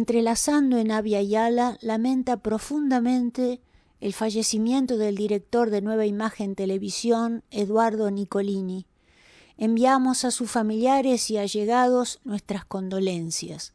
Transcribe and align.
Entrelazando 0.00 0.78
en 0.78 0.92
Avia 0.92 1.20
Yala, 1.20 1.76
lamenta 1.82 2.38
profundamente 2.38 3.60
el 4.00 4.14
fallecimiento 4.14 4.96
del 4.96 5.14
director 5.14 5.68
de 5.68 5.82
Nueva 5.82 6.06
Imagen 6.06 6.54
Televisión, 6.54 7.44
Eduardo 7.50 8.10
Nicolini. 8.10 8.86
Enviamos 9.58 10.24
a 10.24 10.30
sus 10.30 10.50
familiares 10.50 11.30
y 11.30 11.36
allegados 11.36 12.18
nuestras 12.24 12.64
condolencias. 12.64 13.74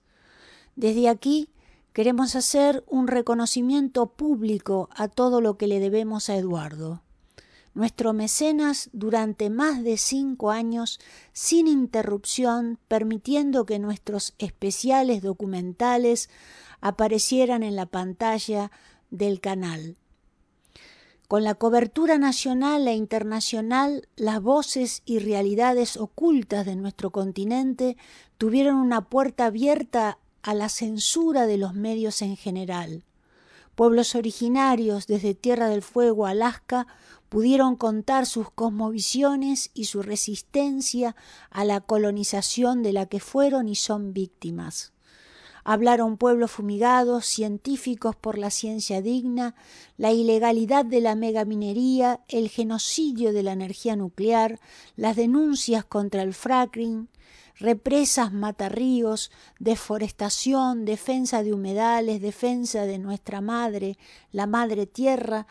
Desde 0.75 1.09
aquí 1.09 1.49
queremos 1.93 2.35
hacer 2.35 2.83
un 2.87 3.05
reconocimiento 3.07 4.07
público 4.07 4.89
a 4.95 5.07
todo 5.07 5.41
lo 5.41 5.59
que 5.59 5.67
le 5.67 5.79
debemos 5.79 6.31
a 6.31 6.37
Eduardo. 6.37 7.03
Nuestro 7.75 8.13
mecenas 8.13 8.89
durante 8.93 9.49
más 9.49 9.83
de 9.83 9.97
cinco 9.97 10.49
años, 10.49 10.99
sin 11.33 11.67
interrupción, 11.67 12.79
permitiendo 12.87 13.65
que 13.65 13.79
nuestros 13.79 14.33
especiales 14.39 15.21
documentales 15.21 16.29
aparecieran 16.79 17.63
en 17.63 17.75
la 17.75 17.85
pantalla 17.85 18.71
del 19.11 19.41
canal. 19.41 19.97
Con 21.27 21.43
la 21.43 21.55
cobertura 21.55 22.17
nacional 22.17 22.87
e 22.87 22.93
internacional, 22.93 24.07
las 24.15 24.41
voces 24.41 25.01
y 25.05 25.19
realidades 25.19 25.97
ocultas 25.97 26.65
de 26.65 26.75
nuestro 26.75 27.09
continente 27.09 27.97
tuvieron 28.37 28.75
una 28.75 29.09
puerta 29.09 29.47
abierta 29.47 30.19
a 30.43 30.53
la 30.53 30.69
censura 30.69 31.45
de 31.45 31.57
los 31.57 31.73
medios 31.73 32.21
en 32.21 32.37
general. 32.37 33.03
Pueblos 33.73 34.15
originarios 34.15 35.07
desde 35.07 35.33
Tierra 35.33 35.67
del 35.67 35.81
Fuego, 35.81 36.27
Alaska, 36.27 36.87
pudieron 37.29 37.75
contar 37.75 38.25
sus 38.25 38.49
cosmovisiones 38.51 39.71
y 39.73 39.85
su 39.85 40.01
resistencia 40.01 41.15
a 41.49 41.65
la 41.65 41.81
colonización 41.81 42.83
de 42.83 42.93
la 42.93 43.05
que 43.07 43.19
fueron 43.19 43.67
y 43.67 43.75
son 43.75 44.13
víctimas. 44.13 44.93
Hablaron 45.67 46.17
pueblos 46.17 46.51
fumigados, 46.51 47.25
científicos 47.25 48.15
por 48.15 48.37
la 48.37 48.51
ciencia 48.51 49.01
digna, 49.01 49.55
la 49.97 50.11
ilegalidad 50.11 50.85
de 50.85 51.01
la 51.01 51.15
megaminería, 51.15 52.21
el 52.27 52.49
genocidio 52.49 53.33
de 53.33 53.41
la 53.41 53.53
energía 53.53 53.95
nuclear, 53.95 54.59
las 54.95 55.15
denuncias 55.15 55.83
contra 55.83 56.21
el 56.21 56.35
fracking, 56.35 57.09
represas, 57.57 58.33
matarríos, 58.33 59.31
deforestación, 59.59 60.85
defensa 60.85 61.43
de 61.43 61.53
humedales, 61.53 62.21
defensa 62.21 62.85
de 62.85 62.97
nuestra 62.97 63.41
madre, 63.41 63.97
la 64.31 64.45
madre 64.45 64.85
tierra, 64.85 65.47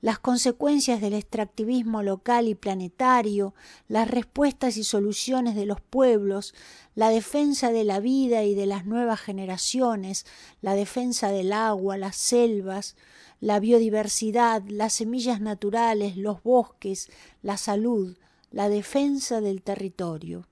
las 0.00 0.20
consecuencias 0.20 1.00
del 1.00 1.14
extractivismo 1.14 2.02
local 2.02 2.46
y 2.46 2.54
planetario, 2.54 3.54
las 3.88 4.08
respuestas 4.08 4.76
y 4.76 4.84
soluciones 4.84 5.56
de 5.56 5.66
los 5.66 5.80
pueblos, 5.80 6.54
la 6.94 7.10
defensa 7.10 7.72
de 7.72 7.82
la 7.82 7.98
vida 7.98 8.44
y 8.44 8.54
de 8.54 8.66
las 8.66 8.86
nuevas 8.86 9.20
generaciones, 9.20 10.24
la 10.60 10.74
defensa 10.74 11.30
del 11.30 11.52
agua, 11.52 11.96
las 11.96 12.16
selvas, 12.16 12.94
la 13.40 13.58
biodiversidad, 13.58 14.62
las 14.68 14.92
semillas 14.92 15.40
naturales, 15.40 16.16
los 16.16 16.42
bosques, 16.44 17.10
la 17.42 17.56
salud, 17.56 18.16
la 18.52 18.68
defensa 18.68 19.40
del 19.40 19.62
territorio. 19.62 20.46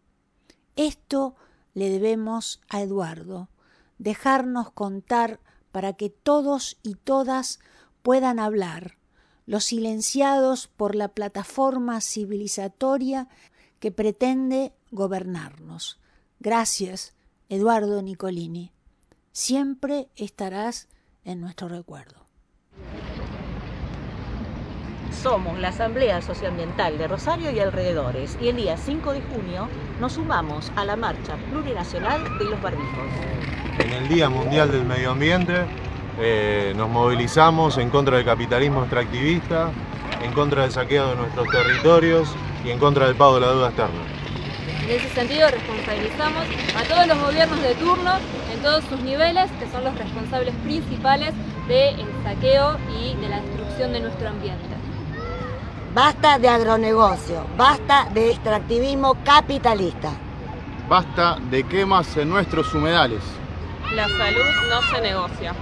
Esto 0.77 1.35
le 1.75 1.91
debemos 1.91 2.61
a 2.69 2.83
Eduardo, 2.83 3.49
dejarnos 3.99 4.71
contar 4.71 5.41
para 5.73 5.95
que 5.95 6.11
todos 6.11 6.79
y 6.83 6.95
todas 6.95 7.61
puedan 8.03 8.39
hablar, 8.39 8.99
los 9.47 9.65
silenciados 9.65 10.69
por 10.69 10.95
la 10.95 11.09
plataforma 11.09 12.01
civilizatoria 12.01 13.29
que 13.81 13.91
pretende 13.91 14.75
gobernarnos. 14.91 15.99
Gracias, 16.41 17.15
Eduardo 17.49 18.03
Nicolini. 18.03 18.73
Siempre 19.33 20.09
estarás 20.17 20.89
en 21.25 21.41
nuestro 21.41 21.69
recuerdo. 21.69 22.26
Somos 25.22 25.59
la 25.59 25.69
Asamblea 25.69 26.21
Socioambiental 26.21 26.99
de 26.99 27.09
Rosario 27.09 27.50
y 27.50 27.59
alrededores 27.59 28.37
y 28.41 28.49
el 28.49 28.56
día 28.56 28.77
5 28.77 29.12
de 29.12 29.22
junio 29.22 29.69
nos 29.99 30.12
sumamos 30.12 30.71
a 30.77 30.84
la 30.84 30.94
marcha 30.94 31.37
plurinacional 31.50 32.22
de 32.38 32.44
los 32.44 32.60
barbijos. 32.60 33.06
En 33.78 33.93
el 33.93 34.09
Día 34.09 34.28
Mundial 34.28 34.71
del 34.71 34.84
Medio 34.84 35.12
Ambiente 35.12 35.65
eh, 36.21 36.75
nos 36.77 36.88
movilizamos 36.88 37.78
en 37.78 37.91
contra 37.91 38.16
del 38.16 38.27
capitalismo 38.27 38.82
extractivista, 38.82 39.71
en 40.22 40.32
contra 40.32 40.62
del 40.62 40.72
saqueo 40.72 41.09
de 41.10 41.16
nuestros 41.16 41.48
territorios 41.48 42.28
y 42.65 42.71
en 42.71 42.78
contra 42.78 43.06
del 43.06 43.16
pago 43.16 43.37
de 43.37 43.41
la 43.41 43.48
deuda 43.48 43.69
externa. 43.69 44.00
En 44.84 44.91
ese 44.91 45.09
sentido 45.09 45.48
responsabilizamos 45.50 46.44
a 46.77 46.84
todos 46.84 47.06
los 47.06 47.19
gobiernos 47.19 47.60
de 47.62 47.75
turno 47.75 48.12
en 48.53 48.62
todos 48.62 48.84
sus 48.84 49.00
niveles, 49.00 49.50
que 49.59 49.66
son 49.69 49.83
los 49.83 49.97
responsables 49.98 50.54
principales 50.62 51.33
del 51.66 52.06
saqueo 52.22 52.77
y 53.00 53.15
de 53.21 53.28
la 53.28 53.41
destrucción 53.41 53.93
de 53.93 54.00
nuestro 54.00 54.28
ambiente. 54.28 54.76
Basta 55.97 56.39
de 56.39 56.47
agronegocio, 56.47 57.47
basta 57.57 58.07
de 58.12 58.33
extractivismo 58.33 59.17
capitalista. 59.25 60.11
Basta 60.91 61.39
de 61.49 61.65
quemas 61.65 62.15
en 62.19 62.29
nuestros 62.29 62.75
humedales. 62.75 63.23
La 63.95 64.07
salud 64.07 64.45
no 64.69 64.83
se 64.83 65.01
negocia. 65.01 65.55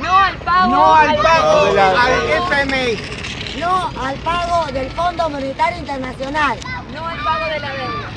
No 0.00 0.10
al 0.10 0.36
pago, 0.38 0.72
no 0.72 0.94
al 0.94 1.16
pago 1.16 1.70
al, 1.70 1.78
al 1.78 2.64
FMI. 2.64 3.60
No 3.60 3.90
al 4.02 4.16
pago 4.20 4.72
del 4.72 4.90
Fondo 4.92 5.28
Monetario 5.28 5.80
Internacional. 5.80 6.58
No 6.94 7.06
al 7.06 7.22
pago 7.22 7.44
de 7.44 7.60
la 7.60 7.72
deuda. 7.74 8.08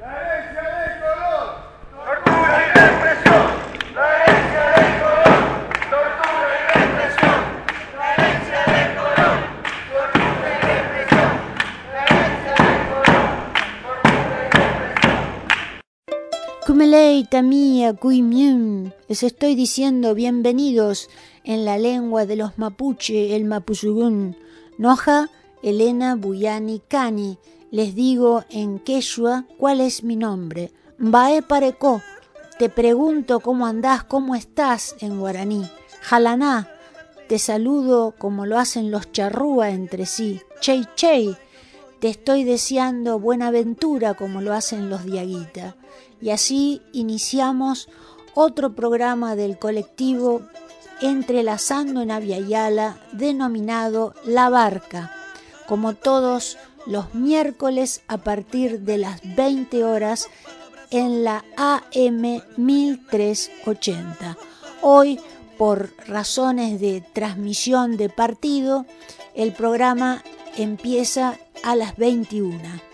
La 0.00 0.20
herencia 0.20 0.62
del 0.62 1.00
color, 1.00 1.54
tortura 2.04 2.64
y 2.66 2.78
represión. 2.80 3.47
Kumeleita 16.78 17.42
mía, 17.42 17.92
kuimium. 17.92 18.92
Les 19.08 19.24
estoy 19.24 19.56
diciendo 19.56 20.14
bienvenidos 20.14 21.10
en 21.42 21.64
la 21.64 21.76
lengua 21.76 22.24
de 22.24 22.36
los 22.36 22.56
mapuche, 22.56 23.34
el 23.34 23.46
mapuzugún. 23.46 24.36
Noja, 24.78 25.28
Elena 25.60 26.14
Buyani 26.14 26.80
Cani. 26.86 27.36
Les 27.72 27.96
digo 27.96 28.44
en 28.48 28.78
quechua 28.78 29.44
cuál 29.58 29.80
es 29.80 30.04
mi 30.04 30.14
nombre. 30.14 30.70
Mbae 30.98 31.42
Pareco. 31.42 32.00
Te 32.60 32.68
pregunto 32.68 33.40
cómo 33.40 33.66
andás, 33.66 34.04
cómo 34.04 34.36
estás 34.36 34.94
en 35.00 35.18
guaraní. 35.18 35.68
Jalaná. 36.02 36.68
Te 37.26 37.40
saludo 37.40 38.14
como 38.16 38.46
lo 38.46 38.56
hacen 38.56 38.92
los 38.92 39.10
charrúa 39.10 39.70
entre 39.70 40.06
sí. 40.06 40.40
Chey 40.60 40.84
chey. 40.94 41.36
Te 41.98 42.08
estoy 42.08 42.44
deseando 42.44 43.18
buena 43.18 43.50
ventura 43.50 44.14
como 44.14 44.42
lo 44.42 44.52
hacen 44.52 44.88
los 44.88 45.04
diaguita. 45.04 45.74
Y 46.20 46.30
así 46.30 46.82
iniciamos 46.92 47.88
otro 48.34 48.74
programa 48.74 49.36
del 49.36 49.58
colectivo 49.58 50.42
Entrelazando 51.00 52.02
en 52.02 52.10
Aviala 52.10 52.98
denominado 53.12 54.14
La 54.24 54.48
Barca, 54.48 55.12
como 55.68 55.94
todos 55.94 56.58
los 56.86 57.14
miércoles 57.14 58.02
a 58.08 58.18
partir 58.18 58.80
de 58.80 58.98
las 58.98 59.20
20 59.36 59.84
horas 59.84 60.28
en 60.90 61.22
la 61.22 61.44
AM 61.56 62.42
1380. 62.56 64.36
Hoy, 64.80 65.20
por 65.56 65.92
razones 66.06 66.80
de 66.80 67.04
transmisión 67.12 67.96
de 67.96 68.08
partido, 68.08 68.86
el 69.34 69.52
programa 69.52 70.24
empieza 70.56 71.38
a 71.62 71.76
las 71.76 71.96
21. 71.96 72.87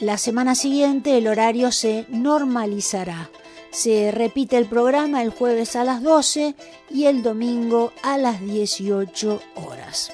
La 0.00 0.16
semana 0.16 0.54
siguiente 0.54 1.18
el 1.18 1.28
horario 1.28 1.70
se 1.72 2.06
normalizará. 2.08 3.28
Se 3.70 4.10
repite 4.10 4.56
el 4.56 4.64
programa 4.64 5.22
el 5.22 5.28
jueves 5.28 5.76
a 5.76 5.84
las 5.84 6.02
12 6.02 6.54
y 6.88 7.04
el 7.04 7.22
domingo 7.22 7.92
a 8.02 8.16
las 8.16 8.40
18 8.40 9.40
horas. 9.56 10.10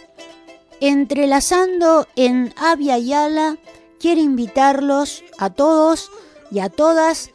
Entrelazando 0.80 2.08
en 2.16 2.52
Avia 2.56 2.98
Yala, 2.98 3.58
quiero 4.00 4.20
invitarlos 4.20 5.22
a 5.38 5.50
todos 5.50 6.10
y 6.50 6.58
a 6.58 6.68
todas 6.68 7.30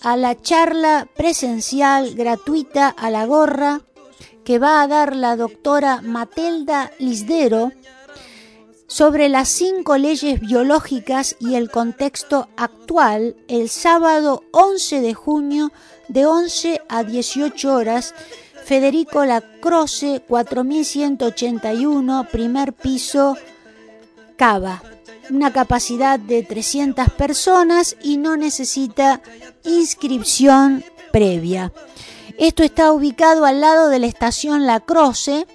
a 0.00 0.16
la 0.16 0.40
charla 0.40 1.08
presencial 1.16 2.14
gratuita 2.14 2.88
a 2.88 3.10
la 3.10 3.26
gorra 3.26 3.80
que 4.44 4.60
va 4.60 4.80
a 4.80 4.86
dar 4.86 5.16
la 5.16 5.34
doctora 5.34 6.02
Matelda 6.02 6.92
Lisdero 7.00 7.72
sobre 8.86 9.28
las 9.28 9.48
cinco 9.48 9.96
leyes 9.96 10.40
biológicas 10.40 11.36
y 11.40 11.54
el 11.54 11.70
contexto 11.70 12.48
actual 12.56 13.36
el 13.48 13.68
sábado 13.68 14.44
11 14.52 15.00
de 15.00 15.14
junio 15.14 15.72
de 16.08 16.26
11 16.26 16.82
a 16.88 17.02
18 17.02 17.74
horas. 17.74 18.14
Federico 18.64 19.24
Lacroce, 19.24 20.22
4181, 20.26 22.28
primer 22.30 22.72
piso, 22.72 23.36
Cava. 24.36 24.82
Una 25.30 25.52
capacidad 25.52 26.18
de 26.18 26.42
300 26.42 27.10
personas 27.10 27.96
y 28.02 28.16
no 28.16 28.36
necesita 28.36 29.20
inscripción 29.64 30.84
previa. 31.12 31.72
Esto 32.38 32.62
está 32.62 32.92
ubicado 32.92 33.44
al 33.44 33.60
lado 33.60 33.88
de 33.88 33.98
la 33.98 34.06
estación 34.06 34.66
La 34.66 34.80
Croce. 34.80 35.46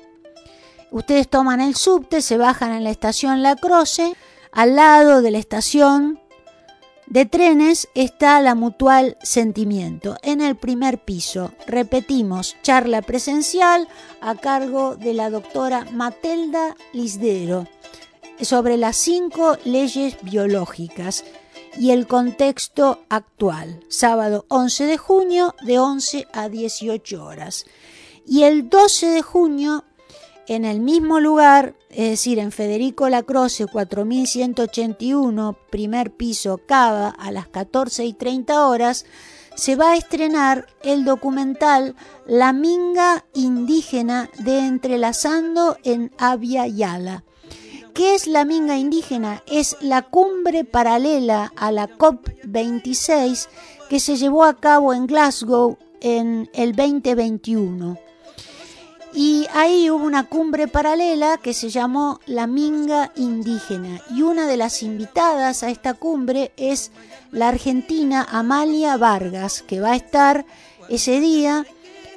Ustedes 0.91 1.29
toman 1.29 1.61
el 1.61 1.75
subte, 1.75 2.21
se 2.21 2.37
bajan 2.37 2.73
en 2.73 2.83
la 2.83 2.91
estación 2.91 3.41
La 3.41 3.55
Croce. 3.55 4.13
Al 4.51 4.75
lado 4.75 5.21
de 5.21 5.31
la 5.31 5.37
estación 5.37 6.19
de 7.07 7.25
trenes 7.25 7.87
está 7.95 8.41
la 8.41 8.55
Mutual 8.55 9.17
Sentimiento, 9.23 10.17
en 10.21 10.41
el 10.41 10.57
primer 10.57 11.03
piso. 11.03 11.53
Repetimos, 11.65 12.57
charla 12.61 13.01
presencial 13.01 13.87
a 14.19 14.35
cargo 14.35 14.95
de 14.97 15.13
la 15.13 15.29
doctora 15.29 15.85
Matelda 15.91 16.75
Lisdero 16.93 17.67
sobre 18.41 18.75
las 18.77 18.97
cinco 18.97 19.57
leyes 19.63 20.17
biológicas 20.21 21.23
y 21.77 21.91
el 21.91 22.07
contexto 22.07 23.03
actual, 23.09 23.79
sábado 23.87 24.45
11 24.49 24.85
de 24.85 24.97
junio 24.97 25.55
de 25.63 25.79
11 25.79 26.27
a 26.33 26.49
18 26.49 27.23
horas. 27.23 27.65
Y 28.25 28.43
el 28.43 28.69
12 28.69 29.07
de 29.07 29.21
junio, 29.21 29.83
en 30.47 30.65
el 30.65 30.79
mismo 30.79 31.19
lugar, 31.19 31.75
es 31.89 32.09
decir, 32.09 32.39
en 32.39 32.51
Federico 32.51 33.09
Lacroce 33.09 33.67
4181, 33.67 35.57
primer 35.69 36.11
piso, 36.11 36.59
Cava, 36.65 37.09
a 37.09 37.31
las 37.31 37.47
14 37.47 38.05
y 38.05 38.13
30 38.13 38.67
horas, 38.67 39.05
se 39.55 39.75
va 39.75 39.91
a 39.91 39.97
estrenar 39.97 40.67
el 40.83 41.05
documental 41.05 41.95
La 42.25 42.53
Minga 42.53 43.25
Indígena 43.33 44.29
de 44.39 44.59
Entrelazando 44.59 45.77
en 45.83 46.11
Avia 46.17 46.67
Yala 46.67 47.23
¿Qué 47.93 48.15
es 48.15 48.25
la 48.25 48.45
minga 48.45 48.77
indígena? 48.77 49.43
Es 49.47 49.75
la 49.81 50.01
cumbre 50.03 50.63
paralela 50.63 51.51
a 51.57 51.73
la 51.73 51.89
COP26 51.89 53.49
que 53.89 53.99
se 53.99 54.15
llevó 54.15 54.45
a 54.45 54.57
cabo 54.57 54.93
en 54.93 55.07
Glasgow 55.07 55.77
en 55.99 56.49
el 56.53 56.73
2021. 56.73 57.97
Y 59.13 59.45
ahí 59.53 59.89
hubo 59.89 60.05
una 60.05 60.27
cumbre 60.27 60.67
paralela 60.67 61.37
que 61.37 61.53
se 61.53 61.69
llamó 61.69 62.19
la 62.25 62.47
Minga 62.47 63.11
Indígena. 63.15 64.01
Y 64.09 64.21
una 64.21 64.47
de 64.47 64.57
las 64.57 64.83
invitadas 64.83 65.63
a 65.63 65.69
esta 65.69 65.93
cumbre 65.93 66.53
es 66.55 66.91
la 67.31 67.49
argentina 67.49 68.25
Amalia 68.29 68.95
Vargas, 68.97 69.63
que 69.63 69.81
va 69.81 69.91
a 69.91 69.95
estar 69.95 70.45
ese 70.87 71.19
día 71.19 71.65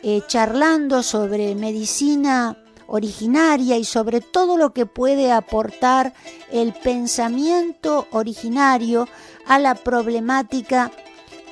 eh, 0.03 0.23
charlando 0.29 1.03
sobre 1.03 1.55
medicina 1.55 2.59
originaria 2.87 3.77
y 3.77 3.85
sobre 3.85 4.21
todo 4.21 4.57
lo 4.57 4.73
que 4.73 4.87
puede 4.87 5.33
aportar 5.33 6.13
el 6.53 6.73
pensamiento 6.73 8.07
originario 8.13 9.09
a 9.47 9.59
la 9.59 9.75
problemática 9.75 10.93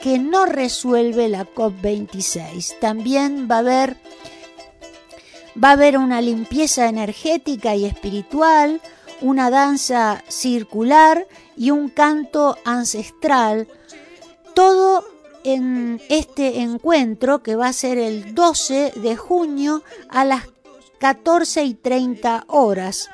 que 0.02 0.18
no 0.18 0.46
resuelve 0.46 1.28
la 1.28 1.46
COP26. 1.46 2.78
También 2.80 3.48
va 3.50 3.56
a 3.56 3.60
haber 3.60 3.96
va 5.62 5.70
a 5.70 5.72
haber 5.72 5.98
una 5.98 6.20
limpieza 6.20 6.88
energética 6.88 7.74
y 7.74 7.84
espiritual, 7.84 8.80
una 9.20 9.50
danza 9.50 10.22
circular 10.28 11.26
y 11.56 11.70
un 11.70 11.88
canto 11.88 12.56
ancestral, 12.64 13.68
todo 14.54 15.04
en 15.44 16.00
este 16.08 16.60
encuentro 16.60 17.42
que 17.42 17.56
va 17.56 17.68
a 17.68 17.72
ser 17.72 17.98
el 17.98 18.34
12 18.34 18.92
de 18.96 19.16
junio 19.16 19.82
a 20.08 20.24
las 20.24 20.44
14 20.98 21.64
y 21.64 21.74
30 21.74 22.44
horas. 22.48 23.10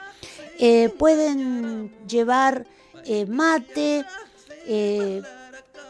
Eh, 0.58 0.88
pueden 0.98 1.94
llevar 2.06 2.66
eh, 3.04 3.24
mate, 3.26 4.04
eh, 4.66 5.22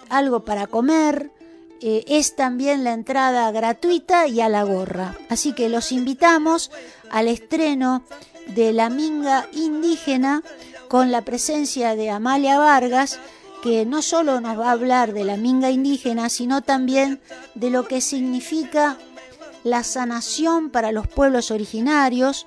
algo 0.08 0.44
para 0.44 0.68
comer. 0.68 1.32
Es 1.80 2.36
también 2.36 2.84
la 2.84 2.92
entrada 2.92 3.50
gratuita 3.50 4.26
y 4.26 4.40
a 4.40 4.48
la 4.48 4.64
gorra. 4.64 5.16
Así 5.28 5.52
que 5.52 5.68
los 5.68 5.92
invitamos 5.92 6.70
al 7.10 7.28
estreno 7.28 8.02
de 8.54 8.72
La 8.72 8.88
Minga 8.90 9.48
Indígena 9.52 10.42
con 10.88 11.12
la 11.12 11.22
presencia 11.22 11.94
de 11.94 12.10
Amalia 12.10 12.58
Vargas, 12.58 13.20
que 13.62 13.84
no 13.84 14.02
solo 14.02 14.40
nos 14.40 14.58
va 14.58 14.68
a 14.68 14.72
hablar 14.72 15.12
de 15.12 15.24
la 15.24 15.36
minga 15.36 15.70
indígena, 15.70 16.28
sino 16.28 16.62
también 16.62 17.20
de 17.54 17.70
lo 17.70 17.86
que 17.86 18.00
significa 18.00 18.96
la 19.64 19.82
sanación 19.84 20.70
para 20.70 20.92
los 20.92 21.06
pueblos 21.06 21.50
originarios, 21.50 22.46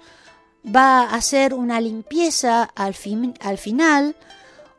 va 0.65 1.01
a 1.01 1.15
hacer 1.15 1.53
una 1.53 1.81
limpieza 1.81 2.63
al, 2.63 2.95
al 3.41 3.57
final, 3.57 4.15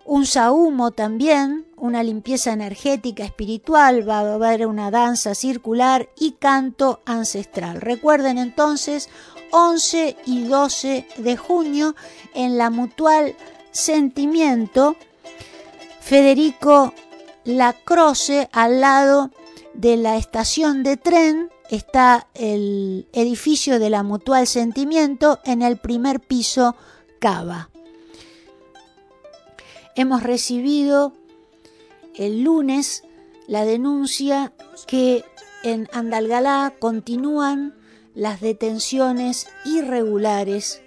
un 0.05 0.27
sahumo 0.27 0.91
también, 0.91 1.67
una 1.77 2.03
limpieza 2.03 2.53
energética 2.53 3.25
espiritual, 3.25 4.09
va 4.09 4.21
a 4.21 4.35
haber 4.35 4.67
una 4.67 4.91
danza 4.91 5.35
circular 5.35 6.09
y 6.19 6.33
canto 6.33 7.01
ancestral. 7.07 7.81
Recuerden 7.81 8.39
entonces 8.39 9.09
11 9.53 10.17
y 10.27 10.45
12 10.45 11.07
de 11.19 11.37
junio 11.37 11.95
en 12.35 12.59
la 12.59 12.71
Mutual 12.71 13.37
Sentimiento, 13.71 14.97
Federico 16.01 16.95
Lacroce 17.45 18.49
al 18.53 18.81
lado 18.81 19.31
de 19.75 19.97
la 19.97 20.17
estación 20.17 20.83
de 20.83 20.97
tren 20.97 21.51
está 21.71 22.29
el 22.35 23.09
edificio 23.13 23.79
de 23.79 23.91
la 23.91 24.03
Mutual 24.03 24.47
Sentimiento 24.47 25.41
en 25.45 25.63
el 25.63 25.79
primer 25.79 26.21
piso 26.21 26.77
Cava. 27.19 27.72
Hemos 29.95 30.23
recibido 30.23 31.13
el 32.15 32.43
lunes 32.43 33.05
la 33.47 33.65
denuncia 33.65 34.53
que 34.87 35.25
en 35.63 35.89
Andalgalá 35.93 36.75
continúan 36.79 37.75
las 38.15 38.41
detenciones 38.41 39.49
irregulares, 39.65 40.83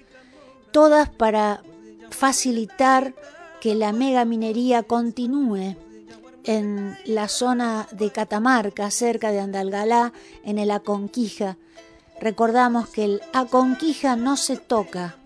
todas 0.72 1.10
para 1.10 1.64
facilitar 2.10 3.14
que 3.62 3.76
la 3.76 3.94
megaminería 3.94 4.84
continúe 4.84 5.76
en 6.44 6.98
la 7.06 7.28
zona 7.28 7.88
de 7.92 8.12
Catamarca, 8.12 8.92
cerca 8.92 9.32
de 9.32 9.40
Andalgalá, 9.40 10.14
en 10.44 10.60
el 10.60 10.72
Aconquija. 10.72 11.58
Recordamos 12.20 12.90
que 12.90 13.06
el 13.06 13.22
Aconquija 13.34 14.16
no 14.16 14.38
se 14.38 14.58
toca. 14.58 15.18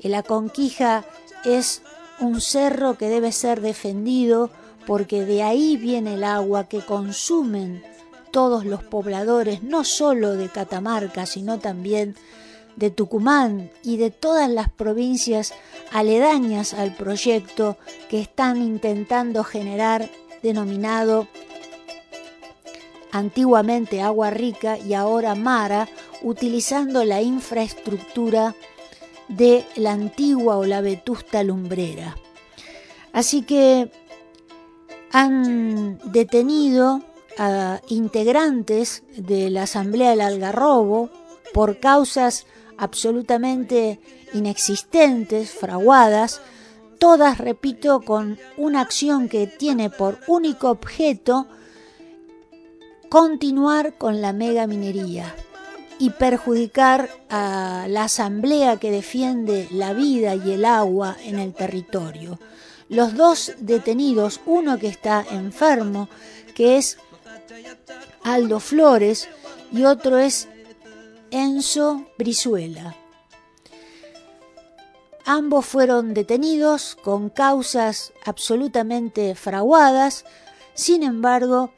El 0.00 0.14
Aconquija 0.14 1.04
es 1.44 1.82
un 2.20 2.40
cerro 2.40 2.96
que 2.96 3.08
debe 3.08 3.32
ser 3.32 3.60
defendido 3.60 4.50
porque 4.86 5.24
de 5.24 5.42
ahí 5.42 5.76
viene 5.76 6.14
el 6.14 6.24
agua 6.24 6.68
que 6.68 6.80
consumen 6.80 7.82
todos 8.30 8.64
los 8.64 8.82
pobladores, 8.82 9.62
no 9.62 9.84
solo 9.84 10.36
de 10.36 10.48
Catamarca, 10.48 11.26
sino 11.26 11.58
también 11.58 12.14
de 12.76 12.90
Tucumán 12.90 13.70
y 13.82 13.96
de 13.96 14.10
todas 14.10 14.48
las 14.48 14.68
provincias 14.68 15.52
aledañas 15.92 16.72
al 16.72 16.94
proyecto 16.94 17.76
que 18.08 18.20
están 18.20 18.56
intentando 18.58 19.44
generar 19.44 20.08
denominado 20.42 21.28
antiguamente 23.12 24.00
Agua 24.00 24.30
Rica 24.30 24.78
y 24.78 24.94
ahora 24.94 25.34
Mara, 25.34 25.88
utilizando 26.22 27.04
la 27.04 27.22
infraestructura 27.22 28.54
de 29.30 29.64
la 29.76 29.92
antigua 29.92 30.58
o 30.58 30.66
la 30.66 30.80
vetusta 30.80 31.42
lumbrera. 31.42 32.16
Así 33.12 33.42
que 33.42 33.90
han 35.12 35.98
detenido 36.12 37.02
a 37.38 37.80
integrantes 37.88 39.02
de 39.16 39.50
la 39.50 39.62
Asamblea 39.62 40.10
del 40.10 40.20
Algarrobo 40.20 41.10
por 41.54 41.78
causas 41.78 42.46
absolutamente 42.76 44.00
inexistentes, 44.34 45.50
fraguadas, 45.50 46.40
todas, 46.98 47.38
repito, 47.38 48.02
con 48.02 48.38
una 48.56 48.80
acción 48.80 49.28
que 49.28 49.46
tiene 49.46 49.90
por 49.90 50.18
único 50.26 50.70
objeto 50.70 51.46
continuar 53.08 53.94
con 53.96 54.20
la 54.20 54.32
mega 54.32 54.66
minería 54.66 55.34
y 56.00 56.10
perjudicar 56.10 57.10
a 57.28 57.84
la 57.88 58.04
asamblea 58.04 58.78
que 58.78 58.90
defiende 58.90 59.68
la 59.70 59.92
vida 59.92 60.34
y 60.34 60.52
el 60.52 60.64
agua 60.64 61.14
en 61.22 61.38
el 61.38 61.52
territorio. 61.52 62.40
Los 62.88 63.14
dos 63.14 63.52
detenidos, 63.58 64.40
uno 64.46 64.78
que 64.78 64.88
está 64.88 65.24
enfermo, 65.30 66.08
que 66.54 66.78
es 66.78 66.96
Aldo 68.24 68.60
Flores 68.60 69.28
y 69.70 69.84
otro 69.84 70.16
es 70.16 70.48
Enzo 71.30 72.06
Brizuela. 72.16 72.96
Ambos 75.26 75.66
fueron 75.66 76.14
detenidos 76.14 76.96
con 76.96 77.28
causas 77.28 78.14
absolutamente 78.24 79.34
fraguadas, 79.34 80.24
sin 80.72 81.02
embargo, 81.02 81.74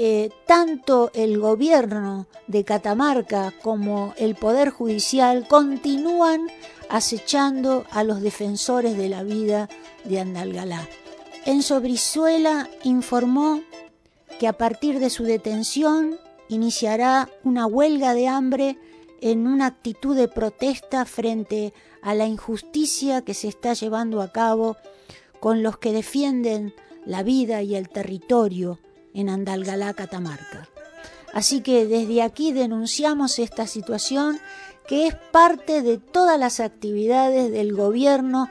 eh, 0.00 0.30
tanto 0.46 1.10
el 1.12 1.40
gobierno 1.40 2.28
de 2.46 2.64
Catamarca 2.64 3.52
como 3.62 4.14
el 4.16 4.36
Poder 4.36 4.70
Judicial 4.70 5.48
continúan 5.48 6.46
acechando 6.88 7.84
a 7.90 8.04
los 8.04 8.20
defensores 8.20 8.96
de 8.96 9.08
la 9.08 9.24
vida 9.24 9.68
de 10.04 10.20
Andalgalá. 10.20 10.88
Enzo 11.46 11.80
Brizuela 11.80 12.68
informó 12.84 13.60
que 14.38 14.46
a 14.46 14.52
partir 14.52 15.00
de 15.00 15.10
su 15.10 15.24
detención 15.24 16.16
iniciará 16.48 17.28
una 17.42 17.66
huelga 17.66 18.14
de 18.14 18.28
hambre 18.28 18.78
en 19.20 19.48
una 19.48 19.66
actitud 19.66 20.14
de 20.14 20.28
protesta 20.28 21.06
frente 21.06 21.74
a 22.02 22.14
la 22.14 22.26
injusticia 22.26 23.22
que 23.22 23.34
se 23.34 23.48
está 23.48 23.74
llevando 23.74 24.22
a 24.22 24.30
cabo 24.30 24.76
con 25.40 25.64
los 25.64 25.76
que 25.78 25.92
defienden 25.92 26.72
la 27.04 27.24
vida 27.24 27.62
y 27.62 27.74
el 27.74 27.88
territorio 27.88 28.78
en 29.14 29.28
Andalgalá, 29.28 29.94
Catamarca. 29.94 30.68
Así 31.32 31.60
que 31.60 31.86
desde 31.86 32.22
aquí 32.22 32.52
denunciamos 32.52 33.38
esta 33.38 33.66
situación 33.66 34.40
que 34.86 35.06
es 35.06 35.14
parte 35.14 35.82
de 35.82 35.98
todas 35.98 36.38
las 36.38 36.60
actividades 36.60 37.52
del 37.52 37.74
gobierno 37.74 38.48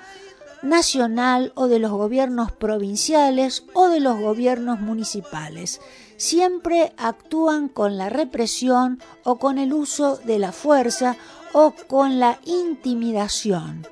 nacional 0.62 1.52
o 1.56 1.68
de 1.68 1.80
los 1.80 1.92
gobiernos 1.92 2.52
provinciales 2.52 3.64
o 3.74 3.90
de 3.90 4.00
los 4.00 4.20
gobiernos 4.20 4.80
municipales. 4.80 5.82
Siempre 6.18 6.94
actúan 6.98 7.70
con 7.70 7.98
la 7.98 8.10
represión 8.10 9.02
o 9.24 9.38
con 9.38 9.58
el 9.58 9.74
uso 9.74 10.18
de 10.18 10.40
la 10.40 10.52
fuerza 10.52 11.16
o 11.54 11.74
con 11.88 12.20
la 12.20 12.40
intimidación. 12.46 13.88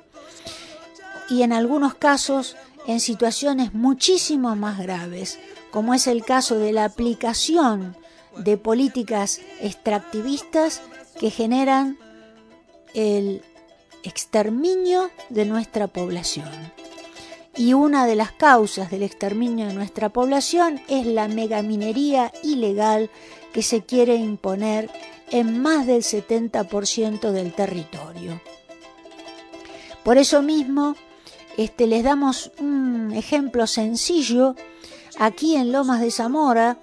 Y 1.28 1.42
en 1.42 1.52
algunos 1.52 1.94
casos 1.94 2.56
en 2.86 3.00
situaciones 3.00 3.74
muchísimo 3.74 4.54
más 4.54 4.78
graves, 4.78 5.38
como 5.70 5.94
es 5.94 6.06
el 6.06 6.24
caso 6.24 6.58
de 6.58 6.72
la 6.72 6.84
aplicación 6.84 7.96
de 8.36 8.56
políticas 8.56 9.40
extractivistas 9.60 10.82
que 11.18 11.30
generan 11.30 11.98
el 12.94 13.42
exterminio 14.02 15.10
de 15.28 15.44
nuestra 15.44 15.86
población. 15.86 16.48
Y 17.56 17.72
una 17.72 18.06
de 18.06 18.16
las 18.16 18.32
causas 18.32 18.90
del 18.90 19.02
exterminio 19.02 19.66
de 19.66 19.74
nuestra 19.74 20.10
población 20.10 20.80
es 20.88 21.06
la 21.06 21.26
megaminería 21.26 22.32
ilegal 22.42 23.10
que 23.52 23.62
se 23.62 23.82
quiere 23.82 24.16
imponer 24.16 24.90
en 25.30 25.60
más 25.60 25.86
del 25.86 26.02
70% 26.02 27.30
del 27.30 27.52
territorio. 27.54 28.40
Por 30.04 30.18
eso 30.18 30.42
mismo, 30.42 30.94
este, 31.56 31.86
les 31.86 32.04
damos 32.04 32.52
un 32.60 33.12
ejemplo 33.12 33.66
sencillo 33.66 34.54
aquí 35.18 35.56
en 35.56 35.72
Lomas 35.72 36.00
de 36.00 36.10
Zamora, 36.10 36.78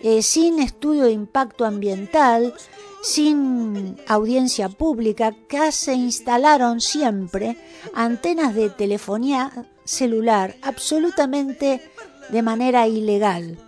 eh, 0.00 0.22
sin 0.22 0.60
estudio 0.60 1.04
de 1.04 1.12
impacto 1.12 1.64
ambiental, 1.64 2.54
sin 3.02 3.96
audiencia 4.06 4.68
pública, 4.68 5.34
que 5.48 5.72
se 5.72 5.94
instalaron 5.94 6.80
siempre 6.80 7.56
antenas 7.94 8.54
de 8.54 8.70
telefonía 8.70 9.66
celular 9.84 10.56
absolutamente 10.62 11.80
de 12.28 12.42
manera 12.42 12.86
ilegal. 12.86 13.58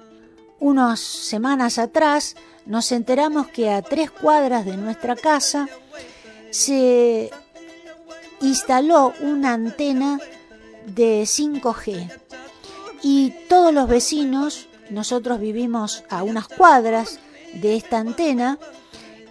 Unas 0.58 1.00
semanas 1.00 1.78
atrás 1.78 2.36
nos 2.66 2.92
enteramos 2.92 3.48
que 3.48 3.70
a 3.70 3.82
tres 3.82 4.10
cuadras 4.10 4.66
de 4.66 4.76
nuestra 4.76 5.16
casa 5.16 5.68
se 6.50 7.30
instaló 8.40 9.14
una 9.20 9.54
antena 9.54 10.20
de 10.86 11.22
5G 11.22 12.20
y 13.02 13.34
todos 13.48 13.72
los 13.72 13.88
vecinos, 13.88 14.68
nosotros 14.90 15.40
vivimos 15.40 16.04
a 16.10 16.22
unas 16.22 16.48
cuadras 16.48 17.18
de 17.54 17.76
esta 17.76 17.98
antena, 17.98 18.58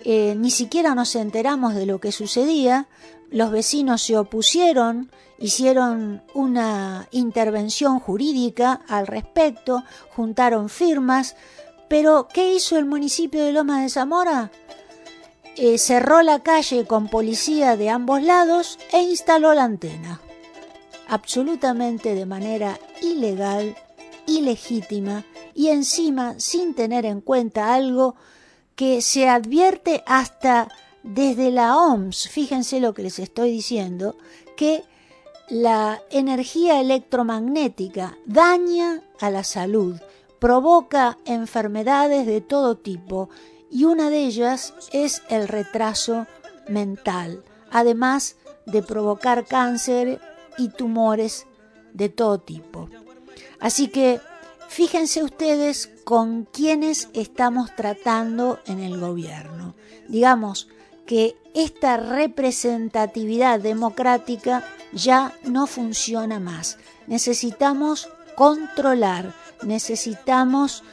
eh, 0.03 0.35
ni 0.37 0.51
siquiera 0.51 0.95
nos 0.95 1.15
enteramos 1.15 1.75
de 1.75 1.85
lo 1.85 1.99
que 1.99 2.11
sucedía, 2.11 2.87
los 3.29 3.51
vecinos 3.51 4.01
se 4.01 4.17
opusieron, 4.17 5.11
hicieron 5.37 6.23
una 6.33 7.07
intervención 7.11 7.99
jurídica 7.99 8.81
al 8.87 9.07
respecto, 9.07 9.83
juntaron 10.15 10.69
firmas, 10.69 11.35
pero 11.87 12.27
¿qué 12.33 12.53
hizo 12.53 12.77
el 12.77 12.85
municipio 12.85 13.43
de 13.43 13.53
Loma 13.53 13.81
de 13.81 13.89
Zamora? 13.89 14.51
Eh, 15.55 15.77
cerró 15.77 16.21
la 16.21 16.39
calle 16.39 16.85
con 16.85 17.09
policía 17.09 17.75
de 17.75 17.89
ambos 17.89 18.21
lados 18.23 18.79
e 18.91 19.01
instaló 19.01 19.53
la 19.53 19.63
antena, 19.63 20.21
absolutamente 21.09 22.15
de 22.15 22.25
manera 22.25 22.79
ilegal, 23.01 23.75
ilegítima 24.27 25.25
y 25.53 25.69
encima 25.69 26.39
sin 26.39 26.73
tener 26.73 27.05
en 27.05 27.21
cuenta 27.21 27.73
algo 27.73 28.15
que 28.75 29.01
se 29.01 29.27
advierte 29.27 30.03
hasta 30.05 30.69
desde 31.03 31.51
la 31.51 31.77
OMS, 31.77 32.29
fíjense 32.29 32.79
lo 32.79 32.93
que 32.93 33.03
les 33.03 33.19
estoy 33.19 33.51
diciendo, 33.51 34.15
que 34.55 34.83
la 35.49 36.01
energía 36.11 36.79
electromagnética 36.79 38.17
daña 38.25 39.01
a 39.19 39.31
la 39.31 39.43
salud, 39.43 39.99
provoca 40.39 41.17
enfermedades 41.25 42.25
de 42.25 42.39
todo 42.39 42.77
tipo 42.77 43.29
y 43.69 43.83
una 43.83 44.09
de 44.09 44.19
ellas 44.19 44.73
es 44.93 45.21
el 45.29 45.47
retraso 45.47 46.27
mental, 46.67 47.43
además 47.71 48.37
de 48.65 48.81
provocar 48.81 49.45
cáncer 49.45 50.21
y 50.59 50.69
tumores 50.69 51.47
de 51.93 52.09
todo 52.09 52.39
tipo. 52.39 52.89
Así 53.59 53.87
que 53.87 54.19
Fíjense 54.69 55.23
ustedes 55.23 55.89
con 56.03 56.45
quiénes 56.45 57.09
estamos 57.13 57.75
tratando 57.75 58.59
en 58.67 58.79
el 58.79 58.99
gobierno. 58.99 59.73
Digamos 60.07 60.67
que 61.07 61.35
esta 61.55 61.97
representatividad 61.97 63.59
democrática 63.59 64.63
ya 64.93 65.33
no 65.43 65.65
funciona 65.65 66.39
más. 66.39 66.77
Necesitamos 67.07 68.09
controlar, 68.35 69.33
necesitamos 69.63 70.83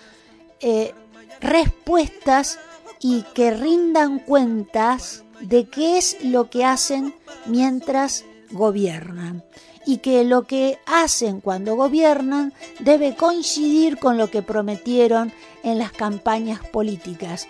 eh, 0.61 0.95
respuestas 1.43 2.59
y 2.99 3.25
que 3.35 3.51
rindan 3.51 4.21
cuentas 4.21 5.23
de 5.43 5.69
qué 5.69 5.99
es 5.99 6.17
lo 6.25 6.49
que 6.49 6.65
hacen 6.65 7.15
mientras 7.45 8.25
gobiernan 8.51 9.45
y 9.87 9.99
que 9.99 10.25
lo 10.25 10.43
que 10.43 10.79
hacen 10.87 11.41
cuando 11.41 11.77
gobiernan 11.77 12.53
debe 12.81 13.15
coincidir 13.15 13.99
con 13.99 14.19
lo 14.19 14.31
que 14.31 14.43
prometieron 14.43 15.33
en 15.63 15.79
las 15.79 15.93
campañas 15.93 16.61
políticas 16.69 17.47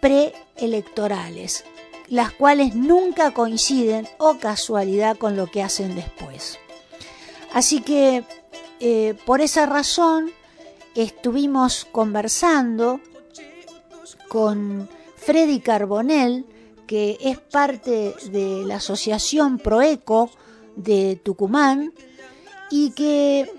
preelectorales, 0.00 1.64
las 2.08 2.32
cuales 2.32 2.74
nunca 2.74 3.32
coinciden 3.32 4.08
o 4.18 4.38
casualidad 4.38 5.16
con 5.16 5.36
lo 5.36 5.50
que 5.50 5.62
hacen 5.62 5.94
después. 5.94 6.58
Así 7.52 7.80
que 7.80 8.24
eh, 8.80 9.14
por 9.24 9.40
esa 9.40 9.66
razón 9.66 10.30
estuvimos 10.94 11.86
conversando 11.92 13.00
con 14.28 14.88
Freddy 15.16 15.60
Carbonell, 15.60 16.44
que 16.86 17.18
es 17.20 17.38
parte 17.38 18.14
de 18.30 18.64
la 18.66 18.76
asociación 18.76 19.58
Proeco, 19.58 20.30
de 20.76 21.20
Tucumán 21.22 21.92
y 22.70 22.90
que 22.90 23.50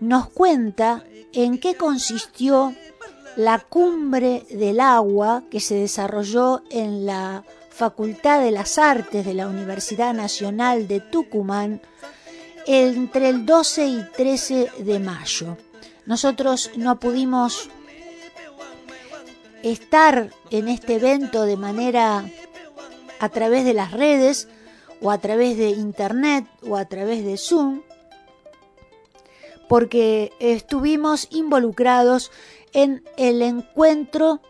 nos 0.00 0.28
cuenta 0.28 1.04
en 1.32 1.58
qué 1.58 1.74
consistió 1.74 2.74
la 3.36 3.58
cumbre 3.58 4.46
del 4.50 4.80
agua 4.80 5.44
que 5.50 5.60
se 5.60 5.74
desarrolló 5.74 6.62
en 6.70 7.04
la 7.04 7.44
Facultad 7.70 8.40
de 8.40 8.50
las 8.50 8.78
Artes 8.78 9.26
de 9.26 9.34
la 9.34 9.48
Universidad 9.48 10.14
Nacional 10.14 10.88
de 10.88 11.00
Tucumán 11.00 11.82
entre 12.66 13.28
el 13.28 13.44
12 13.44 13.86
y 13.86 14.02
13 14.16 14.70
de 14.78 14.98
mayo. 14.98 15.58
Nosotros 16.06 16.70
no 16.76 16.98
pudimos 16.98 17.68
estar 19.62 20.30
en 20.50 20.68
este 20.68 20.94
evento 20.94 21.42
de 21.44 21.56
manera 21.56 22.24
a 23.18 23.28
través 23.28 23.64
de 23.64 23.74
las 23.74 23.92
redes 23.92 24.48
o 25.00 25.10
a 25.10 25.18
través 25.18 25.56
de 25.56 25.70
internet 25.70 26.46
o 26.68 26.76
a 26.76 26.84
través 26.86 27.24
de 27.24 27.36
Zoom, 27.36 27.82
porque 29.68 30.32
estuvimos 30.38 31.28
involucrados 31.30 32.30
en 32.72 33.02
el 33.16 33.42
encuentro 33.42 34.40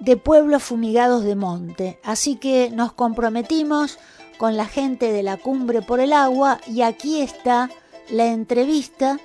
de 0.00 0.16
pueblos 0.16 0.62
fumigados 0.62 1.24
de 1.24 1.34
monte. 1.34 1.98
Así 2.04 2.36
que 2.36 2.70
nos 2.70 2.92
comprometimos 2.92 3.98
con 4.38 4.56
la 4.56 4.66
gente 4.66 5.12
de 5.12 5.22
la 5.22 5.36
cumbre 5.36 5.82
por 5.82 6.00
el 6.00 6.12
agua 6.12 6.60
y 6.66 6.82
aquí 6.82 7.20
está 7.20 7.70
la 8.10 8.26
entrevista 8.26 9.18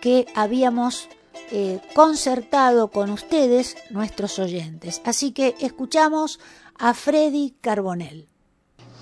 que 0.00 0.26
habíamos 0.34 1.08
eh, 1.50 1.80
concertado 1.94 2.88
con 2.88 3.10
ustedes, 3.10 3.76
nuestros 3.90 4.38
oyentes. 4.38 5.00
Así 5.04 5.32
que 5.32 5.54
escuchamos 5.60 6.40
a 6.78 6.94
Freddy 6.94 7.54
Carbonell. 7.60 8.26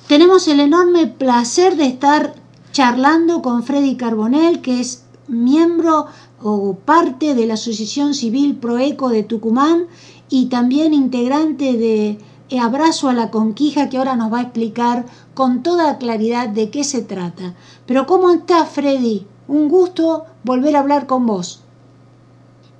Tenemos 0.09 0.47
el 0.47 0.61
enorme 0.61 1.09
placer 1.09 1.76
de 1.76 1.87
estar 1.87 2.35
charlando 2.73 3.43
con 3.43 3.65
Freddy 3.65 3.97
Carbonell, 3.97 4.61
que 4.61 4.81
es 4.81 5.05
miembro 5.26 6.07
o 6.43 6.76
parte 6.76 7.35
de 7.35 7.47
la 7.47 7.55
Asociación 7.55 8.15
Civil 8.15 8.57
Proeco 8.57 9.09
de 9.09 9.23
Tucumán 9.23 9.87
y 10.29 10.47
también 10.47 10.95
integrante 10.95 11.73
de 11.73 12.19
Abrazo 12.61 13.09
a 13.09 13.12
la 13.12 13.31
Conquija, 13.31 13.88
que 13.88 13.99
ahora 13.99 14.15
nos 14.15 14.33
va 14.33 14.38
a 14.38 14.43
explicar 14.43 15.07
con 15.35 15.62
toda 15.62 15.99
claridad 15.99 16.49
de 16.49 16.71
qué 16.71 16.85
se 16.85 17.03
trata. 17.03 17.55
Pero 17.87 18.07
¿cómo 18.07 18.31
está 18.31 18.65
Freddy? 18.65 19.26
Un 19.49 19.69
gusto 19.69 20.25
volver 20.45 20.76
a 20.76 20.81
hablar 20.81 21.07
con 21.07 21.26
vos. 21.26 21.62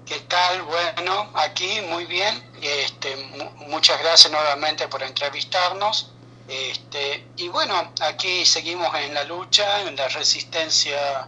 ¿Qué 0.07 0.21
tal? 0.21 0.63
Bueno, 0.63 1.33
aquí 1.35 1.81
muy 1.89 2.05
bien. 2.05 2.53
Este, 2.63 3.17
muchas 3.67 3.99
gracias 3.99 4.31
nuevamente 4.31 4.87
por 4.87 5.03
entrevistarnos. 5.03 6.13
Este, 6.47 7.27
y 7.37 7.49
bueno, 7.49 7.93
aquí 8.01 8.47
seguimos 8.47 8.95
en 8.95 9.15
la 9.15 9.25
lucha, 9.25 9.81
en 9.81 9.97
la 9.97 10.07
resistencia 10.07 11.27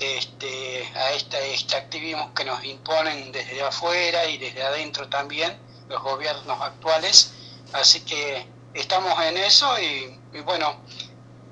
este, 0.00 0.90
a 0.96 1.12
este 1.12 1.52
extractivismo 1.52 2.34
que 2.34 2.44
nos 2.44 2.64
imponen 2.64 3.30
desde 3.30 3.62
afuera 3.62 4.26
y 4.26 4.38
desde 4.38 4.64
adentro 4.64 5.08
también 5.08 5.56
los 5.88 6.02
gobiernos 6.02 6.60
actuales. 6.60 7.32
Así 7.74 8.00
que 8.00 8.44
estamos 8.74 9.16
en 9.22 9.36
eso 9.36 9.72
y, 9.78 10.40
bueno, 10.40 10.80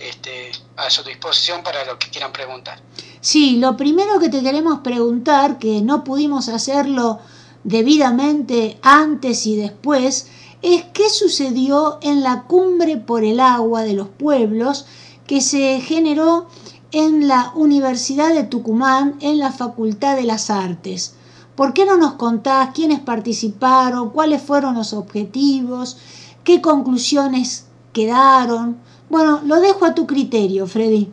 este, 0.01 0.51
a 0.77 0.91
su 0.91 1.05
disposición 1.05 1.63
para 1.63 1.85
lo 1.85 1.97
que 2.01 2.11
quieran 2.11 2.33
preguntar. 2.33 2.81
Sí, 3.23 3.59
lo 3.59 3.77
primero 3.77 4.19
que 4.19 4.29
te 4.29 4.43
queremos 4.43 4.81
preguntar, 4.81 5.61
que 5.61 5.81
no 5.81 6.03
pudimos 6.03 6.49
hacerlo 6.49 7.21
debidamente 7.63 8.81
antes 8.83 9.47
y 9.47 9.55
después, 9.55 10.27
es 10.61 10.83
qué 10.93 11.09
sucedió 11.09 11.99
en 12.03 12.25
la 12.25 12.43
cumbre 12.43 12.97
por 12.97 13.23
el 13.23 13.39
agua 13.39 13.83
de 13.83 13.93
los 13.93 14.09
pueblos 14.09 14.87
que 15.29 15.41
se 15.41 15.81
generó 15.81 16.49
en 16.91 17.29
la 17.29 17.53
Universidad 17.55 18.35
de 18.35 18.43
Tucumán, 18.43 19.15
en 19.21 19.39
la 19.39 19.53
Facultad 19.53 20.17
de 20.17 20.25
las 20.25 20.51
Artes. 20.51 21.15
¿Por 21.55 21.75
qué 21.75 21.87
no 21.87 21.97
nos 21.97 22.15
contás 22.15 22.71
quiénes 22.75 22.99
participaron, 22.99 24.11
cuáles 24.11 24.43
fueron 24.43 24.75
los 24.75 24.93
objetivos, 24.93 25.97
qué 26.43 26.61
conclusiones 26.61 27.67
quedaron? 27.93 28.79
Bueno, 29.09 29.41
lo 29.45 29.61
dejo 29.61 29.85
a 29.85 29.95
tu 29.95 30.09
criterio, 30.09 30.67
Freddy. 30.67 31.09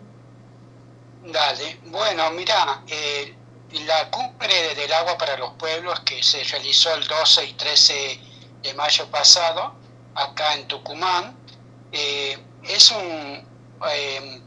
Dale, 1.32 1.79
bueno, 1.92 2.32
mira, 2.32 2.84
eh, 2.88 3.36
la 3.86 4.10
cumbre 4.10 4.76
del 4.76 4.92
agua 4.94 5.18
para 5.18 5.38
los 5.38 5.54
pueblos 5.54 6.00
que 6.02 6.22
se 6.24 6.44
realizó 6.44 6.94
el 6.96 7.08
12 7.08 7.46
y 7.46 7.54
13 7.54 8.20
de 8.62 8.74
mayo 8.74 9.08
pasado, 9.10 9.76
acá 10.16 10.54
en 10.56 10.68
Tucumán, 10.68 11.38
eh, 11.92 12.38
es 12.64 12.92
un 12.92 13.48
eh, 13.92 14.42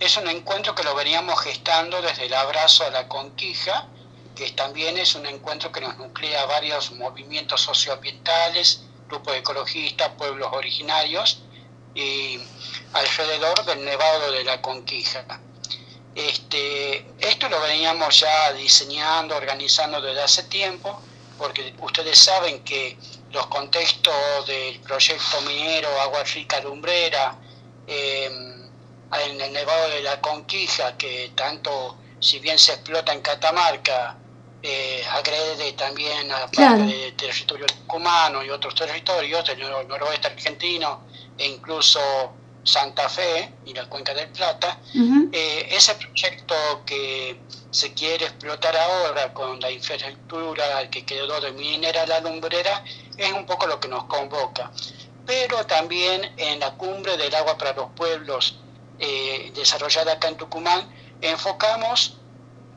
es 0.00 0.16
un 0.16 0.28
encuentro 0.28 0.74
que 0.74 0.84
lo 0.84 0.94
veníamos 0.94 1.40
gestando 1.40 2.00
desde 2.00 2.26
el 2.26 2.34
abrazo 2.34 2.84
a 2.84 2.90
la 2.90 3.08
conquija, 3.08 3.88
que 4.36 4.50
también 4.52 4.96
es 4.96 5.16
un 5.16 5.26
encuentro 5.26 5.72
que 5.72 5.80
nos 5.80 5.96
nuclea 5.98 6.46
varios 6.46 6.92
movimientos 6.92 7.62
socioambientales, 7.62 8.84
grupos 9.08 9.34
ecologistas, 9.34 10.10
pueblos 10.16 10.50
originarios, 10.52 11.42
y 11.94 12.38
alrededor 12.92 13.64
del 13.64 13.84
Nevado 13.84 14.30
de 14.30 14.44
la 14.44 14.62
Conquija. 14.62 15.24
Este, 16.18 17.06
esto 17.20 17.48
lo 17.48 17.60
veníamos 17.60 18.18
ya 18.18 18.52
diseñando, 18.52 19.36
organizando 19.36 20.00
desde 20.00 20.20
hace 20.20 20.42
tiempo, 20.42 21.00
porque 21.38 21.72
ustedes 21.80 22.18
saben 22.18 22.64
que 22.64 22.98
los 23.30 23.46
contextos 23.46 24.44
del 24.48 24.80
proyecto 24.80 25.40
minero 25.42 25.88
Agua 26.00 26.24
Rica 26.24 26.58
Lumbrera, 26.58 27.38
eh, 27.86 28.24
en 28.24 29.40
el 29.40 29.52
Nevado 29.52 29.90
de 29.90 30.02
la 30.02 30.20
Conquija, 30.20 30.96
que 30.96 31.30
tanto, 31.36 31.96
si 32.18 32.40
bien 32.40 32.58
se 32.58 32.72
explota 32.72 33.12
en 33.12 33.20
Catamarca, 33.20 34.16
eh, 34.60 35.04
agrede 35.12 35.72
también 35.74 36.32
a 36.32 36.48
parte 36.48 36.82
del 36.82 37.14
territorio 37.14 37.66
cumano 37.86 38.42
y 38.42 38.50
otros 38.50 38.74
territorios 38.74 39.46
del 39.46 39.60
noroeste 39.86 40.26
argentino 40.26 41.06
e 41.38 41.46
incluso 41.46 42.00
Santa 42.64 43.08
Fe 43.08 43.54
y 43.64 43.72
la 43.74 43.88
Cuenca 43.88 44.12
del 44.14 44.28
Plata, 44.28 44.78
eh, 45.32 45.68
ese 45.70 45.94
proyecto 45.94 46.54
que 46.84 47.40
se 47.70 47.92
quiere 47.94 48.26
explotar 48.26 48.76
ahora 48.76 49.32
con 49.32 49.60
la 49.60 49.70
infraestructura 49.70 50.88
que 50.90 51.04
quedó 51.04 51.40
de 51.40 51.52
minera 51.52 52.06
la 52.06 52.20
lumbrera 52.20 52.84
es 53.16 53.32
un 53.32 53.46
poco 53.46 53.66
lo 53.66 53.78
que 53.80 53.88
nos 53.88 54.04
convoca. 54.04 54.70
Pero 55.26 55.64
también 55.66 56.32
en 56.36 56.60
la 56.60 56.72
cumbre 56.72 57.16
del 57.16 57.34
agua 57.34 57.58
para 57.58 57.72
los 57.74 57.90
pueblos 57.92 58.58
eh, 58.98 59.52
desarrollada 59.54 60.14
acá 60.14 60.28
en 60.28 60.36
Tucumán, 60.36 60.88
enfocamos 61.20 62.16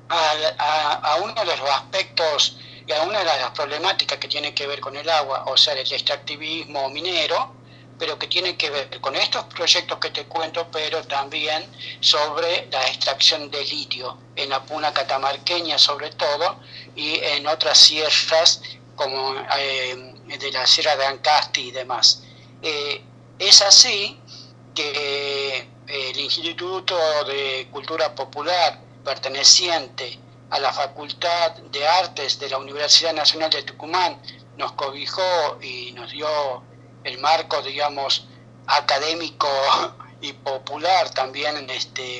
a, 0.10 1.18
uno 1.24 1.34
de 1.34 1.58
los 1.58 1.70
aspectos 1.70 2.58
y 2.86 2.92
a 2.92 3.02
una 3.04 3.20
de 3.20 3.26
las 3.26 3.52
problemáticas 3.52 4.18
que 4.18 4.28
tiene 4.28 4.54
que 4.54 4.68
ver 4.68 4.80
con 4.80 4.96
el 4.96 5.10
agua, 5.10 5.46
o 5.48 5.56
sea, 5.58 5.74
el 5.74 5.80
extractivismo 5.80 6.90
minero, 6.90 7.56
pero 8.02 8.18
que 8.18 8.26
tiene 8.26 8.58
que 8.58 8.72
ver 8.72 9.00
con 9.00 9.16
estos 9.16 9.44
proyectos 9.44 10.00
que 10.00 10.10
te 10.10 10.26
cuento, 10.26 10.68
pero 10.72 11.04
también 11.04 11.64
sobre 12.00 12.68
la 12.72 12.84
extracción 12.88 13.52
de 13.52 13.64
litio 13.64 14.18
en 14.36 14.50
la 14.50 14.64
puna 14.64 14.92
catamarqueña 14.92 15.78
sobre 15.78 16.10
todo 16.10 16.60
y 16.96 17.20
en 17.20 17.46
otras 17.46 17.78
sierras 17.78 18.64
como 18.96 19.36
eh, 19.56 20.16
de 20.26 20.52
la 20.52 20.66
sierra 20.66 20.96
de 20.96 21.06
Ancasti 21.06 21.68
y 21.68 21.72
demás. 21.72 22.24
Eh, 22.64 23.04
es 23.38 23.62
así 23.62 24.20
que 24.74 25.70
el 25.86 26.20
Instituto 26.20 26.98
de 27.26 27.68
Cultura 27.72 28.16
Popular 28.16 28.80
perteneciente 29.06 30.18
a 30.50 30.58
la 30.58 30.74
Facultad 30.74 31.52
de 31.72 31.88
Artes 31.88 32.40
de 32.40 32.50
la 32.50 32.58
Universidad 32.58 33.14
Nacional 33.14 33.52
de 33.52 33.62
Tucumán 33.62 34.20
nos 34.58 34.72
cobijó 34.72 35.60
y 35.62 35.92
nos 35.92 36.10
dio 36.10 36.71
el 37.04 37.18
marco, 37.20 37.62
digamos, 37.62 38.28
académico 38.68 39.50
y 40.22 40.34
popular 40.34 41.10
también 41.12 41.70
este 41.70 42.20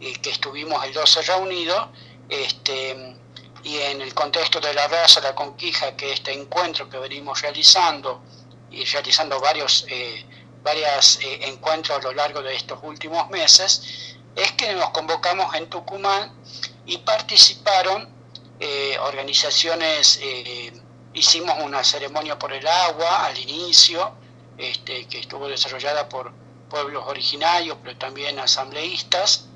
eh, 0.00 0.12
que 0.20 0.30
estuvimos 0.30 0.84
el 0.84 0.92
12 0.92 1.22
reunidos 1.22 1.88
este, 2.28 3.16
y 3.64 3.76
en 3.78 4.00
el 4.00 4.14
contexto 4.14 4.60
de 4.60 4.72
la 4.74 4.86
raza, 4.86 5.20
la 5.20 5.34
conquija, 5.34 5.96
que 5.96 6.12
este 6.12 6.32
encuentro 6.32 6.88
que 6.88 6.98
venimos 6.98 7.40
realizando 7.42 8.22
y 8.70 8.84
realizando 8.84 9.40
varios 9.40 9.86
eh, 9.88 10.24
eh, 10.64 11.38
encuentros 11.42 11.98
a 11.98 12.02
lo 12.02 12.12
largo 12.12 12.42
de 12.42 12.54
estos 12.54 12.78
últimos 12.82 13.28
meses, 13.30 14.16
es 14.36 14.52
que 14.52 14.72
nos 14.74 14.90
convocamos 14.90 15.54
en 15.54 15.68
Tucumán 15.68 16.32
y 16.86 16.98
participaron 16.98 18.08
eh, 18.60 18.96
organizaciones, 19.00 20.18
eh, 20.22 20.72
hicimos 21.14 21.56
una 21.62 21.82
ceremonia 21.84 22.38
por 22.38 22.52
el 22.52 22.66
agua 22.66 23.26
al 23.26 23.38
inicio, 23.38 24.12
este, 24.56 25.06
que 25.06 25.20
estuvo 25.20 25.48
desarrollada 25.48 26.08
por 26.08 26.32
pueblos 26.68 27.04
originarios, 27.06 27.78
pero 27.82 27.96
también 27.96 28.38
asambleístas, 28.38 29.46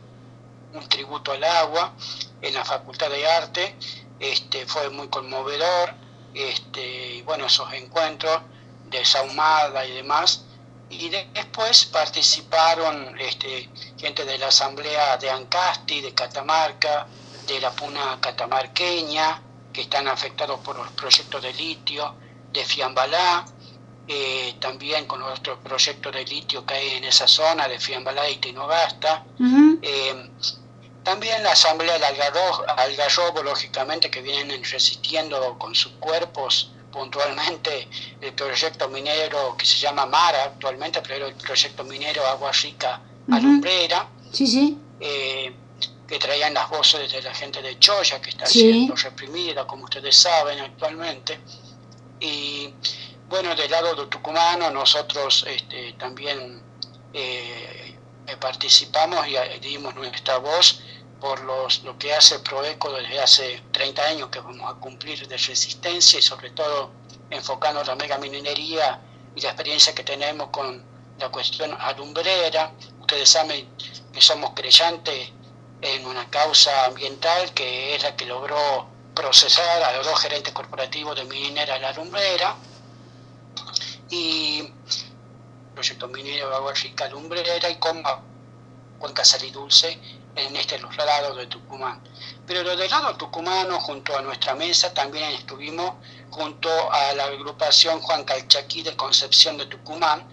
un 0.72 0.88
tributo 0.88 1.32
al 1.32 1.44
agua 1.44 1.92
en 2.40 2.54
la 2.54 2.64
Facultad 2.64 3.10
de 3.10 3.26
Arte, 3.26 3.76
este, 4.18 4.66
fue 4.66 4.88
muy 4.90 5.08
conmovedor, 5.08 5.94
este, 6.34 7.22
bueno, 7.24 7.46
esos 7.46 7.72
encuentros 7.74 8.40
de 8.86 9.04
Saumada 9.04 9.84
y 9.84 9.92
demás, 9.92 10.44
y 10.88 11.08
después 11.08 11.86
participaron 11.86 13.18
este, 13.18 13.68
gente 13.98 14.24
de 14.24 14.38
la 14.38 14.48
Asamblea 14.48 15.16
de 15.16 15.30
Ancasti, 15.30 16.00
de 16.00 16.14
Catamarca, 16.14 17.06
de 17.46 17.60
la 17.60 17.70
Puna 17.72 18.18
Catamarqueña, 18.20 19.42
que 19.72 19.82
están 19.82 20.08
afectados 20.08 20.60
por 20.60 20.76
los 20.76 20.90
proyectos 20.92 21.42
de 21.42 21.52
litio, 21.54 22.14
de 22.52 22.64
Fiambalá, 22.64 23.44
eh, 24.06 24.54
también 24.60 25.06
con 25.06 25.22
otros 25.22 25.58
proyectos 25.62 26.12
de 26.12 26.24
litio 26.24 26.66
que 26.66 26.74
hay 26.74 26.88
en 26.94 27.04
esa 27.04 27.26
zona, 27.26 27.68
de 27.68 27.78
Fiambalá 27.78 28.28
y 28.28 28.36
Tinogasta. 28.36 29.24
Eh, 29.82 30.30
también 31.02 31.42
la 31.42 31.52
Asamblea 31.52 31.94
del 31.94 32.04
Algarrobo, 32.04 33.42
lógicamente, 33.42 34.10
que 34.10 34.22
vienen 34.22 34.62
resistiendo 34.64 35.58
con 35.58 35.74
sus 35.74 35.92
cuerpos 35.92 36.72
puntualmente 36.92 37.88
el 38.20 38.32
proyecto 38.34 38.88
minero 38.88 39.56
que 39.56 39.64
se 39.64 39.78
llama 39.78 40.06
Mara 40.06 40.44
actualmente, 40.44 41.00
pero 41.00 41.26
el 41.26 41.34
proyecto 41.34 41.82
minero 41.84 42.24
Agua 42.26 42.52
Rica 42.52 43.00
Alumbrera, 43.30 44.08
sí, 44.30 44.46
sí. 44.46 44.78
Eh, 45.00 45.52
que 46.12 46.18
traían 46.18 46.52
las 46.52 46.68
voces 46.68 47.10
de 47.10 47.22
la 47.22 47.32
gente 47.32 47.62
de 47.62 47.78
Choya, 47.78 48.20
que 48.20 48.28
está 48.28 48.44
siendo 48.44 48.94
reprimida, 48.94 49.66
como 49.66 49.84
ustedes 49.84 50.14
saben 50.14 50.60
actualmente. 50.60 51.40
Y 52.20 52.74
bueno, 53.30 53.54
del 53.54 53.70
lado 53.70 53.94
de 53.94 54.06
tucumano 54.08 54.70
nosotros 54.70 55.42
este, 55.48 55.94
también 55.94 56.62
eh, 57.14 57.96
participamos 58.38 59.26
y 59.26 59.58
dimos 59.60 59.94
nuestra 59.94 60.36
voz 60.36 60.82
por 61.18 61.40
los, 61.44 61.82
lo 61.82 61.96
que 61.96 62.12
hace 62.12 62.40
Proeco 62.40 62.92
desde 62.92 63.18
hace 63.18 63.62
30 63.72 64.02
años 64.02 64.28
que 64.28 64.40
vamos 64.40 64.70
a 64.70 64.78
cumplir 64.78 65.26
de 65.26 65.38
resistencia 65.38 66.18
y 66.18 66.22
sobre 66.22 66.50
todo 66.50 66.90
enfocando 67.30 67.82
la 67.84 67.94
mega 67.94 68.18
minería 68.18 69.00
y 69.34 69.40
la 69.40 69.48
experiencia 69.48 69.94
que 69.94 70.04
tenemos 70.04 70.50
con 70.50 70.84
la 71.18 71.30
cuestión 71.30 71.74
alumbrera. 71.80 72.70
Ustedes 73.00 73.30
saben 73.30 73.66
que 74.12 74.20
somos 74.20 74.50
creyentes 74.54 75.32
en 75.82 76.06
una 76.06 76.30
causa 76.30 76.86
ambiental 76.86 77.52
que 77.52 77.96
es 77.96 78.02
la 78.02 78.16
que 78.16 78.24
logró 78.24 78.86
procesar 79.14 79.82
a 79.82 79.96
los 79.96 80.06
dos 80.06 80.18
gerentes 80.20 80.54
corporativos 80.54 81.16
de 81.16 81.24
minera 81.24 81.78
la 81.78 81.90
alumbrera 81.90 82.56
y 84.08 84.72
proyecto 85.74 86.08
minero 86.08 86.48
de 86.48 86.54
agua 86.54 86.72
rica 86.74 87.06
alumbrera 87.06 87.68
y 87.68 87.76
con 87.76 88.02
cuenca 88.98 89.22
dulce 89.52 89.98
en 90.36 90.56
este 90.56 90.78
los 90.78 90.96
lados 90.96 91.36
de 91.36 91.46
Tucumán. 91.46 92.00
Pero 92.46 92.62
los 92.62 92.78
del 92.78 92.90
lado 92.90 93.14
tucumano, 93.16 93.80
junto 93.80 94.16
a 94.16 94.22
nuestra 94.22 94.54
mesa, 94.54 94.94
también 94.94 95.30
estuvimos 95.32 95.94
junto 96.30 96.70
a 96.92 97.12
la 97.14 97.24
agrupación 97.24 98.00
Juan 98.00 98.24
Calchaquí 98.24 98.82
de 98.82 98.96
Concepción 98.96 99.58
de 99.58 99.66
Tucumán, 99.66 100.26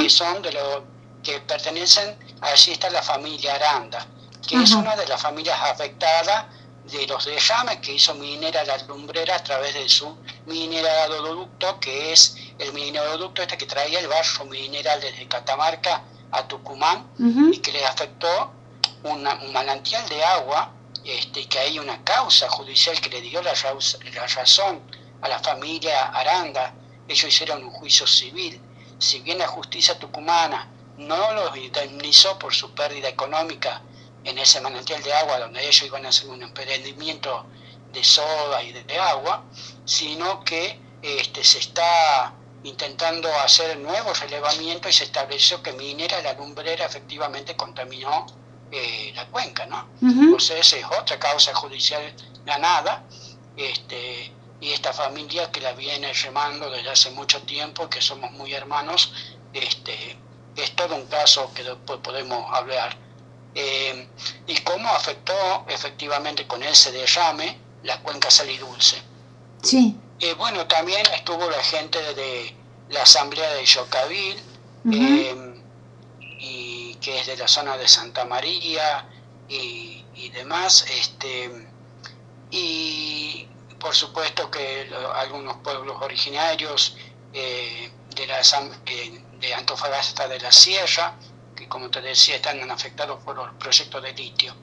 que 0.00 0.08
son 0.08 0.42
de 0.42 0.52
los 0.52 0.82
que 1.22 1.40
pertenecen, 1.40 2.16
allí 2.40 2.72
está 2.72 2.88
la 2.90 3.02
familia 3.02 3.54
Aranda, 3.54 4.06
que 4.46 4.62
es 4.62 4.72
una 4.72 4.96
de 4.96 5.06
las 5.06 5.20
familias 5.20 5.58
afectadas 5.62 6.46
de 6.84 7.06
los 7.06 7.24
derrames 7.24 7.76
que 7.78 7.94
hizo 7.94 8.14
Minera 8.14 8.64
La 8.64 8.78
Lumbrera 8.78 9.36
a 9.36 9.44
través 9.44 9.74
de 9.74 9.88
su 9.88 10.16
mineraloducto, 10.46 11.78
que 11.78 12.12
es 12.12 12.36
el 12.58 12.72
mineraloducto 12.72 13.42
este 13.42 13.56
que 13.56 13.66
traía 13.66 14.00
el 14.00 14.08
barro 14.08 14.46
mineral 14.46 15.00
desde 15.00 15.28
Catamarca 15.28 16.02
a 16.32 16.48
Tucumán 16.48 17.06
y 17.52 17.58
que 17.58 17.72
le 17.72 17.84
afectó 17.84 18.52
un 19.04 19.22
manantial 19.52 20.08
de 20.08 20.22
agua, 20.24 20.72
este, 21.04 21.46
que 21.48 21.58
hay 21.58 21.78
una 21.78 22.02
causa 22.04 22.48
judicial 22.48 23.00
que 23.00 23.08
le 23.08 23.20
dio 23.20 23.42
la, 23.42 23.52
la 23.52 24.26
razón 24.26 24.80
a 25.22 25.28
la 25.28 25.38
familia 25.38 26.08
Aranda. 26.08 26.74
Ellos 27.08 27.28
hicieron 27.28 27.64
un 27.64 27.70
juicio 27.70 28.06
civil. 28.06 28.60
Si 28.98 29.20
bien 29.20 29.38
la 29.38 29.48
justicia 29.48 29.98
tucumana 29.98 30.68
no 30.98 31.32
los 31.32 31.56
indemnizó 31.56 32.38
por 32.38 32.54
su 32.54 32.74
pérdida 32.74 33.08
económica 33.08 33.82
en 34.24 34.38
ese 34.38 34.60
manantial 34.60 35.02
de 35.02 35.12
agua 35.12 35.38
donde 35.38 35.62
ellos 35.62 35.82
iban 35.82 36.04
a 36.06 36.10
hacer 36.10 36.28
un 36.28 36.42
emprendimiento 36.42 37.46
de 37.92 38.04
soda 38.04 38.62
y 38.62 38.72
de, 38.72 38.98
agua, 38.98 39.44
sino 39.84 40.44
que 40.44 40.80
este, 41.02 41.42
se 41.42 41.58
está 41.58 42.34
intentando 42.62 43.28
hacer 43.40 43.78
nuevos 43.78 44.20
relevamientos 44.20 44.90
y 44.90 44.94
se 44.94 45.04
estableció 45.04 45.62
que 45.62 45.72
Minera 45.72 46.20
la 46.22 46.34
Lumbrera 46.34 46.84
efectivamente 46.84 47.56
contaminó 47.56 48.26
eh, 48.70 49.12
la 49.16 49.26
cuenca, 49.26 49.66
¿no? 49.66 49.88
Entonces 50.00 50.72
es 50.72 50.84
otra 50.84 51.18
causa 51.18 51.54
judicial 51.54 52.14
ganada, 52.44 53.04
este, 53.56 54.32
y 54.60 54.72
esta 54.72 54.92
familia 54.92 55.50
que 55.50 55.60
la 55.60 55.72
viene 55.72 56.12
remando 56.12 56.70
desde 56.70 56.90
hace 56.90 57.10
mucho 57.10 57.40
tiempo, 57.42 57.88
que 57.88 58.00
somos 58.00 58.30
muy 58.32 58.52
hermanos, 58.52 59.12
este, 59.52 60.18
es 60.54 60.76
todo 60.76 60.94
un 60.96 61.06
caso 61.06 61.52
que 61.54 61.62
después 61.64 62.00
podemos 62.00 62.44
hablar. 62.54 62.96
Eh, 63.54 64.06
y 64.46 64.56
cómo 64.58 64.88
afectó 64.90 65.64
efectivamente 65.68 66.46
con 66.46 66.62
ese 66.62 66.92
derrame 66.92 67.58
la 67.82 68.00
cuenca 68.00 68.30
salidulce. 68.30 69.02
Sí. 69.62 69.96
Eh, 70.20 70.34
bueno, 70.34 70.66
también 70.66 71.04
estuvo 71.14 71.50
la 71.50 71.62
gente 71.62 71.98
de 72.14 72.54
la 72.90 73.02
Asamblea 73.02 73.52
de 73.54 73.64
Yocavil, 73.64 74.36
eh, 74.92 75.54
y 76.38 76.94
que 76.96 77.20
es 77.20 77.26
de 77.26 77.36
la 77.36 77.48
zona 77.48 77.76
de 77.76 77.88
Santa 77.88 78.24
María 78.24 79.08
y, 79.48 80.04
demás. 80.32 80.84
Este, 80.88 81.50
y 82.50 83.48
por 83.80 83.94
supuesto 83.94 84.50
que 84.50 84.88
algunos 85.16 85.56
pueblos 85.58 85.96
originarios 86.00 86.96
de, 87.32 87.90
la, 88.26 88.40
de 89.40 89.54
Antofagasta 89.54 90.28
de 90.28 90.38
la 90.40 90.52
Sierra, 90.52 91.14
como 91.70 91.88
te 91.88 92.02
decía 92.02 92.36
están 92.36 92.70
afectados 92.70 93.22
por 93.24 93.36
los 93.36 93.48
proyectos 93.54 94.02
de 94.02 94.12
litio. 94.12 94.54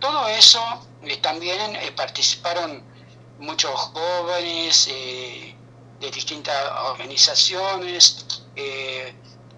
Todo 0.00 0.28
eso 0.28 0.60
eh, 1.04 1.16
también 1.18 1.76
eh, 1.76 1.92
participaron 1.92 2.84
muchos 3.38 3.70
jóvenes 3.70 4.88
eh, 4.90 5.54
de 6.00 6.10
distintas 6.10 6.56
organizaciones. 6.90 8.26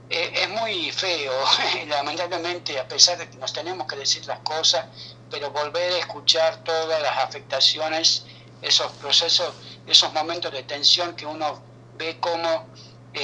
es 0.09 0.49
muy 0.51 0.93
feo, 0.93 1.33
lamentablemente, 1.89 2.79
a 2.79 2.87
pesar 2.87 3.19
de 3.19 3.29
que 3.29 3.39
nos 3.39 3.53
tenemos 3.53 3.87
que 3.89 3.97
decir 3.97 4.25
las 4.27 4.39
cosas, 4.41 4.87
pero 5.31 5.51
volver 5.51 5.95
a 5.95 5.99
escuchar 5.99 6.63
todas 6.63 7.03
las 7.03 7.19
afectaciones, 7.19 8.25
esos 8.63 8.93
procesos, 8.93 9.53
esos 9.87 10.13
momentos 10.13 10.53
de 10.53 10.63
tensión 10.63 11.17
que 11.17 11.27
uno 11.27 11.61
ve 11.97 12.21
como 12.21 12.67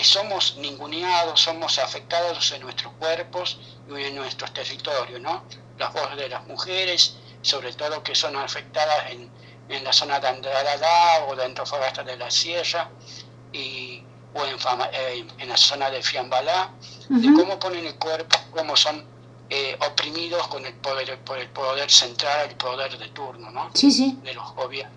somos 0.03 0.57
ninguneados, 0.57 1.41
somos 1.41 1.79
afectados 1.79 2.51
en 2.53 2.63
nuestros 2.63 2.93
cuerpos 2.95 3.59
y 3.89 4.03
en 4.03 4.15
nuestros 4.15 4.53
territorios, 4.53 5.21
¿no? 5.21 5.45
Las 5.79 5.93
voces 5.93 6.17
de 6.17 6.29
las 6.29 6.47
mujeres, 6.47 7.17
sobre 7.43 7.73
todo 7.75 8.03
que 8.03 8.15
son 8.15 8.37
afectadas 8.37 9.11
en, 9.11 9.31
en 9.69 9.85
la 9.85 9.93
zona 9.93 10.19
de 10.19 10.29
Andrada 10.29 11.25
o 11.29 11.37
de 11.37 11.45
Antofagasta 11.45 12.03
de 12.03 12.17
la 12.17 12.31
Sierra, 12.31 12.91
y, 13.53 14.03
o 14.35 14.45
en, 14.47 14.57
eh, 14.93 15.27
en 15.39 15.49
la 15.49 15.57
zona 15.57 15.91
de 15.91 16.03
Fiambalá, 16.03 16.71
de 17.09 17.33
cómo 17.35 17.59
ponen 17.59 17.87
el 17.87 17.97
cuerpo, 17.97 18.39
cómo 18.51 18.77
son 18.77 19.05
eh, 19.51 19.77
oprimidos 19.87 20.49
con 20.49 20.65
el 20.65 20.73
poder, 20.75 21.19
por 21.21 21.39
el 21.39 21.51
poder 21.51 21.91
central, 21.91 22.49
el 22.49 22.57
poder 22.57 22.97
de 22.97 23.09
turno, 23.09 23.51
¿no? 23.51 23.71
Sí, 23.75 23.91
sí. 23.91 24.19
De 24.23 24.33
los 24.33 24.55
gobiernos. 24.55 24.97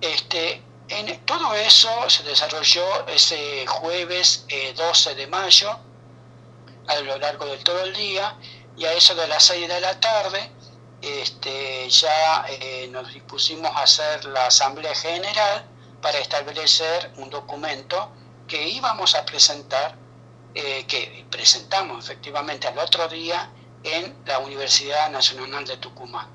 Este, 0.00 0.60
en 0.88 1.24
todo 1.24 1.54
eso 1.54 2.08
se 2.08 2.22
desarrolló 2.22 3.06
ese 3.08 3.66
jueves 3.66 4.46
12 4.76 5.10
eh, 5.10 5.14
de 5.14 5.26
mayo, 5.26 5.78
a 6.86 6.96
lo 7.00 7.18
largo 7.18 7.46
de 7.46 7.58
todo 7.58 7.80
el 7.84 7.94
día, 7.94 8.36
y 8.76 8.84
a 8.84 8.92
eso 8.92 9.14
de 9.14 9.26
las 9.26 9.44
6 9.44 9.68
de 9.68 9.80
la 9.80 9.98
tarde 9.98 10.50
este, 11.02 11.88
ya 11.88 12.46
eh, 12.48 12.88
nos 12.90 13.12
dispusimos 13.12 13.70
a 13.74 13.82
hacer 13.82 14.24
la 14.26 14.46
Asamblea 14.46 14.94
General 14.94 15.64
para 16.00 16.18
establecer 16.18 17.12
un 17.16 17.30
documento 17.30 18.10
que 18.48 18.68
íbamos 18.68 19.14
a 19.14 19.24
presentar, 19.24 19.96
eh, 20.54 20.84
que 20.86 21.26
presentamos 21.30 22.04
efectivamente 22.04 22.68
al 22.68 22.78
otro 22.78 23.08
día 23.08 23.50
en 23.86 24.14
la 24.26 24.40
Universidad 24.40 25.10
Nacional 25.10 25.64
de 25.64 25.76
Tucumán. 25.76 26.26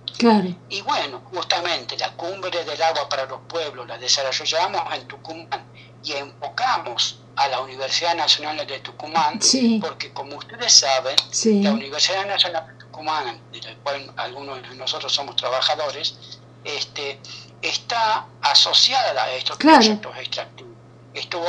Y 0.69 0.81
bueno, 0.81 1.21
justamente 1.33 1.97
la 1.97 2.11
cumbre 2.13 2.63
del 2.63 2.81
agua 2.81 3.09
para 3.09 3.25
los 3.25 3.41
pueblos 3.41 3.87
la 3.87 3.97
desarrollamos 3.97 4.81
en 4.93 5.07
Tucumán 5.07 5.65
y 6.03 6.13
enfocamos 6.13 7.19
a 7.35 7.47
la 7.49 7.59
Universidad 7.61 8.15
Nacional 8.15 8.65
de 8.65 8.79
Tucumán, 8.79 9.39
porque 9.81 10.11
como 10.13 10.37
ustedes 10.37 10.71
saben, 10.71 11.15
la 11.63 11.71
Universidad 11.71 12.25
Nacional 12.25 12.67
de 12.67 12.85
Tucumán, 12.85 13.41
de 13.51 13.61
la 13.61 13.75
cual 13.83 14.13
algunos 14.15 14.61
de 14.61 14.75
nosotros 14.75 15.11
somos 15.11 15.35
trabajadores, 15.35 16.15
este, 16.63 17.19
está 17.61 18.25
asociada 18.41 19.23
a 19.23 19.31
estos 19.33 19.57
proyectos 19.57 20.15
extractivos. 20.17 20.71
Estuvo 21.13 21.47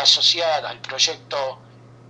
asociada 0.00 0.70
al 0.70 0.78
proyecto 0.80 1.58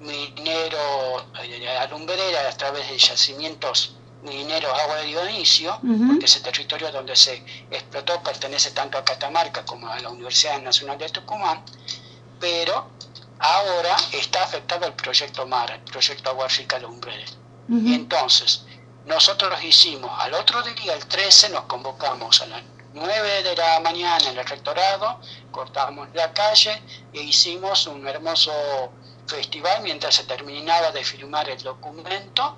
minero 0.01 1.27
de 1.41 1.59
la 1.61 1.83
alumbrera 1.83 2.49
a 2.49 2.57
través 2.57 2.89
de 2.89 2.99
yacimientos 2.99 3.95
mineros 4.23 4.73
agua 4.79 4.97
de 4.97 5.07
Dionisio, 5.07 5.79
porque 5.81 6.27
ese 6.27 6.41
territorio 6.41 6.91
donde 6.93 7.17
se 7.17 7.43
explotó 7.71 8.23
pertenece 8.23 8.71
tanto 8.73 8.99
a 8.99 9.05
Catamarca 9.05 9.65
como 9.65 9.89
a 9.89 9.99
la 9.99 10.11
Universidad 10.11 10.61
Nacional 10.61 10.99
de 10.99 11.09
Tucumán, 11.09 11.65
pero 12.39 12.91
ahora 13.39 13.97
está 14.13 14.43
afectado 14.43 14.87
el 14.87 14.93
proyecto 14.93 15.47
MAR, 15.47 15.71
el 15.71 15.81
proyecto 15.81 16.31
Agua 16.31 16.49
Rica 16.49 16.79
Lumbrera. 16.79 17.27
Y 17.69 17.95
entonces, 17.95 18.65
nosotros 19.07 19.63
hicimos, 19.63 20.11
al 20.19 20.35
otro 20.35 20.61
día, 20.63 20.95
el 20.95 21.07
13, 21.07 21.51
nos 21.51 21.65
convocamos 21.65 22.43
a 22.43 22.47
las 22.47 22.63
9 22.93 23.43
de 23.45 23.57
la 23.57 23.79
mañana 23.81 24.29
en 24.29 24.39
el 24.39 24.47
rectorado, 24.47 25.21
cortamos 25.53 26.09
la 26.15 26.33
calle 26.33 26.83
e 27.13 27.23
hicimos 27.23 27.87
un 27.87 28.07
hermoso 28.07 28.53
festival 29.31 29.83
mientras 29.83 30.15
se 30.17 30.25
terminaba 30.25 30.91
de 30.91 31.05
firmar 31.05 31.49
el 31.49 31.63
documento 31.63 32.57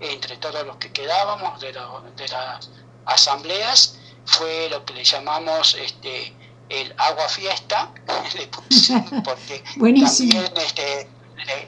entre 0.00 0.36
todos 0.38 0.66
los 0.66 0.76
que 0.76 0.90
quedábamos 0.92 1.60
de, 1.60 1.72
de 1.72 2.28
las 2.28 2.70
asambleas 3.06 3.98
fue 4.24 4.68
lo 4.70 4.84
que 4.84 4.94
le 4.94 5.04
llamamos 5.04 5.74
este 5.74 6.34
el 6.68 6.94
agua 6.96 7.28
fiesta 7.28 7.90
porque 9.24 9.62
también 9.78 10.52
este, 10.56 11.08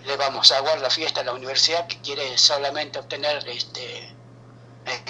le, 0.06 0.16
vamos 0.16 0.50
a 0.52 0.56
aguar 0.56 0.80
la 0.80 0.90
fiesta 0.90 1.20
a 1.20 1.24
la 1.24 1.32
universidad 1.32 1.86
que 1.86 2.00
quiere 2.00 2.38
solamente 2.38 2.98
obtener 2.98 3.46
este 3.48 4.14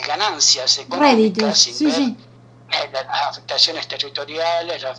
ganancias 0.06 0.78
económicas 0.78 1.58
sin 1.58 1.88
ver 1.88 2.00
eh, 2.00 2.90
las 2.92 3.28
afectaciones 3.28 3.86
territoriales 3.86 4.82
las 4.82 4.98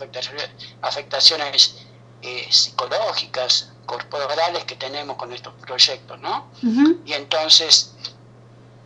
afectaciones 0.82 1.76
eh, 2.22 2.48
psicológicas 2.50 3.72
corporales 3.88 4.64
que 4.64 4.76
tenemos 4.76 5.16
con 5.16 5.32
estos 5.32 5.54
proyectos, 5.54 6.20
¿no? 6.20 6.46
Y 7.04 7.14
entonces 7.14 7.94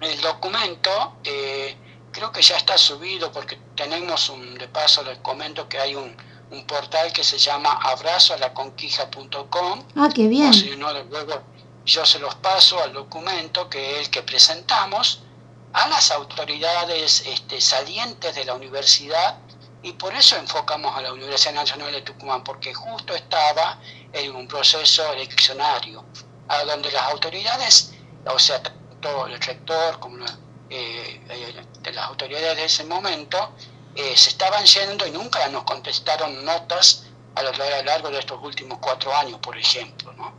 el 0.01 0.19
documento 0.21 1.17
eh, 1.25 1.77
creo 2.13 2.33
que 2.33 2.41
ya 2.41 2.57
está 2.57 2.79
subido 2.79 3.31
porque 3.33 3.59
tenemos 3.77 4.31
un, 4.31 4.55
de 4.55 4.69
paso 4.69 5.03
les 5.03 5.19
comento 5.19 5.69
que 5.69 5.79
hay 5.79 5.97
un, 5.97 6.17
un 6.53 6.65
portal 6.67 7.13
que 7.13 7.25
se 7.25 7.37
llama 7.37 7.73
abrazoalaconquija.com. 7.83 9.83
Ah, 9.97 10.09
qué 10.15 10.29
bien. 10.29 10.51
O 10.51 10.53
si 10.53 10.77
no, 10.77 10.93
luego 11.05 11.43
yo 11.85 12.07
se 12.07 12.21
los 12.21 12.35
paso 12.37 12.81
al 12.83 12.93
documento 12.93 13.69
que 13.69 13.93
es 13.93 14.07
el 14.07 14.11
que 14.11 14.23
presentamos 14.23 15.25
a 15.73 15.89
las 15.89 16.11
autoridades 16.13 17.25
este, 17.27 17.61
salientes 17.61 18.35
de 18.35 18.45
la 18.45 18.55
universidad 18.55 19.39
y 19.83 19.93
por 19.93 20.15
eso 20.15 20.37
enfocamos 20.37 20.97
a 20.97 21.01
la 21.01 21.13
Universidad 21.13 21.55
Nacional 21.55 21.91
de 21.91 22.03
Tucumán, 22.03 22.45
porque 22.45 22.73
justo 22.73 23.15
estaba 23.15 23.79
en 24.13 24.37
un 24.37 24.47
proceso 24.47 25.13
eleccionario, 25.13 26.05
a 26.49 26.65
donde 26.65 26.91
las 26.93 27.11
autoridades, 27.11 27.95
o 28.27 28.39
sea, 28.39 28.63
tanto 28.63 29.27
el 29.27 29.41
rector 29.41 29.99
como 29.99 30.19
la, 30.19 30.39
eh, 30.71 31.21
eh, 31.29 31.65
de 31.83 31.93
las 31.93 32.07
autoridades 32.09 32.57
de 32.57 32.65
ese 32.65 32.85
momento, 32.85 33.53
eh, 33.95 34.15
se 34.17 34.31
estaban 34.31 34.65
yendo 34.65 35.07
y 35.07 35.11
nunca 35.11 35.47
nos 35.49 35.65
contestaron 35.65 36.45
notas 36.45 37.05
a 37.35 37.43
lo 37.43 37.53
largo 37.53 38.11
de 38.11 38.19
estos 38.19 38.43
últimos 38.43 38.79
cuatro 38.81 39.15
años, 39.15 39.39
por 39.41 39.57
ejemplo. 39.57 40.13
¿no? 40.15 40.33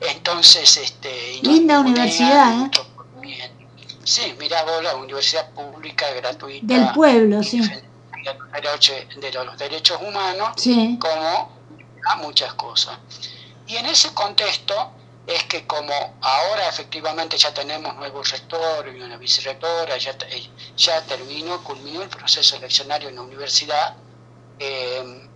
Entonces, 0.00 0.76
este... 0.76 1.40
Linda 1.42 1.80
universidad, 1.80 2.66
¿eh? 2.66 3.50
Sí, 4.02 4.34
mira 4.38 4.64
vos, 4.64 4.82
la 4.82 4.96
universidad 4.96 5.50
pública 5.50 6.10
gratuita. 6.14 6.66
Del 6.66 6.92
pueblo, 6.92 7.42
sí. 7.42 7.60
De 7.60 9.32
los 9.32 9.56
derechos 9.56 10.00
humanos, 10.02 10.54
sí. 10.56 10.98
como 11.00 11.59
a 12.06 12.16
muchas 12.16 12.54
cosas. 12.54 12.98
Y 13.66 13.76
en 13.76 13.86
ese 13.86 14.12
contexto 14.14 14.92
es 15.26 15.44
que 15.44 15.66
como 15.66 15.92
ahora 16.20 16.68
efectivamente 16.68 17.36
ya 17.38 17.54
tenemos 17.54 17.94
nuevo 17.94 18.22
rector 18.22 18.88
y 18.88 19.00
una 19.00 19.16
vicerrectora, 19.16 19.96
ya, 19.96 20.16
ya 20.76 21.02
terminó, 21.02 21.62
culminó 21.62 22.02
el 22.02 22.08
proceso 22.08 22.56
eleccionario 22.56 23.08
en 23.08 23.16
la 23.16 23.22
universidad, 23.22 23.96
eh, 24.58 25.28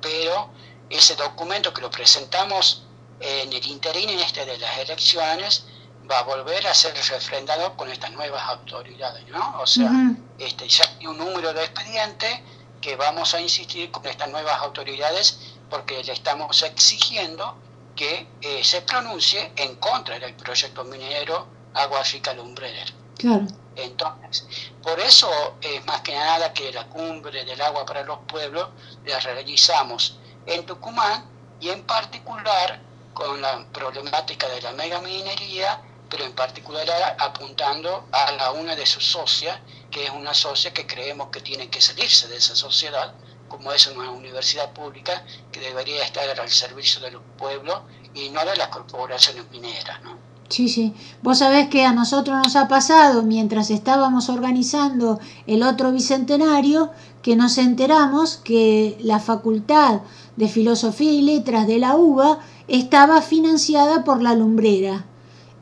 pero 0.00 0.50
ese 0.90 1.16
documento 1.16 1.72
que 1.72 1.80
lo 1.80 1.90
presentamos 1.90 2.84
en 3.20 3.52
el 3.52 3.66
interín 3.66 4.10
este 4.10 4.44
de 4.44 4.58
las 4.58 4.78
elecciones 4.78 5.64
va 6.10 6.18
a 6.18 6.22
volver 6.22 6.66
a 6.66 6.74
ser 6.74 6.94
refrendado 6.94 7.76
con 7.76 7.90
estas 7.90 8.12
nuevas 8.12 8.42
autoridades, 8.48 9.26
¿no? 9.28 9.60
O 9.60 9.66
sea, 9.66 9.90
este, 10.38 10.68
ya 10.68 10.84
hay 10.98 11.06
un 11.06 11.18
número 11.18 11.52
de 11.52 11.64
expedientes 11.64 12.40
que 12.80 12.96
vamos 12.96 13.34
a 13.34 13.40
insistir 13.40 13.90
con 13.90 14.06
estas 14.06 14.28
nuevas 14.28 14.60
autoridades 14.60 15.55
porque 15.70 16.02
le 16.04 16.12
estamos 16.12 16.62
exigiendo 16.62 17.56
que 17.94 18.28
eh, 18.40 18.62
se 18.62 18.82
pronuncie 18.82 19.52
en 19.56 19.76
contra 19.76 20.18
del 20.18 20.34
proyecto 20.34 20.84
minero 20.84 21.46
Agua 21.74 22.02
Rica 22.02 22.32
Lumbrera. 22.34 22.84
Claro. 23.16 23.46
Entonces, 23.74 24.46
por 24.82 24.98
eso 25.00 25.56
es 25.60 25.84
más 25.86 26.00
que 26.00 26.14
nada 26.14 26.52
que 26.52 26.72
la 26.72 26.86
cumbre 26.86 27.44
del 27.44 27.60
agua 27.60 27.84
para 27.84 28.02
los 28.04 28.18
pueblos 28.20 28.68
la 29.04 29.18
realizamos 29.20 30.18
en 30.46 30.64
Tucumán 30.64 31.24
y 31.60 31.68
en 31.70 31.84
particular 31.84 32.80
con 33.12 33.40
la 33.40 33.66
problemática 33.72 34.48
de 34.48 34.62
la 34.62 34.72
megaminería, 34.72 35.80
pero 36.08 36.24
en 36.24 36.32
particular 36.34 37.16
apuntando 37.18 38.06
a 38.12 38.32
la 38.32 38.52
una 38.52 38.76
de 38.76 38.86
sus 38.86 39.04
socias, 39.04 39.58
que 39.90 40.04
es 40.04 40.10
una 40.10 40.34
socia 40.34 40.72
que 40.72 40.86
creemos 40.86 41.28
que 41.28 41.40
tiene 41.40 41.68
que 41.68 41.80
salirse 41.80 42.28
de 42.28 42.36
esa 42.36 42.54
sociedad, 42.54 43.14
como 43.48 43.72
es 43.72 43.86
una 43.86 44.10
universidad 44.10 44.72
pública 44.72 45.24
que 45.52 45.60
debería 45.60 46.04
estar 46.04 46.24
al 46.38 46.48
servicio 46.48 47.00
de 47.00 47.12
los 47.12 47.22
pueblos 47.38 47.80
y 48.14 48.28
no 48.30 48.44
de 48.44 48.56
las 48.56 48.68
corporaciones 48.68 49.44
mineras. 49.50 50.02
¿no? 50.02 50.16
Sí, 50.48 50.68
sí. 50.68 50.94
Vos 51.22 51.38
sabés 51.38 51.68
que 51.68 51.84
a 51.84 51.92
nosotros 51.92 52.36
nos 52.36 52.56
ha 52.56 52.68
pasado 52.68 53.22
mientras 53.22 53.70
estábamos 53.70 54.28
organizando 54.28 55.18
el 55.46 55.62
otro 55.62 55.92
bicentenario 55.92 56.90
que 57.22 57.36
nos 57.36 57.58
enteramos 57.58 58.36
que 58.36 58.96
la 59.00 59.18
Facultad 59.18 60.02
de 60.36 60.48
Filosofía 60.48 61.12
y 61.12 61.22
Letras 61.22 61.66
de 61.66 61.78
la 61.78 61.96
UBA 61.96 62.38
estaba 62.68 63.22
financiada 63.22 64.04
por 64.04 64.22
la 64.22 64.34
lumbrera 64.34 65.04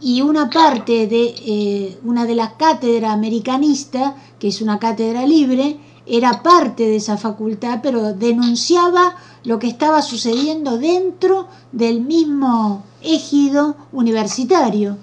y 0.01 0.21
una 0.21 0.51
parte 0.51 1.07
de 1.07 1.35
eh, 1.47 1.99
una 2.05 2.27
de 2.27 2.35
las 2.35 2.53
cátedras 2.55 3.13
americanistas, 3.13 4.13
que 4.39 4.49
es 4.49 4.61
una 4.61 4.79
cátedra 4.79 5.27
libre, 5.27 5.79
era 6.07 6.43
parte 6.43 6.85
de 6.85 6.97
esa 6.97 7.17
facultad, 7.17 7.81
pero 7.83 8.13
denunciaba 8.13 9.17
lo 9.45 9.59
que 9.59 9.69
estaba 9.69 10.03
sucediendo 10.03 10.79
dentro 10.79 11.49
del 11.73 12.01
mismo 12.01 12.85
ejido 13.03 13.77
universitario. 13.93 14.99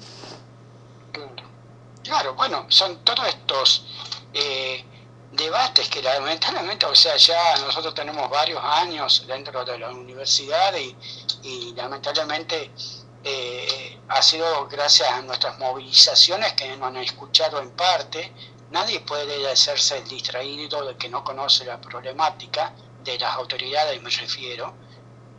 Claro, 2.03 2.33
bueno, 2.35 2.65
son 2.67 2.97
todos 3.03 3.27
estos 3.27 3.85
eh, 4.33 4.83
debates 5.31 5.87
que 5.89 6.01
lamentablemente, 6.01 6.85
o 6.85 6.95
sea, 6.95 7.15
ya 7.15 7.57
nosotros 7.65 7.93
tenemos 7.93 8.29
varios 8.29 8.61
años 8.63 9.23
dentro 9.27 9.63
de 9.63 9.79
la 9.79 9.91
universidad 9.91 10.73
y, 10.75 11.73
lamentablemente 11.73 12.71
eh, 13.23 13.99
ha 14.09 14.21
sido 14.21 14.67
gracias 14.67 15.07
a 15.09 15.21
nuestras 15.21 15.57
movilizaciones 15.57 16.53
que 16.53 16.75
nos 16.75 16.87
han 16.87 16.97
escuchado 16.97 17.59
en 17.59 17.71
parte. 17.71 18.33
Nadie 18.71 19.01
puede 19.01 19.49
hacerse 19.51 19.97
el 19.97 20.07
distraído 20.07 20.85
de 20.85 20.95
que 20.95 21.09
no 21.09 21.23
conoce 21.23 21.65
la 21.65 21.79
problemática 21.79 22.73
de 23.03 23.19
las 23.19 23.35
autoridades, 23.35 24.01
me 24.01 24.09
refiero. 24.09 24.73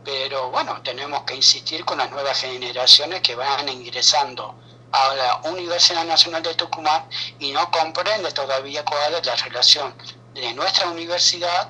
Pero 0.03 0.51
bueno, 0.51 0.81
tenemos 0.83 1.23
que 1.23 1.35
insistir 1.35 1.83
con 1.83 1.97
las 1.97 2.11
nuevas 2.11 2.39
generaciones 2.39 3.21
que 3.21 3.35
van 3.35 3.67
ingresando 3.69 4.55
a 4.91 5.15
la 5.15 5.49
Universidad 5.49 6.05
Nacional 6.05 6.43
de 6.43 6.53
Tucumán 6.53 7.07
y 7.39 7.51
no 7.51 7.71
comprende 7.71 8.31
todavía 8.31 8.85
cuál 8.85 9.15
es 9.15 9.25
la 9.25 9.35
relación 9.35 9.95
de 10.35 10.53
nuestra 10.53 10.89
universidad 10.89 11.69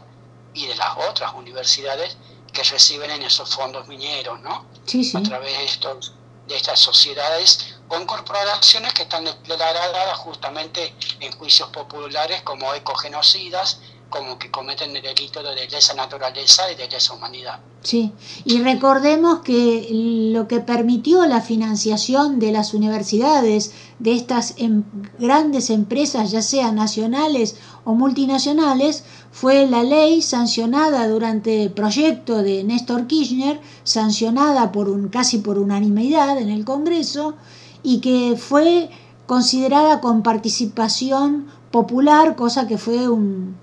y 0.53 0.67
de 0.67 0.75
las 0.75 0.97
otras 1.09 1.33
universidades 1.33 2.17
que 2.51 2.63
reciben 2.63 3.09
en 3.11 3.23
esos 3.23 3.55
fondos 3.55 3.87
mineros, 3.87 4.41
¿no? 4.41 4.65
Sí, 4.85 5.03
sí. 5.03 5.17
A 5.17 5.23
través 5.23 5.57
de, 5.57 5.63
estos, 5.63 6.13
de 6.47 6.55
estas 6.55 6.79
sociedades 6.79 7.75
con 7.87 8.05
corporaciones 8.05 8.93
que 8.93 9.03
están 9.03 9.25
declaradas 9.25 10.17
justamente 10.17 10.93
en 11.19 11.31
juicios 11.33 11.69
populares 11.69 12.41
como 12.41 12.73
ecogenocidas 12.73 13.79
como 14.13 14.37
que 14.37 14.51
cometen 14.51 14.95
el 14.95 15.01
delito 15.01 15.41
de 15.41 15.67
lesa 15.67 15.95
naturaleza 15.95 16.71
y 16.71 16.75
de 16.75 16.87
lesa 16.87 17.13
humanidad. 17.13 17.59
Sí, 17.81 18.11
y 18.45 18.61
recordemos 18.61 19.39
que 19.39 19.87
lo 19.91 20.47
que 20.47 20.59
permitió 20.59 21.25
la 21.25 21.41
financiación 21.41 22.37
de 22.39 22.51
las 22.51 22.75
universidades, 22.75 23.73
de 23.97 24.13
estas 24.13 24.53
em 24.57 24.83
grandes 25.17 25.71
empresas, 25.71 26.29
ya 26.29 26.43
sean 26.43 26.75
nacionales 26.75 27.55
o 27.85 27.95
multinacionales, 27.95 29.03
fue 29.33 29.65
la 29.65 29.81
ley 29.81 30.21
sancionada 30.21 31.07
durante 31.07 31.63
el 31.63 31.71
proyecto 31.71 32.43
de 32.43 32.63
Néstor 32.63 33.07
Kirchner, 33.07 33.59
sancionada 33.83 34.71
por 34.71 34.87
un, 34.87 35.09
casi 35.09 35.39
por 35.39 35.57
unanimidad 35.57 36.37
en 36.37 36.49
el 36.49 36.63
Congreso, 36.63 37.33
y 37.81 37.99
que 37.99 38.37
fue 38.37 38.91
considerada 39.25 40.01
con 40.01 40.21
participación 40.21 41.47
popular, 41.71 42.35
cosa 42.35 42.67
que 42.67 42.77
fue 42.77 43.09
un, 43.09 43.55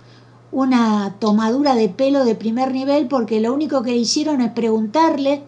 una 0.51 1.15
tomadura 1.21 1.77
de 1.77 1.89
pelo 1.89 2.25
de 2.25 2.35
primer 2.35 2.73
nivel 2.73 3.07
porque 3.07 3.41
lo 3.41 3.55
único 3.55 3.83
que 3.83 3.95
hicieron 3.95 4.41
es 4.41 4.51
preguntarle 4.51 5.45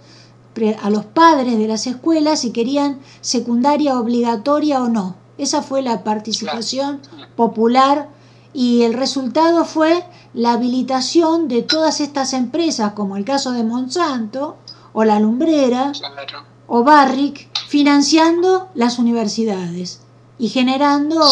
a 0.80 0.90
los 0.90 1.04
padres 1.04 1.58
de 1.58 1.66
las 1.66 1.88
escuelas 1.88 2.40
si 2.40 2.52
querían 2.52 3.00
secundaria 3.22 3.98
obligatoria 3.98 4.84
o 4.84 4.88
no. 4.88 5.16
Esa 5.36 5.62
fue 5.62 5.82
la 5.82 6.04
participación 6.04 7.00
popular 7.34 8.08
y 8.54 8.82
el 8.82 8.94
resultado 8.94 9.64
fue 9.64 10.04
la 10.34 10.52
habilitación 10.52 11.48
de 11.48 11.62
todas 11.62 12.00
estas 12.00 12.32
empresas, 12.32 12.92
como 12.92 13.16
el 13.16 13.24
caso 13.24 13.52
de 13.52 13.64
Monsanto 13.64 14.56
o 14.92 15.04
la 15.04 15.18
Lumbrera 15.20 15.92
o 16.66 16.84
Barrick, 16.84 17.48
financiando 17.68 18.68
las 18.74 18.98
universidades 18.98 20.00
y 20.38 20.48
generando 20.48 21.24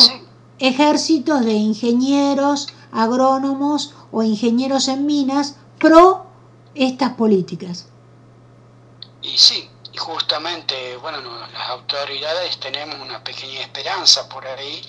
ejércitos 0.59 1.44
de 1.44 1.52
ingenieros, 1.52 2.68
agrónomos 2.92 3.94
o 4.12 4.22
ingenieros 4.22 4.88
en 4.88 5.06
minas 5.06 5.56
pro 5.78 6.26
estas 6.74 7.14
políticas. 7.14 7.87
Y 9.22 9.37
sí, 9.37 9.68
y 9.92 9.96
justamente, 9.96 10.96
bueno, 10.98 11.18
las 11.52 11.70
autoridades 11.70 12.59
tenemos 12.59 12.96
una 13.00 13.22
pequeña 13.22 13.61
esperanza 13.61 14.28
por 14.28 14.46
ahí, 14.46 14.80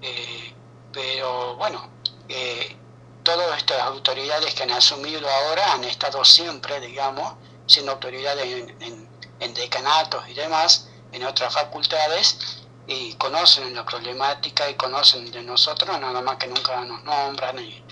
eh, 0.00 0.53
pero 0.94 1.56
bueno, 1.56 1.90
eh, 2.28 2.76
todas 3.24 3.58
estas 3.58 3.80
autoridades 3.80 4.54
que 4.54 4.62
han 4.62 4.70
asumido 4.70 5.28
ahora 5.28 5.72
han 5.72 5.84
estado 5.84 6.24
siempre, 6.24 6.80
digamos, 6.80 7.34
siendo 7.66 7.92
autoridades 7.92 8.46
en, 8.46 9.12
decanatos 9.54 10.26
y 10.28 10.34
demás, 10.34 10.88
en 11.12 11.24
otras 11.24 11.52
facultades, 11.52 12.62
y 12.86 13.14
conocen 13.14 13.74
la 13.74 13.84
problemática 13.84 14.68
y 14.70 14.74
conocen 14.74 15.30
de 15.30 15.42
nosotros, 15.42 15.98
nada 16.00 16.20
más 16.22 16.36
que 16.36 16.46
nunca 16.46 16.80
nos 16.84 17.02
nombran. 17.02 17.58
Y, 17.58 17.82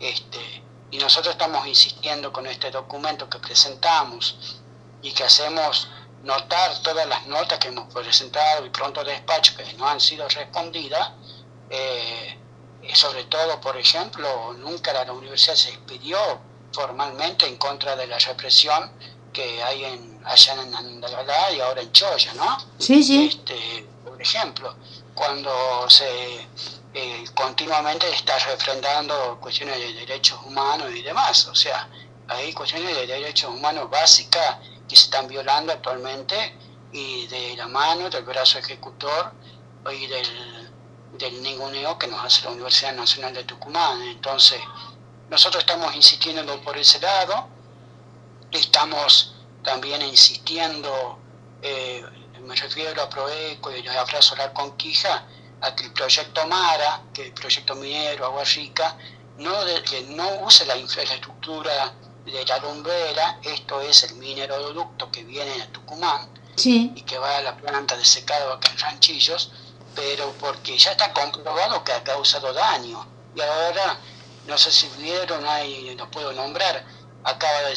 este, 0.00 0.62
y 0.90 0.98
nosotros 0.98 1.34
estamos 1.34 1.66
insistiendo 1.66 2.32
con 2.32 2.46
este 2.46 2.70
documento 2.70 3.28
que 3.28 3.38
presentamos 3.38 4.60
y 5.00 5.12
que 5.12 5.24
hacemos 5.24 5.88
notar 6.22 6.82
todas 6.82 7.06
las 7.06 7.26
notas 7.26 7.58
que 7.58 7.68
hemos 7.68 7.92
presentado 7.92 8.66
y 8.66 8.70
pronto 8.70 9.04
despacho 9.04 9.56
que 9.56 9.72
no 9.74 9.86
han 9.88 10.00
sido 10.00 10.28
respondidas, 10.28 11.12
eh, 11.70 12.37
sobre 12.94 13.24
todo, 13.24 13.60
por 13.60 13.76
ejemplo, 13.76 14.54
nunca 14.54 14.92
la 14.92 15.12
universidad 15.12 15.54
se 15.54 15.70
expidió 15.70 16.18
formalmente 16.72 17.46
en 17.46 17.56
contra 17.56 17.96
de 17.96 18.06
la 18.06 18.18
represión 18.18 18.90
que 19.32 19.62
hay 19.62 19.84
en, 19.84 20.20
allá 20.24 20.54
en 20.62 20.74
Andalgalá 20.74 21.52
y 21.52 21.60
ahora 21.60 21.82
en 21.82 21.92
Choya, 21.92 22.34
¿no? 22.34 22.58
Sí, 22.78 23.02
sí. 23.02 23.28
Este, 23.28 23.86
por 24.04 24.20
ejemplo, 24.20 24.74
cuando 25.14 25.88
se 25.88 26.48
eh, 26.94 27.24
continuamente 27.34 28.08
está 28.10 28.38
refrendando 28.38 29.38
cuestiones 29.40 29.78
de 29.78 29.92
derechos 29.92 30.40
humanos 30.44 30.90
y 30.94 31.02
demás, 31.02 31.46
o 31.46 31.54
sea, 31.54 31.88
hay 32.28 32.52
cuestiones 32.52 32.96
de 32.96 33.06
derechos 33.06 33.50
humanos 33.50 33.90
básicas 33.90 34.58
que 34.88 34.96
se 34.96 35.04
están 35.04 35.28
violando 35.28 35.72
actualmente 35.72 36.54
y 36.92 37.26
de 37.26 37.56
la 37.56 37.68
mano 37.68 38.08
del 38.08 38.24
brazo 38.24 38.58
ejecutor 38.58 39.32
y 39.92 40.06
del, 40.06 40.67
del 41.18 41.42
ninguneo 41.42 41.98
que 41.98 42.06
nos 42.06 42.24
hace 42.24 42.44
la 42.44 42.50
Universidad 42.50 42.94
Nacional 42.94 43.34
de 43.34 43.44
Tucumán. 43.44 44.00
Entonces, 44.02 44.60
nosotros 45.28 45.62
estamos 45.62 45.94
insistiendo 45.94 46.60
por 46.62 46.76
ese 46.78 47.00
lado, 47.00 47.48
estamos 48.50 49.34
también 49.62 50.00
insistiendo, 50.02 51.18
eh, 51.62 52.02
me 52.40 52.54
refiero 52.54 53.02
a 53.02 53.08
Proeco 53.10 53.74
y 53.74 53.86
a 53.86 54.06
Fra 54.06 54.22
Solar 54.22 54.52
Conquija, 54.52 55.24
a 55.60 55.74
que 55.74 55.84
el 55.84 55.92
proyecto 55.92 56.46
Mara, 56.46 57.02
que 57.12 57.26
el 57.26 57.32
proyecto 57.32 57.74
minero 57.74 58.26
Agua 58.26 58.44
Rica, 58.44 58.96
no, 59.38 59.64
de, 59.64 59.82
que 59.82 60.02
no 60.02 60.28
use 60.44 60.64
la 60.66 60.76
infraestructura 60.76 61.92
de 62.24 62.44
la 62.44 62.58
lumbrera, 62.58 63.38
esto 63.42 63.80
es 63.80 64.04
el 64.04 64.14
mineroducto 64.16 65.10
que 65.10 65.24
viene 65.24 65.62
a 65.62 65.66
Tucumán 65.72 66.28
Sí. 66.56 66.92
y 66.94 67.02
que 67.02 67.18
va 67.18 67.38
a 67.38 67.42
la 67.42 67.56
planta 67.56 67.96
de 67.96 68.04
secado 68.04 68.52
acá 68.52 68.70
en 68.70 68.78
Ranchillos, 68.78 69.52
pero 69.98 70.32
porque 70.38 70.78
ya 70.78 70.92
está 70.92 71.12
comprobado 71.12 71.82
que 71.82 71.92
ha 71.92 72.04
causado 72.04 72.52
daño. 72.52 73.04
Y 73.34 73.40
ahora, 73.40 73.98
no 74.46 74.56
sé 74.56 74.70
si 74.70 74.86
vieron, 74.96 75.44
ahí 75.44 75.92
no 75.96 76.08
puedo 76.08 76.32
nombrar, 76.32 76.84
acaba 77.24 77.62
de 77.62 77.74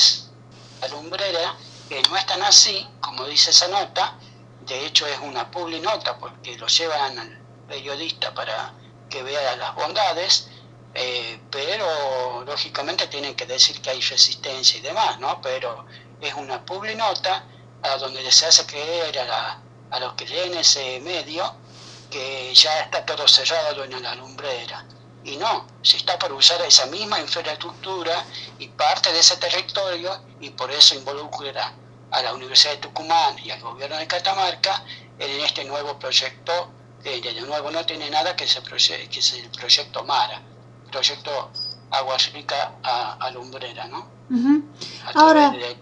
la 0.82 0.88
lumbrera, 0.90 1.56
que 1.90 2.00
no 2.04 2.16
es 2.16 2.26
tan 2.28 2.44
así, 2.44 2.88
como 3.00 3.26
dice 3.26 3.50
esa 3.50 3.68
nota, 3.70 4.20
de 4.62 4.86
hecho 4.86 5.08
es 5.08 5.18
una 5.20 5.50
publi 5.50 5.80
nota 5.80 6.16
porque 6.18 6.56
lo 6.58 6.68
llevan 6.68 7.18
al 7.18 7.40
periodista 7.68 8.32
para 8.36 8.72
que 9.10 9.24
vea 9.24 9.56
las 9.56 9.74
bondades, 9.74 10.48
eh, 10.94 11.42
pero 11.50 12.44
lógicamente 12.46 13.08
tienen 13.08 13.34
que 13.34 13.48
decir 13.48 13.82
que 13.82 13.90
hay 13.90 14.02
resistencia 14.02 14.78
y 14.78 14.82
demás, 14.82 15.20
¿no? 15.20 15.42
Pero 15.42 15.88
es 16.22 16.36
una 16.36 16.64
publi 16.64 16.94
nota 16.94 17.46
a 17.82 17.98
donde 17.98 18.32
se 18.32 18.46
hace 18.46 18.64
creer 18.68 19.18
a, 19.22 19.60
a 19.90 20.00
los 20.00 20.14
que 20.14 20.28
leen 20.28 20.54
ese 20.54 21.00
medio 21.00 21.61
que 22.12 22.54
ya 22.54 22.82
está 22.82 23.04
todo 23.06 23.28
cerrado 23.28 23.84
en 23.84 24.04
la 24.04 24.14
lumbrera. 24.16 24.86
Y 25.24 25.38
no, 25.38 25.66
se 25.82 25.98
está 25.98 26.18
por 26.20 26.32
usar 26.34 26.62
esa 26.62 26.86
misma 26.88 27.20
infraestructura 27.20 28.26
y 28.60 28.68
parte 28.70 29.12
de 29.14 29.20
ese 29.20 29.38
territorio 29.38 30.12
y 30.40 30.50
por 30.50 30.70
eso 30.72 30.96
involucra 30.96 31.74
a 32.12 32.22
la 32.22 32.34
Universidad 32.34 32.74
de 32.74 32.78
Tucumán 32.80 33.36
y 33.44 33.52
al 33.52 33.62
gobierno 33.62 33.98
de 33.98 34.08
Catamarca 34.08 34.84
en 35.20 35.40
este 35.42 35.64
nuevo 35.66 35.98
proyecto, 36.00 36.70
que 37.04 37.22
de 37.22 37.40
nuevo 37.42 37.72
no 37.72 37.86
tiene 37.86 38.10
nada 38.10 38.36
que, 38.36 38.46
proye- 38.46 39.08
que 39.10 39.20
es 39.20 39.34
el 39.34 39.50
proyecto 39.50 40.04
MARA, 40.04 40.42
proyecto 40.92 41.52
Agua 41.92 42.18
Rica 42.34 42.74
a, 42.84 43.14
a 43.14 43.32
Lumbrera, 43.32 43.88
¿no? 43.88 44.08
Ahora, 45.14 45.50
de- 45.52 45.60
de- 45.60 45.76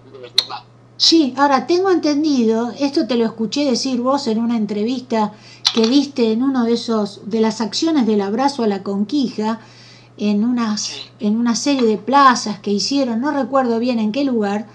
sí, 0.97 1.33
ahora 1.37 1.65
tengo 1.65 1.89
entendido, 1.91 2.73
esto 2.77 3.07
te 3.07 3.15
lo 3.15 3.25
escuché 3.25 3.63
decir 3.65 4.01
vos 4.01 4.27
en 4.27 4.39
una 4.39 4.57
entrevista 4.57 5.31
que 5.73 5.87
viste 5.87 6.31
en 6.31 6.43
uno 6.43 6.65
de 6.65 6.73
esos, 6.73 7.21
de 7.25 7.41
las 7.41 7.61
acciones 7.61 8.05
del 8.05 8.21
abrazo 8.21 8.63
a 8.63 8.67
la 8.67 8.83
conquija, 8.83 9.59
en 10.17 10.43
unas, 10.43 10.91
en 11.19 11.37
una 11.37 11.55
serie 11.55 11.87
de 11.87 11.97
plazas 11.97 12.59
que 12.59 12.71
hicieron, 12.71 13.21
no 13.21 13.31
recuerdo 13.31 13.79
bien 13.79 13.99
en 13.99 14.11
qué 14.11 14.25
lugar, 14.25 14.67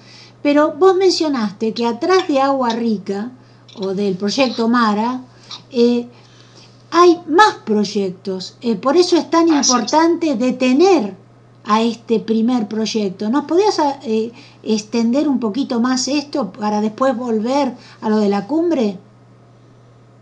pero 0.42 0.74
vos 0.78 0.96
mencionaste 0.96 1.74
que 1.74 1.86
atrás 1.86 2.28
de 2.28 2.40
Agua 2.40 2.70
Rica, 2.70 3.30
o 3.76 3.94
del 3.94 4.16
proyecto 4.16 4.68
Mara, 4.68 5.20
eh, 5.70 6.06
hay 6.90 7.20
más 7.28 7.56
proyectos. 7.64 8.56
Eh, 8.60 8.76
por 8.76 8.96
eso 8.96 9.16
es 9.16 9.28
tan 9.28 9.48
importante 9.48 10.36
detener 10.36 11.16
a 11.64 11.82
este 11.82 12.20
primer 12.20 12.68
proyecto. 12.68 13.30
¿Nos 13.30 13.46
podías 13.46 13.80
eh, 14.04 14.32
extender 14.62 15.28
un 15.28 15.40
poquito 15.40 15.80
más 15.80 16.08
esto 16.08 16.52
para 16.52 16.80
después 16.80 17.16
volver 17.16 17.74
a 18.00 18.08
lo 18.08 18.18
de 18.18 18.28
la 18.28 18.46
cumbre? 18.46 18.98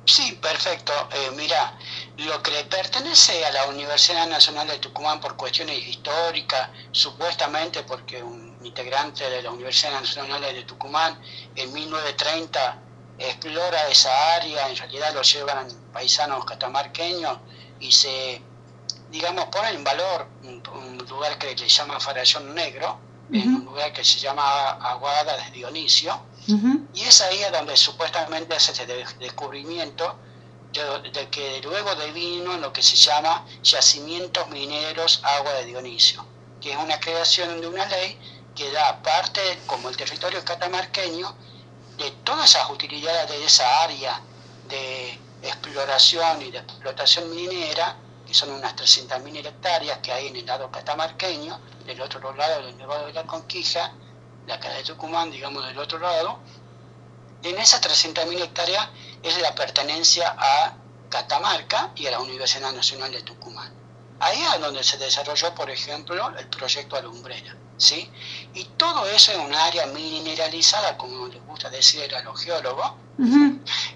Sí, 0.04 0.32
perfecto. 0.42 0.92
Eh, 1.12 1.30
mira, 1.36 1.78
lo 2.18 2.42
que 2.42 2.50
le 2.50 2.64
pertenece 2.64 3.44
a 3.44 3.52
la 3.52 3.66
Universidad 3.66 4.26
Nacional 4.26 4.66
de 4.66 4.78
Tucumán 4.78 5.20
por 5.20 5.36
cuestiones 5.36 5.78
históricas, 5.86 6.70
supuestamente 6.90 7.84
porque 7.84 8.22
un 8.22 8.58
integrante 8.64 9.28
de 9.30 9.42
la 9.42 9.50
Universidad 9.50 9.92
Nacional 9.92 10.40
de 10.40 10.64
Tucumán 10.64 11.20
en 11.54 11.72
1930 11.72 12.78
explora 13.18 13.88
esa 13.88 14.34
área, 14.34 14.68
en 14.68 14.76
realidad 14.76 15.14
lo 15.14 15.22
llevan 15.22 15.68
paisanos 15.92 16.44
catamarqueños 16.44 17.38
y 17.78 17.92
se, 17.92 18.42
digamos, 19.10 19.44
pone 19.46 19.70
en 19.70 19.84
valor 19.84 20.26
un, 20.42 20.62
un 20.74 20.98
lugar 20.98 21.38
que 21.38 21.54
le 21.54 21.68
llama 21.68 22.00
Farallón 22.00 22.54
Negro, 22.54 22.98
en 23.32 23.54
un 23.54 23.64
lugar 23.64 23.92
que 23.92 24.04
se 24.04 24.18
llama 24.18 24.72
Aguada 24.72 25.36
de 25.36 25.50
Dionisio, 25.52 26.20
Y 26.92 27.02
es 27.02 27.20
ahí 27.20 27.40
donde 27.52 27.76
supuestamente 27.76 28.55
hace 28.55 28.72
ese 28.72 28.87
de- 28.87 29.07
descubrimiento 29.20 30.18
de, 30.72 31.28
que 31.31 31.61
luego 31.62 31.94
devino 31.94 32.57
lo 32.57 32.72
que 32.72 32.83
se 32.83 32.96
llama 32.96 33.44
yacimientos 33.62 34.48
mineros 34.48 35.20
agua 35.22 35.52
de 35.55 35.66
Dionisio, 35.66 36.24
que 36.61 36.72
es 36.72 36.78
una 36.78 36.98
creación 36.98 37.61
de 37.61 37.66
una 37.68 37.87
ley 37.87 38.18
que 38.55 38.70
da 38.72 39.02
parte, 39.02 39.40
como 39.66 39.88
el 39.88 39.96
territorio 39.96 40.44
catamarqueño, 40.44 41.35
de 41.96 42.11
todas 42.24 42.50
esas 42.50 42.70
utilidades 42.70 43.28
de 43.31 43.44
esa 43.44 43.83
área 43.83 44.20
de 44.68 45.18
exploración 45.42 46.42
y 46.42 46.50
de 46.50 46.59
explotación 46.59 47.31
minera, 47.31 47.96
que 48.26 48.35
son 48.35 48.50
unas 48.52 48.74
300.000 48.76 49.46
hectáreas 49.46 49.98
que 49.98 50.12
hay 50.12 50.28
en 50.28 50.37
el 50.37 50.46
lado 50.46 50.70
catamarqueño, 50.70 51.61
del 51.85 52.00
otro 52.00 52.35
lado 52.35 52.62
del 52.64 52.76
Nevado 52.78 53.07
de 53.07 53.12
la 53.12 53.24
Conquija, 53.26 53.92
de 54.46 54.52
acá 54.52 54.70
de 54.70 54.83
Tucumán, 54.83 55.31
digamos 55.31 55.66
del 55.66 55.78
otro 55.78 55.98
lado, 55.98 56.38
en 57.42 57.59
esas 57.59 57.83
300.000 57.83 58.42
hectáreas 58.42 58.88
es 59.22 59.40
la 59.40 59.55
pertenencia 59.55 60.35
a 60.38 60.74
Catamarca 61.09 61.90
y 61.96 62.07
a 62.07 62.12
la 62.12 62.20
Universidad 62.20 62.72
Nacional 62.72 63.12
de 63.12 63.22
Tucumán. 63.22 63.72
Ahí 64.20 64.40
es 64.40 64.61
donde 64.61 64.85
se 64.85 64.98
desarrolló, 64.98 65.52
por 65.55 65.68
ejemplo, 65.68 66.33
el 66.38 66.46
proyecto 66.46 66.96
Alumbrera, 66.96 67.57
¿sí? 67.76 68.09
Y 68.55 68.64
todo 68.76 69.05
eso 69.09 69.33
es 69.33 69.38
un 69.38 69.52
área 69.52 69.87
mineralizada, 69.87 70.96
como 70.96 71.26
les 71.26 71.44
gusta 71.44 71.68
decir 71.70 72.14
a 72.14 72.22
los 72.22 72.40
geólogos, 72.40 72.92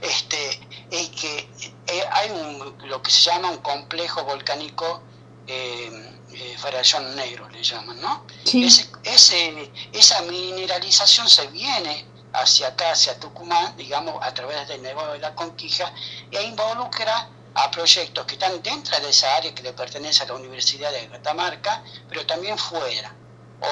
este, 0.02 0.68
y 0.90 1.08
que 1.08 1.48
eh, 1.86 2.04
hay 2.10 2.30
un, 2.30 2.76
lo 2.88 3.00
que 3.02 3.10
se 3.10 3.30
llama 3.30 3.50
un 3.50 3.58
complejo 3.58 4.24
volcánico 4.24 5.00
eh, 5.46 6.05
eh, 6.38 6.56
Farallón 6.58 7.16
Negro, 7.16 7.48
le 7.48 7.62
llaman, 7.62 8.00
¿no? 8.00 8.26
Sí. 8.44 8.64
Ese, 8.64 8.88
ese- 9.04 9.72
esa 9.92 10.20
mineralización 10.22 11.28
se 11.28 11.46
viene 11.48 12.06
hacia 12.32 12.68
acá, 12.68 12.90
hacia 12.92 13.18
Tucumán, 13.18 13.76
digamos, 13.76 14.14
a 14.22 14.32
través 14.34 14.68
del 14.68 14.82
Nevado 14.82 15.12
de 15.14 15.18
la 15.20 15.34
Conquija, 15.34 15.92
e 16.30 16.42
involucra 16.42 17.28
a 17.54 17.70
proyectos 17.70 18.26
que 18.26 18.34
están 18.34 18.62
dentro 18.62 18.98
de 19.00 19.08
esa 19.08 19.34
área 19.36 19.54
que 19.54 19.62
le 19.62 19.72
pertenece 19.72 20.24
a 20.24 20.26
la 20.26 20.34
Universidad 20.34 20.92
de 20.92 21.08
Catamarca, 21.08 21.82
pero 22.08 22.26
también 22.26 22.58
fuera. 22.58 23.14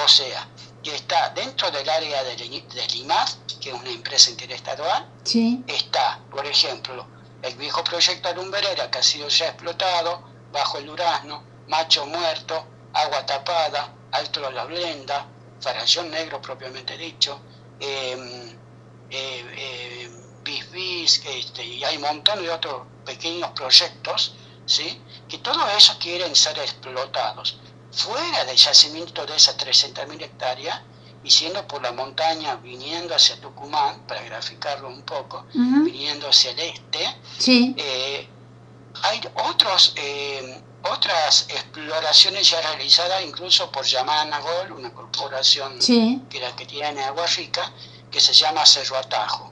O 0.03 0.07
sea, 0.07 0.47
que 0.81 0.95
está 0.95 1.29
dentro 1.29 1.69
del 1.69 1.87
área 1.87 2.23
del, 2.23 2.37
del 2.37 2.95
IMAD, 2.95 3.27
que 3.61 3.69
es 3.69 3.75
una 3.75 3.91
empresa 3.91 4.31
interestadual, 4.31 5.07
Sí. 5.23 5.63
está, 5.67 6.19
por 6.31 6.43
ejemplo, 6.45 7.07
el 7.43 7.53
viejo 7.55 7.83
proyecto 7.83 8.29
Alumbrera, 8.29 8.89
que 8.89 8.97
ha 8.97 9.03
sido 9.03 9.27
ya 9.27 9.49
explotado, 9.49 10.27
bajo 10.51 10.79
el 10.79 10.87
Durazno, 10.87 11.43
Macho 11.67 12.05
Muerto, 12.05 12.65
Agua 12.93 13.25
Tapada, 13.25 13.93
Alto 14.11 14.41
de 14.41 14.51
la 14.51 14.65
Blenda, 14.65 15.25
Farallón 15.59 16.11
Negro 16.11 16.41
propiamente 16.41 16.97
dicho, 16.97 17.39
eh, 17.79 18.55
eh, 19.09 19.45
eh, 19.57 20.09
Bis 20.43 20.71
Bis, 20.71 21.21
este, 21.25 21.63
y 21.65 21.83
hay 21.83 21.95
un 21.97 22.03
montón 22.03 22.41
de 22.41 22.49
otros 22.49 22.83
pequeños 23.03 23.49
proyectos, 23.51 24.35
¿sí? 24.65 25.01
que 25.27 25.39
todos 25.39 25.63
esos 25.75 25.95
quieren 25.97 26.35
ser 26.35 26.57
explotados 26.59 27.59
fuera 27.91 28.43
del 28.45 28.57
yacimiento 28.57 29.25
de 29.25 29.35
esas 29.35 29.57
300.000 29.57 30.21
hectáreas 30.21 30.81
y 31.23 31.31
siendo 31.31 31.67
por 31.67 31.81
la 31.81 31.91
montaña 31.91 32.57
viniendo 32.57 33.15
hacia 33.15 33.39
Tucumán, 33.41 34.05
para 34.05 34.21
graficarlo 34.21 34.87
un 34.89 35.01
poco, 35.01 35.47
viniendo 35.53 36.27
hacia 36.29 36.51
el 36.51 36.59
este, 36.59 37.15
Sí. 37.39 37.73
eh, 37.77 38.27
hay 39.01 39.21
otros, 39.49 39.93
eh, 39.95 40.61
otras 40.91 41.45
exploraciones 41.49 42.49
ya 42.49 42.61
realizadas 42.61 43.23
incluso 43.23 43.71
por 43.71 43.85
Yamana 43.85 44.39
Gol, 44.39 44.71
una 44.73 44.93
corporación 44.93 45.81
Sí. 45.81 46.21
que 46.29 46.39
la 46.39 46.55
que 46.55 46.65
tiene 46.65 47.03
Agua 47.03 47.25
Rica, 47.27 47.71
que 48.11 48.19
se 48.19 48.33
llama 48.33 48.65
Cerro 48.65 48.97
Atajo. 48.97 49.51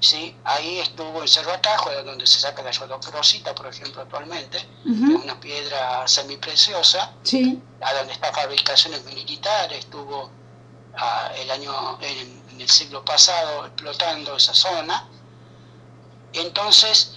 ¿sí? 0.00 0.36
Ahí 0.44 0.80
estuvo 0.80 1.22
en 1.22 1.28
Cerro 1.28 1.52
Atajo, 1.52 1.88
de 1.88 2.02
donde 2.02 2.26
se 2.26 2.38
saca 2.38 2.62
la 2.62 2.70
rodocrosita, 2.72 3.54
por 3.54 3.66
ejemplo, 3.68 4.02
actualmente, 4.02 4.58
una 4.84 5.40
piedra 5.40 6.06
semipreciosa, 6.06 7.12
Sí. 7.22 7.62
a 7.80 7.94
donde 7.94 8.12
está 8.12 8.30
fabricaciones 8.32 9.02
militares, 9.06 9.78
estuvo 9.78 10.30
ah, 10.96 11.30
el 11.36 11.50
año, 11.50 11.98
en, 12.02 12.42
en 12.50 12.60
el 12.60 12.68
siglo 12.68 13.02
pasado 13.04 13.64
explotando 13.66 14.36
esa 14.36 14.52
zona. 14.52 15.08
Entonces, 16.34 17.12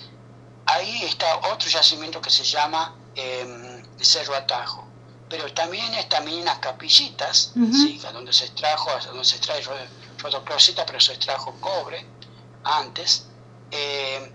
ahí 0.66 1.04
está 1.04 1.38
otro 1.52 1.70
yacimiento 1.70 2.22
que 2.22 2.30
se 2.30 2.44
llama 2.44 2.96
eh, 3.18 3.84
Cerro 4.00 4.36
Atajo. 4.36 4.86
Pero 5.30 5.52
también 5.54 5.94
está 5.96 6.22
Minas 6.22 6.60
Capillitas, 6.60 7.52
Ujú. 7.56 7.74
¿sí? 7.74 8.02
a 8.08 8.12
donde 8.14 8.32
se 8.32 8.46
extrajo, 8.46 8.90
a 8.92 9.00
donde 9.08 9.26
se 9.26 9.36
extrae 9.36 9.62
ro- 9.62 9.76
rodocrosita, 10.20 10.86
pero 10.86 11.00
se 11.02 11.14
extrajo 11.14 11.52
cobre 11.60 12.06
antes, 12.64 13.26
eh, 13.72 14.32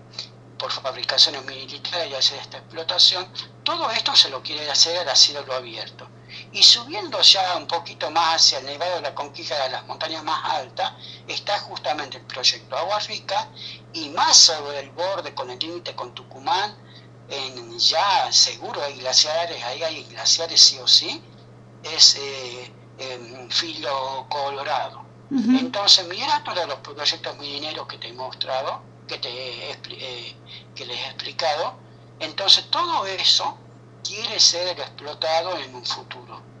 por 0.59 0.71
fabricaciones 0.71 1.43
militares 1.45 2.11
y 2.11 2.13
hacer 2.15 2.39
esta 2.39 2.57
explotación. 2.59 3.27
Todo 3.63 3.89
esto 3.91 4.15
se 4.15 4.29
lo 4.29 4.41
quiere 4.43 4.69
hacer 4.69 5.09
a 5.09 5.15
cielo 5.15 5.51
abierto. 5.53 6.07
Y 6.51 6.61
subiendo 6.63 7.19
ya 7.21 7.55
un 7.57 7.67
poquito 7.67 8.09
más 8.11 8.35
hacia 8.35 8.59
el 8.59 8.65
Nevado 8.65 8.95
de 8.95 9.01
la 9.01 9.15
Conquista 9.15 9.61
de 9.63 9.69
las 9.71 9.85
montañas 9.87 10.23
más 10.23 10.43
altas, 10.51 10.93
está 11.27 11.59
justamente 11.59 12.17
el 12.17 12.25
proyecto 12.25 12.77
Agua 12.77 12.99
Rica 12.99 13.49
y 13.93 14.09
más 14.09 14.37
sobre 14.37 14.79
el 14.79 14.91
borde 14.91 15.33
con 15.33 15.49
el 15.49 15.59
límite 15.59 15.95
con 15.95 16.13
Tucumán, 16.13 16.75
en 17.27 17.77
ya 17.79 18.31
seguro 18.31 18.81
hay 18.83 18.95
glaciares, 18.95 19.63
ahí 19.63 19.83
hay 19.83 20.03
glaciares 20.05 20.61
sí 20.61 20.77
o 20.79 20.87
sí, 20.87 21.23
es 21.81 22.15
eh, 22.15 22.75
em, 22.97 23.49
filo 23.49 24.27
colorado. 24.29 24.99
Ujú. 25.29 25.57
Entonces, 25.57 26.05
mira 26.07 26.43
todos 26.43 26.67
los 26.67 26.79
proyectos 26.79 27.37
mineros 27.37 27.87
que 27.87 27.97
te 27.97 28.09
he 28.09 28.13
mostrado, 28.13 28.83
que, 29.07 29.17
te 29.17 29.29
he 29.29 29.71
eh, 29.71 30.41
que 30.75 30.85
les 30.85 30.97
he 30.97 31.05
explicado. 31.07 31.81
Entonces, 32.19 32.69
todo 32.69 33.05
eso 33.05 33.57
quiere 34.03 34.39
ser 34.39 34.79
explotado 34.79 35.57
en 35.57 35.73
un 35.75 35.85
futuro. 35.85 36.53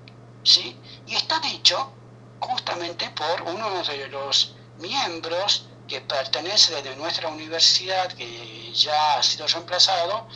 ¿sí? 0.43 0.79
Y 1.05 1.15
está 1.15 1.39
dicho 1.39 1.97
justamente 2.39 3.09
por 3.11 3.41
uno 3.43 3.83
de 3.83 4.07
los 4.09 4.55
miembros 4.77 5.69
que 5.87 6.01
pertenece 6.01 6.81
de 6.81 6.95
nuestra 6.95 7.29
universidad, 7.29 8.11
que 8.13 8.73
ya 8.73 9.15
ha 9.15 9.23
sido 9.23 9.47
reemplazado, 9.47 10.27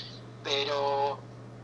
pero 0.44 1.20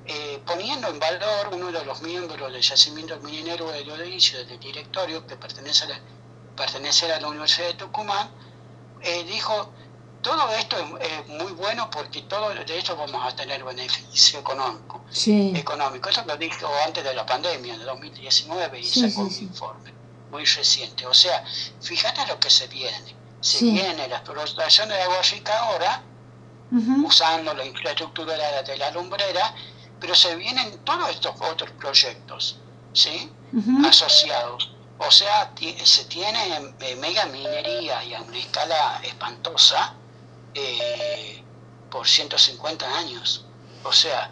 eh, 0.05 0.41
poniendo 0.45 0.87
en 0.89 0.99
valor 0.99 1.49
uno 1.53 1.71
de 1.71 1.85
los 1.85 2.01
miembros 2.01 2.51
del 2.51 2.61
yacimiento 2.61 3.17
minero 3.19 3.71
de 3.71 3.83
Teodoricio, 3.83 4.45
del 4.45 4.59
directorio, 4.59 5.25
que 5.25 5.35
pertenece 5.35 5.85
a 5.85 5.89
la, 5.89 5.99
pertenecer 6.55 7.11
a 7.11 7.19
la 7.19 7.27
Universidad 7.27 7.67
de 7.67 7.73
Tucumán, 7.75 8.29
eh, 9.01 9.23
dijo, 9.25 9.71
todo 10.21 10.49
esto 10.55 10.77
es, 10.77 11.11
es 11.11 11.27
muy 11.27 11.51
bueno 11.53 11.89
porque 11.89 12.21
todo 12.23 12.49
de 12.53 12.77
esto 12.77 12.95
vamos 12.95 13.21
a 13.25 13.35
tener 13.35 13.63
beneficio 13.63 14.39
económico. 14.39 15.03
Sí. 15.09 15.53
económico. 15.55 16.09
Eso 16.09 16.23
lo 16.25 16.37
dijo 16.37 16.67
antes 16.85 17.03
de 17.03 17.13
la 17.13 17.25
pandemia, 17.25 17.77
de 17.77 17.83
2019, 17.83 18.79
y 18.79 18.83
Sí, 18.83 19.09
sacó 19.09 19.29
sí, 19.29 19.43
un 19.43 19.49
informe 19.49 19.93
muy 20.31 20.45
reciente. 20.45 21.05
O 21.05 21.13
sea, 21.13 21.45
fíjate 21.81 22.25
lo 22.27 22.39
que 22.39 22.49
se 22.49 22.67
viene. 22.67 23.15
Se 23.39 23.63
viene 23.63 24.07
la 24.07 24.17
explotación 24.17 24.89
de 24.89 25.01
agua 25.01 25.21
rica 25.21 25.59
ahora, 25.59 26.01
Ujú. 26.73 27.05
usando 27.07 27.53
la 27.53 27.65
infraestructura 27.65 28.33
de 28.33 28.39
la, 28.39 28.63
de 28.63 28.77
la 28.77 28.91
lumbrera, 28.91 29.53
pero 29.99 30.15
se 30.15 30.35
vienen 30.35 30.83
todos 30.83 31.07
estos 31.09 31.35
otros 31.39 31.69
proyectos, 31.71 32.57
¿sí? 32.91 33.31
Asociados. 33.85 34.75
O 34.97 35.11
sea, 35.11 35.53
se 35.83 36.05
tiene 36.05 36.73
eh, 36.79 36.95
mega 36.95 37.25
minería 37.27 38.03
y 38.03 38.13
a 38.15 38.21
una 38.21 38.37
escala 38.37 38.99
espantosa 39.03 39.93
eh, 40.53 41.43
por 41.89 42.07
150 42.07 42.97
años. 42.97 43.45
O 43.83 43.93
sea, 43.93 44.31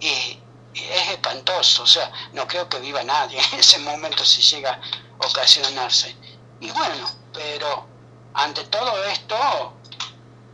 eh, 0.00 0.42
es 0.74 1.08
espantoso. 1.10 1.84
O 1.84 1.86
sea, 1.86 2.10
no 2.32 2.46
creo 2.46 2.68
que 2.68 2.80
viva 2.80 3.02
nadie 3.04 3.38
en 3.52 3.60
ese 3.60 3.78
momento 3.78 4.24
si 4.24 4.42
llega 4.42 4.72
a 5.20 5.26
ocasionarse. 5.26 6.16
Y 6.60 6.70
bueno, 6.70 7.08
pero 7.32 7.86
ante 8.34 8.64
todo 8.64 9.04
esto 9.04 9.80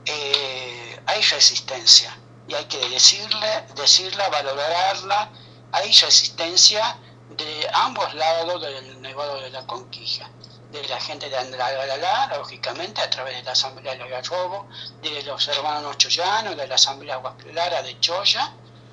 eh, 0.05 0.92
hay 1.07 1.23
resistencia 1.23 2.17
y 2.49 2.55
hay 2.55 2.65
que 2.67 2.79
decirle, 2.89 3.65
decirla, 3.75 4.29
valorarla. 4.29 5.31
Hay 5.73 5.93
resistencia 5.93 6.99
de 7.31 7.71
ambos 7.73 8.13
lados 8.15 8.61
del 8.61 9.01
Nevado 9.01 9.41
de 9.41 9.51
la 9.51 9.67
Conquija, 9.67 10.29
de 10.71 10.87
la 10.89 11.01
gente 11.01 11.31
de 11.31 11.39
Andragalá, 11.39 12.31
lógicamente, 12.37 13.01
a 13.01 13.09
través 13.09 13.37
de 13.37 13.43
la 13.43 13.53
Asamblea 13.53 13.95
de 13.95 14.03
Algarrobo, 14.03 14.69
de 15.01 15.23
los 15.23 15.49
hermanos 15.49 15.97
choyanos, 15.99 16.57
de 16.57 16.67
la 16.67 16.75
Asamblea 16.75 17.15
Aguas 17.15 17.35
Claras 17.39 17.85
de 17.85 17.99
Choya. 18.01 18.53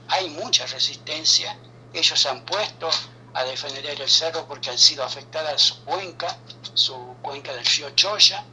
Hay 0.10 0.30
mucha 0.30 0.66
resistencia. 0.68 1.58
Ellos 1.94 2.20
se 2.20 2.30
han 2.30 2.46
puesto 2.46 2.90
a 3.34 3.44
defender 3.44 3.86
el 4.00 4.10
cerro 4.10 4.48
porque 4.48 4.70
han 4.70 4.78
sido 4.78 5.04
afectadas 5.04 5.62
su 5.62 5.84
cuenca, 5.86 6.38
su 6.74 6.96
cuenca 7.22 7.54
del 7.54 7.66
río 7.66 7.90
Choya. 7.92 8.44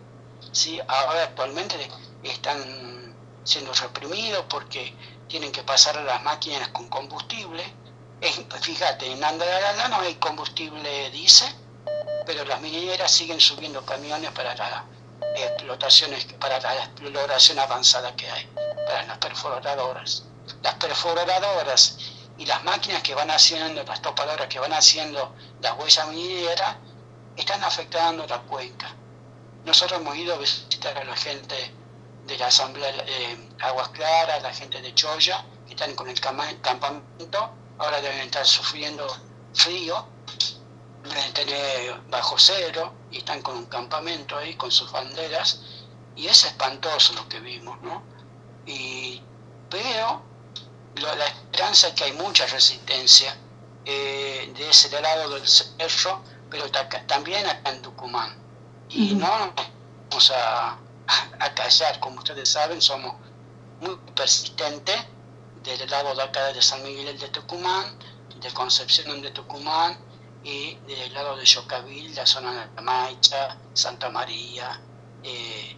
¿sí? 0.53 0.81
Ahora 0.89 1.25
actualmente 1.25 1.77
están 2.23 2.96
siendo 3.47 3.73
reprimidos 3.73 4.45
porque 4.51 4.95
tienen 5.29 5.53
que 5.53 5.63
pasar 5.63 5.97
a 5.97 6.03
las 6.03 6.23
máquinas 6.23 6.69
con 6.69 6.89
combustible. 6.89 7.63
Es- 8.21 8.41
fíjate, 8.61 9.11
en 9.13 9.23
Andragalá 9.23 9.89
no 9.89 10.01
hay 10.01 10.17
combustible 10.17 11.11
diésel, 11.11 11.55
pero 12.27 12.45
las 12.45 12.61
mineras 12.61 13.11
siguen 13.13 13.41
subiendo 13.41 13.85
camiones 13.87 14.33
para 14.33 14.55
las 14.57 14.83
explotaciones, 15.37 16.25
para 16.41 16.59
la 16.59 16.75
exploración 16.85 17.59
avanzada 17.61 18.15
que 18.17 18.29
hay, 18.29 18.49
para 18.87 19.05
las 19.05 19.19
perforadoras. 19.19 20.25
Las 20.63 20.75
perforadoras 20.75 21.99
y 22.39 22.47
las 22.47 22.65
máquinas 22.65 23.03
que 23.03 23.15
van 23.15 23.31
haciendo, 23.31 23.83
las 23.85 24.03
topadoras 24.03 24.49
que 24.49 24.59
van 24.59 24.73
haciendo 24.73 25.35
la 25.61 25.75
huella 25.75 26.07
minera, 26.07 26.81
están 27.37 27.63
afectando 27.63 28.27
la 28.27 28.41
cuenca. 28.41 28.93
Nosotros 29.65 30.01
hemos 30.01 30.17
ido 30.17 30.35
a 30.35 30.39
visitar 30.39 30.97
a 30.99 31.05
la 31.05 31.17
gente 31.17 31.73
de 32.27 32.37
la 32.39 32.47
Asamblea 32.49 32.91
de 32.93 33.49
Aguas 33.61 33.89
Claras, 33.91 34.43
la 34.43 34.53
gente 34.53 34.81
de 34.83 34.93
Choya, 34.95 35.45
que 35.65 35.75
están 35.75 35.95
con 35.95 36.09
el 36.09 36.21
campamento, 36.21 37.59
ahora 37.79 38.01
deben 38.01 38.21
estar 38.21 38.45
sufriendo 38.47 39.07
frío, 39.53 40.13
deben 41.03 41.33
tener 41.33 42.03
bajo 42.09 42.37
cero, 42.39 42.95
y 43.11 43.19
están 43.19 43.43
con 43.43 43.57
un 43.57 43.67
campamento 43.67 44.37
ahí, 44.37 44.55
con 44.57 44.71
sus 44.73 44.91
banderas, 44.91 45.61
y 46.15 46.27
es 46.27 46.45
espantoso 46.45 47.13
lo 47.15 47.29
que 47.29 47.41
vimos, 47.41 47.81
¿no? 47.83 48.09
Y, 48.65 49.23
pero 49.69 50.25
lo- 50.95 51.15
la 51.15 51.27
esperanza 51.27 51.89
es 51.89 51.95
que 51.95 52.05
hay 52.05 52.13
mucha 52.13 52.47
resistencia 52.47 53.37
eh, 53.85 54.53
de 54.57 54.69
ese 54.71 54.91
lado 55.01 55.31
del 55.31 55.47
cerro, 55.47 56.25
pero 56.49 56.69
ta- 56.73 56.89
también 57.07 57.47
acá 57.47 57.71
en 57.71 57.83
Tucumán. 57.83 58.37
Y 58.89 59.13
Ujú. 59.13 59.21
no 59.21 59.39
nos 59.47 59.55
vamos 60.11 60.31
a, 60.35 60.86
a 61.39 61.55
callar, 61.55 62.01
como 62.01 62.19
ustedes 62.19 62.49
saben, 62.49 62.81
somos 62.81 63.15
muy 63.81 63.97
persistentes 64.15 64.97
del 65.63 65.91
lado 65.91 66.15
de 66.15 66.23
acá 66.23 66.53
de 66.53 66.63
San 66.63 66.83
Miguel 66.83 67.19
de 67.19 67.29
Tucumán, 67.29 67.99
de 68.41 68.53
Concepción 68.53 69.21
de 69.23 69.31
Tucumán 69.31 69.99
y 70.45 70.77
del 70.87 71.13
lado 71.13 71.37
de 71.37 71.45
Yocavil, 71.45 72.15
la 72.15 72.27
zona 72.27 72.67
de 72.67 72.83
Maicha, 72.83 73.57
Santa 73.75 74.09
María 74.11 74.81
eh, 75.23 75.77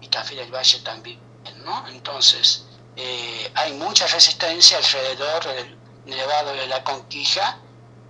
y 0.00 0.08
Tafí 0.08 0.34
del 0.34 0.50
Valle 0.50 0.80
también, 0.80 1.20
¿no? 1.64 1.86
Entonces, 1.88 2.66
eh, 2.96 3.50
hay 3.54 3.72
mucha 3.74 4.06
resistencia 4.06 4.78
alrededor 4.78 5.44
del 5.44 5.78
Nevado 6.06 6.52
de 6.54 6.66
la 6.66 6.82
Conquija 6.82 7.58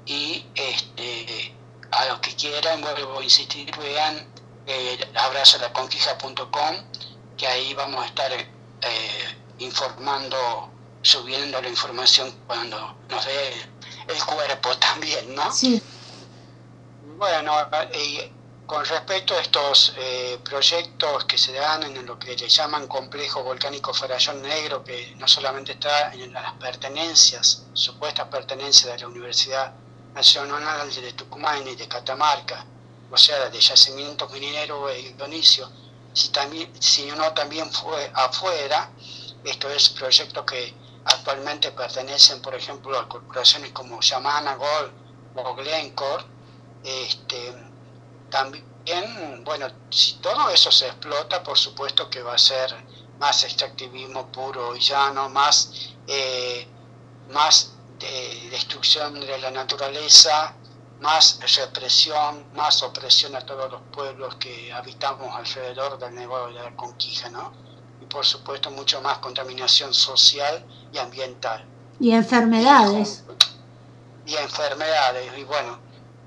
y 0.04 0.46
este, 0.54 1.54
a 1.90 2.04
los 2.06 2.20
que 2.20 2.36
quieran, 2.36 2.80
vuelvo 2.82 3.18
a 3.18 3.24
insistir, 3.24 3.76
vean 3.76 4.28
eh, 4.66 5.10
abrazolaconquija.com, 5.14 6.76
que 7.36 7.46
ahí 7.46 7.74
vamos 7.74 8.02
a 8.02 8.06
estar 8.06 8.32
eh, 8.32 9.36
informando, 9.58 10.70
subiendo 11.02 11.60
la 11.60 11.68
información 11.68 12.32
cuando 12.46 12.96
nos 13.08 13.24
dé 13.24 13.52
el 14.08 14.24
cuerpo 14.24 14.76
también, 14.78 15.34
¿no? 15.34 15.52
Sí. 15.52 15.82
Bueno, 17.16 17.52
y 17.94 18.32
con 18.66 18.84
respecto 18.84 19.34
a 19.34 19.40
estos 19.40 19.94
eh, 19.96 20.38
proyectos 20.44 21.24
que 21.24 21.38
se 21.38 21.52
dan 21.52 21.84
en 21.84 22.04
lo 22.04 22.18
que 22.18 22.36
le 22.36 22.48
llaman 22.48 22.88
complejo 22.88 23.42
volcánico 23.44 23.94
Farallón 23.94 24.42
Negro, 24.42 24.82
que 24.82 25.14
no 25.16 25.28
solamente 25.28 25.72
está 25.72 26.12
en 26.12 26.32
las 26.32 26.52
pertenencias, 26.54 27.66
supuestas 27.72 28.26
pertenencias 28.28 28.92
de 28.92 28.98
la 28.98 29.06
Universidad 29.06 29.72
Nacional 30.14 30.92
de 30.92 31.12
Tucumán 31.12 31.66
y 31.68 31.76
de 31.76 31.86
Catamarca, 31.86 32.66
o 33.10 33.16
sea, 33.16 33.48
de 33.48 33.60
yacimientos 33.60 34.30
mineros 34.32 34.90
e 34.92 35.14
Dionisio, 35.14 35.70
si 36.12 36.28
también, 36.30 36.72
sino 36.80 37.32
también 37.32 37.70
fue 37.72 38.10
afuera, 38.14 38.90
esto 39.44 39.70
es 39.70 39.90
proyectos 39.90 40.44
que 40.44 40.74
actualmente 41.04 41.70
pertenecen, 41.72 42.42
por 42.42 42.54
ejemplo, 42.54 42.98
a 42.98 43.08
corporaciones 43.08 43.72
como 43.72 44.00
Yamana 44.00 44.56
Gold 44.56 44.92
o 45.36 45.54
Glencore, 45.54 46.24
este, 46.82 47.54
también 48.30 48.76
bueno, 49.44 49.66
si 49.90 50.14
todo 50.14 50.48
eso 50.50 50.70
se 50.70 50.86
explota, 50.86 51.42
por 51.42 51.58
supuesto 51.58 52.08
que 52.08 52.22
va 52.22 52.34
a 52.34 52.38
ser 52.38 52.72
más 53.18 53.42
extractivismo 53.42 54.30
puro 54.30 54.76
y 54.76 54.80
llano, 54.80 55.28
más, 55.28 55.72
eh, 56.06 56.66
más 57.30 57.72
de 57.98 58.48
destrucción 58.50 59.18
de 59.18 59.38
la 59.38 59.50
naturaleza, 59.50 60.54
más 61.00 61.38
represión, 61.56 62.44
más 62.54 62.82
opresión 62.82 63.34
a 63.36 63.40
todos 63.40 63.70
los 63.70 63.82
pueblos 63.92 64.34
que 64.36 64.72
habitamos 64.72 65.34
alrededor 65.34 65.98
del 65.98 66.14
negocio 66.14 66.56
de 66.56 66.64
la 66.64 66.76
conquista, 66.76 67.28
¿no? 67.28 67.52
Y 68.00 68.06
por 68.06 68.24
supuesto 68.24 68.70
mucho 68.70 69.00
más 69.02 69.18
contaminación 69.18 69.92
social 69.92 70.64
y 70.92 70.98
ambiental. 70.98 71.64
Y 72.00 72.12
enfermedades. 72.12 73.24
Y, 74.26 74.32
y 74.32 74.36
enfermedades, 74.36 75.38
y 75.38 75.44
bueno, 75.44 75.78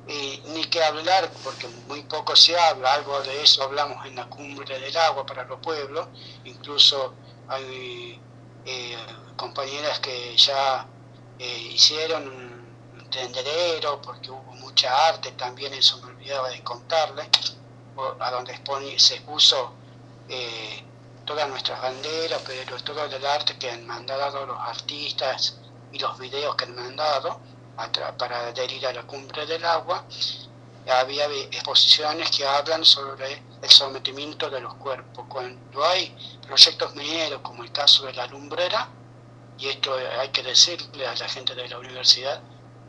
y 0.10 0.42
ni 0.54 0.64
que 0.66 0.84
hablar, 0.84 1.32
porque 1.44 1.68
muy 1.88 2.02
poco 2.04 2.36
se 2.36 2.58
habla, 2.58 2.94
algo 2.94 3.22
de 3.22 3.44
eso 3.44 3.64
hablamos 3.64 4.04
en 4.08 4.16
la 4.16 4.28
cumbre 4.28 4.80
del 4.80 4.98
agua 4.98 5.24
para 5.26 5.44
los 5.44 5.60
pueblos, 5.60 6.08
incluso 6.46 7.14
hay 7.48 8.20
eh, 8.66 8.98
compañeras 9.36 10.00
que 10.00 10.36
ya 10.36 10.88
eh, 11.38 11.70
hicieron 11.72 12.28
un 12.28 13.10
tenderero, 13.12 14.02
porque 14.02 14.32
hubo 14.32 14.49
mucha 14.80 15.08
arte 15.10 15.32
también, 15.32 15.74
eso 15.74 15.98
me 15.98 16.14
olvidaba 16.14 16.48
de 16.50 16.64
contarle, 16.64 17.30
a 18.20 18.32
donde 18.32 18.58
se 18.98 19.16
expuso 19.16 19.74
eh, 20.30 20.82
todas 21.26 21.50
nuestras 21.50 21.82
banderas, 21.82 22.42
pero 22.46 22.82
todo 22.82 23.04
el 23.04 23.26
arte 23.26 23.58
que 23.58 23.70
han 23.70 23.86
mandado 23.86 24.46
los 24.46 24.58
artistas 24.58 25.60
y 25.92 26.00
los 26.00 26.18
videos 26.18 26.56
que 26.56 26.64
han 26.64 26.76
mandado 26.76 27.42
para 28.18 28.48
adherir 28.48 28.88
a 28.88 28.94
la 28.94 29.04
cumbre 29.04 29.46
del 29.46 29.66
agua, 29.66 30.06
había 30.90 31.26
exposiciones 31.26 32.32
que 32.32 32.48
hablan 32.48 32.86
sobre 32.86 33.44
el 33.62 33.70
sometimiento 33.70 34.50
de 34.50 34.62
los 34.62 34.76
cuerpos. 34.76 35.26
Cuando 35.28 35.84
hay 35.84 36.16
proyectos 36.48 36.96
mineros, 36.96 37.42
como 37.42 37.66
el 37.66 37.72
caso 37.74 38.06
de 38.06 38.14
la 38.14 38.28
lumbrera, 38.28 38.88
y 39.58 39.68
esto 39.68 39.94
hay 39.94 40.30
que 40.30 40.42
decirle 40.42 41.06
a 41.06 41.16
la 41.16 41.28
gente 41.28 41.54
de 41.54 41.68
la 41.68 41.78
universidad, 41.80 42.42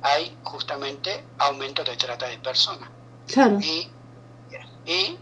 hay 0.03 0.37
justamente 0.45 1.25
aumento 1.39 1.85
de 1.85 1.97
trata 1.97 2.27
de 2.27 2.39
personas. 2.39 2.89
Y, 3.63 3.89
y, 4.87 5.19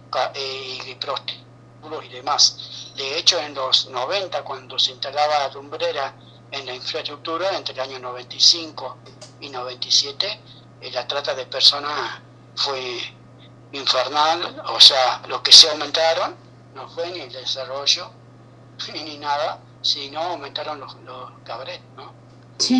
y, 0.85 0.95
prostíbulos 0.95 2.05
y 2.05 2.09
demás. 2.09 2.93
De 2.97 3.19
hecho, 3.19 3.39
en 3.39 3.55
los 3.55 3.89
90, 3.89 4.43
cuando 4.45 4.79
se 4.79 4.93
instalaba 4.93 5.39
la 5.41 5.49
lumbrera 5.49 6.15
en 6.51 6.67
la 6.67 6.75
infraestructura, 6.75 7.57
entre 7.57 7.75
el 7.75 7.81
año 7.81 7.99
95 7.99 8.99
y 9.41 9.49
97, 9.51 10.41
eh, 10.81 10.91
la 10.93 11.07
trata 11.07 11.35
de 11.35 11.47
personas 11.47 12.21
fue 12.55 12.99
infernal, 13.73 14.63
o 14.67 14.81
sea, 14.81 15.23
lo 15.29 15.43
que 15.43 15.53
se 15.53 15.69
aumentaron 15.71 16.35
no 16.75 16.89
fue 16.89 17.11
ni 17.11 17.21
el 17.21 17.33
desarrollo 17.33 18.11
ni 18.93 19.19
nada, 19.19 19.61
sino 19.83 20.21
aumentaron 20.21 20.81
los, 20.81 20.95
los 21.03 21.31
cabret, 21.45 21.83
¿no? 21.97 22.13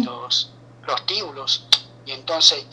los 0.05 0.53
prostíbulos. 0.85 1.68
Y 2.09 2.13
entonces, 2.13 2.65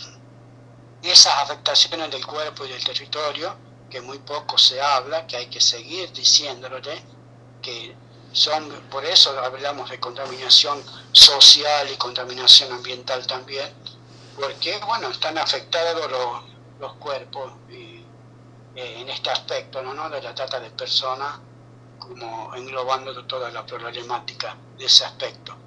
esas 1.03 1.33
afectaciones 1.43 2.09
del 2.09 2.25
cuerpo 2.25 2.65
y 2.65 2.69
del 2.69 2.81
territorio, 2.81 3.53
que 3.89 3.99
muy 3.99 4.17
poco 4.19 4.57
se 4.57 4.79
habla, 4.79 5.27
que 5.27 5.35
hay 5.35 5.47
que 5.47 5.59
seguir 5.59 6.09
diciéndole, 6.13 7.03
que 7.61 7.93
son, 8.31 8.69
por 8.89 9.03
eso 9.03 9.37
hablamos 9.37 9.89
de 9.89 9.99
contaminación 9.99 10.81
social 11.11 11.91
y 11.91 11.97
contaminación 11.97 12.71
ambiental 12.71 13.27
también, 13.27 13.69
porque, 14.39 14.79
bueno, 14.85 15.09
están 15.09 15.37
afectados 15.37 16.09
los, 16.09 16.43
los 16.79 16.93
cuerpos 16.93 17.51
y, 17.69 18.05
eh, 18.73 19.01
en 19.01 19.09
este 19.09 19.31
aspecto, 19.31 19.83
¿no? 19.83 20.09
De 20.09 20.21
la 20.21 20.33
trata 20.33 20.61
de 20.61 20.69
personas, 20.69 21.39
como 21.99 22.55
englobando 22.55 23.25
toda 23.25 23.51
la 23.51 23.65
problemática 23.65 24.55
de 24.77 24.85
ese 24.85 25.03
aspecto. 25.03 25.57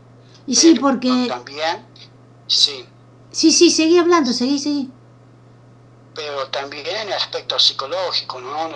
Y 0.47 0.55
sí, 0.55 0.75
porque... 0.75 1.27
También, 1.29 1.87
sí. 2.47 2.89
Sí, 3.31 3.53
sí, 3.53 3.71
seguí 3.71 3.99
hablando, 3.99 4.33
seguí, 4.33 4.59
seguí. 4.59 4.91
Pero 6.15 6.49
también 6.49 6.87
en 6.87 7.09
el 7.09 7.13
aspecto 7.13 7.59
psicológico, 7.59 8.41
¿no? 8.41 8.71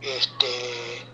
Este, 0.00 1.06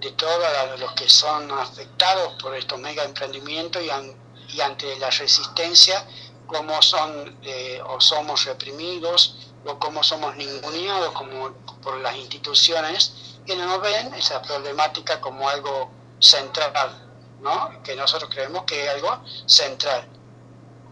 de 0.00 0.10
todos 0.12 0.78
los 0.78 0.92
que 0.92 1.08
son 1.08 1.50
afectados 1.50 2.34
por 2.40 2.54
estos 2.54 2.78
mega 2.78 3.04
emprendimientos 3.04 3.82
y, 3.82 4.60
ante 4.60 4.98
la 4.98 5.10
resistencia, 5.10 6.06
cómo 6.46 6.80
son 6.80 7.38
eh, 7.42 7.80
o 7.86 8.00
somos 8.00 8.44
reprimidos 8.44 9.52
o 9.66 9.78
cómo 9.78 10.02
somos 10.02 10.36
ninguneados 10.36 11.12
como 11.12 11.52
por 11.82 11.98
las 12.00 12.16
instituciones 12.16 13.12
que 13.44 13.56
no 13.56 13.80
ven 13.80 14.14
esa 14.14 14.40
problemática 14.40 15.20
como 15.20 15.48
algo 15.48 15.90
central, 16.20 17.10
¿no? 17.40 17.82
que 17.82 17.96
nosotros 17.96 18.30
creemos 18.32 18.64
que 18.64 18.84
es 18.84 18.90
algo 18.94 19.22
central. 19.46 20.08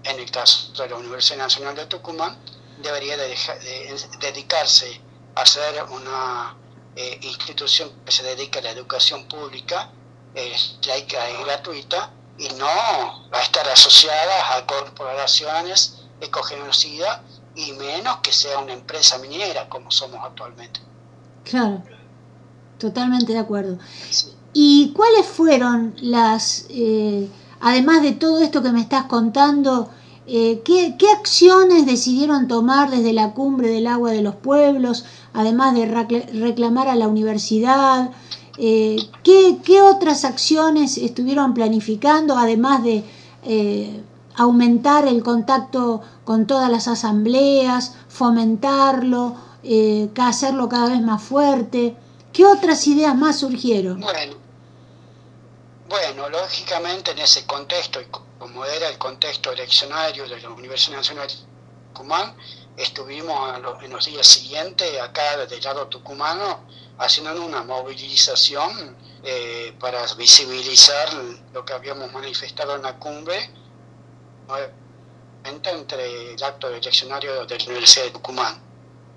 En 0.09 0.18
el 0.20 0.30
caso 0.30 0.72
de 0.82 0.88
la 0.88 0.96
Universidad 0.96 1.38
Nacional 1.38 1.74
de 1.74 1.86
Tucumán, 1.86 2.36
debería 2.82 3.16
de 3.16 3.34
dedicarse 4.20 5.00
a 5.34 5.44
ser 5.44 5.82
una 5.90 6.57
eh, 6.94 7.18
institución 7.22 7.90
que 8.04 8.12
se 8.12 8.22
dedica 8.22 8.61
a 8.61 8.62
la 8.62 8.70
educación 8.70 9.26
pública, 9.28 9.90
eh, 10.34 10.57
laica 10.86 11.30
y 11.30 11.44
gratuita, 11.44 12.11
y 12.38 12.48
no 12.54 12.66
a 12.66 13.40
estar 13.42 13.68
asociada 13.68 14.57
a 14.57 14.66
corporaciones 14.66 16.04
ecogenocidas 16.20 17.20
y 17.54 17.72
menos 17.72 18.18
que 18.18 18.32
sea 18.32 18.59
una 18.59 18.72
empresa 18.72 19.18
minera 19.18 19.68
como 19.68 19.90
somos 19.90 20.20
actualmente. 20.24 20.80
Claro, 21.44 21.82
totalmente 22.78 23.32
de 23.32 23.38
acuerdo. 23.38 23.78
¿Y 24.52 24.92
cuáles 24.94 25.26
fueron 25.26 25.94
las, 26.00 26.66
eh, 26.70 27.28
además 27.61 28.02
de 28.02 28.12
todo 28.12 28.40
esto 28.40 28.62
que 28.62 28.72
me 28.72 28.80
estás 28.80 29.04
contando, 29.04 29.88
eh, 30.26 30.62
¿qué, 30.64 30.96
¿qué, 30.98 31.09
acciones 31.11 31.86
decidieron 31.86 32.48
tomar 32.48 32.90
desde 32.90 33.12
la 33.12 33.32
cumbre 33.32 33.68
del 33.68 33.86
agua 33.86 34.11
de 34.11 34.22
los 34.22 34.34
pueblos? 34.34 35.04
además 35.36 35.74
de 35.74 35.86
reclamar 35.86 36.88
a 36.88 36.96
la 36.96 37.07
universidad? 37.07 38.11
Eh, 38.59 38.96
¿qué, 39.22 39.82
otras 39.82 40.24
acciones 40.24 40.96
estuvieron 40.96 41.52
planificando, 41.52 42.38
además 42.38 42.82
de 42.82 43.04
eh, 43.44 44.02
aumentar 44.34 45.07
el 45.07 45.22
contacto 45.22 46.00
con 46.24 46.46
todas 46.46 46.70
las 46.70 46.88
asambleas, 46.88 47.94
fomentarlo, 48.09 49.34
eh, 49.62 50.09
hacerlo 50.16 50.68
cada 50.70 50.88
vez 50.88 51.02
más 51.02 51.22
fuerte? 51.22 51.96
¿Qué 52.32 52.46
otras 52.46 52.86
ideas 52.86 53.16
más 53.16 53.36
surgieron? 53.36 54.00
Bueno, 54.00 54.34
bueno, 55.89 56.28
lógicamente 56.28 57.12
en 57.12 57.18
ese 57.18 57.47
contexto, 57.47 58.01
y 58.01 58.07
como 58.39 58.64
era 58.64 58.89
el 58.89 58.99
contexto 58.99 59.53
eleccionario 59.53 60.28
de 60.28 60.41
la 60.41 60.51
Universidad 60.51 60.97
Nacional 60.99 61.28
de 61.28 61.34
Tucumán, 61.93 62.37
estuvimos 62.76 63.57
en 63.82 63.91
los 63.93 64.05
días 64.05 64.26
siguientes 64.26 65.01
acá 65.01 65.47
del 65.47 65.62
lado 65.62 65.87
tucumano 65.89 66.61
haciendo 66.99 67.45
una 67.45 67.62
movilización 67.62 68.97
eh, 69.22 69.74
para 69.80 70.03
visibilizar 70.14 71.09
lo 71.53 71.64
que 71.64 71.72
habíamos 71.72 72.12
manifestado 72.12 72.76
en 72.76 72.82
la 72.82 72.97
cumbre 72.99 73.51
entre 75.45 76.34
el 76.34 76.43
acto 76.43 76.68
eleccionario 76.68 77.45
de 77.47 77.59
la 77.59 77.64
Universidad 77.64 78.05
de 78.07 78.11
Tucumán. 78.11 78.62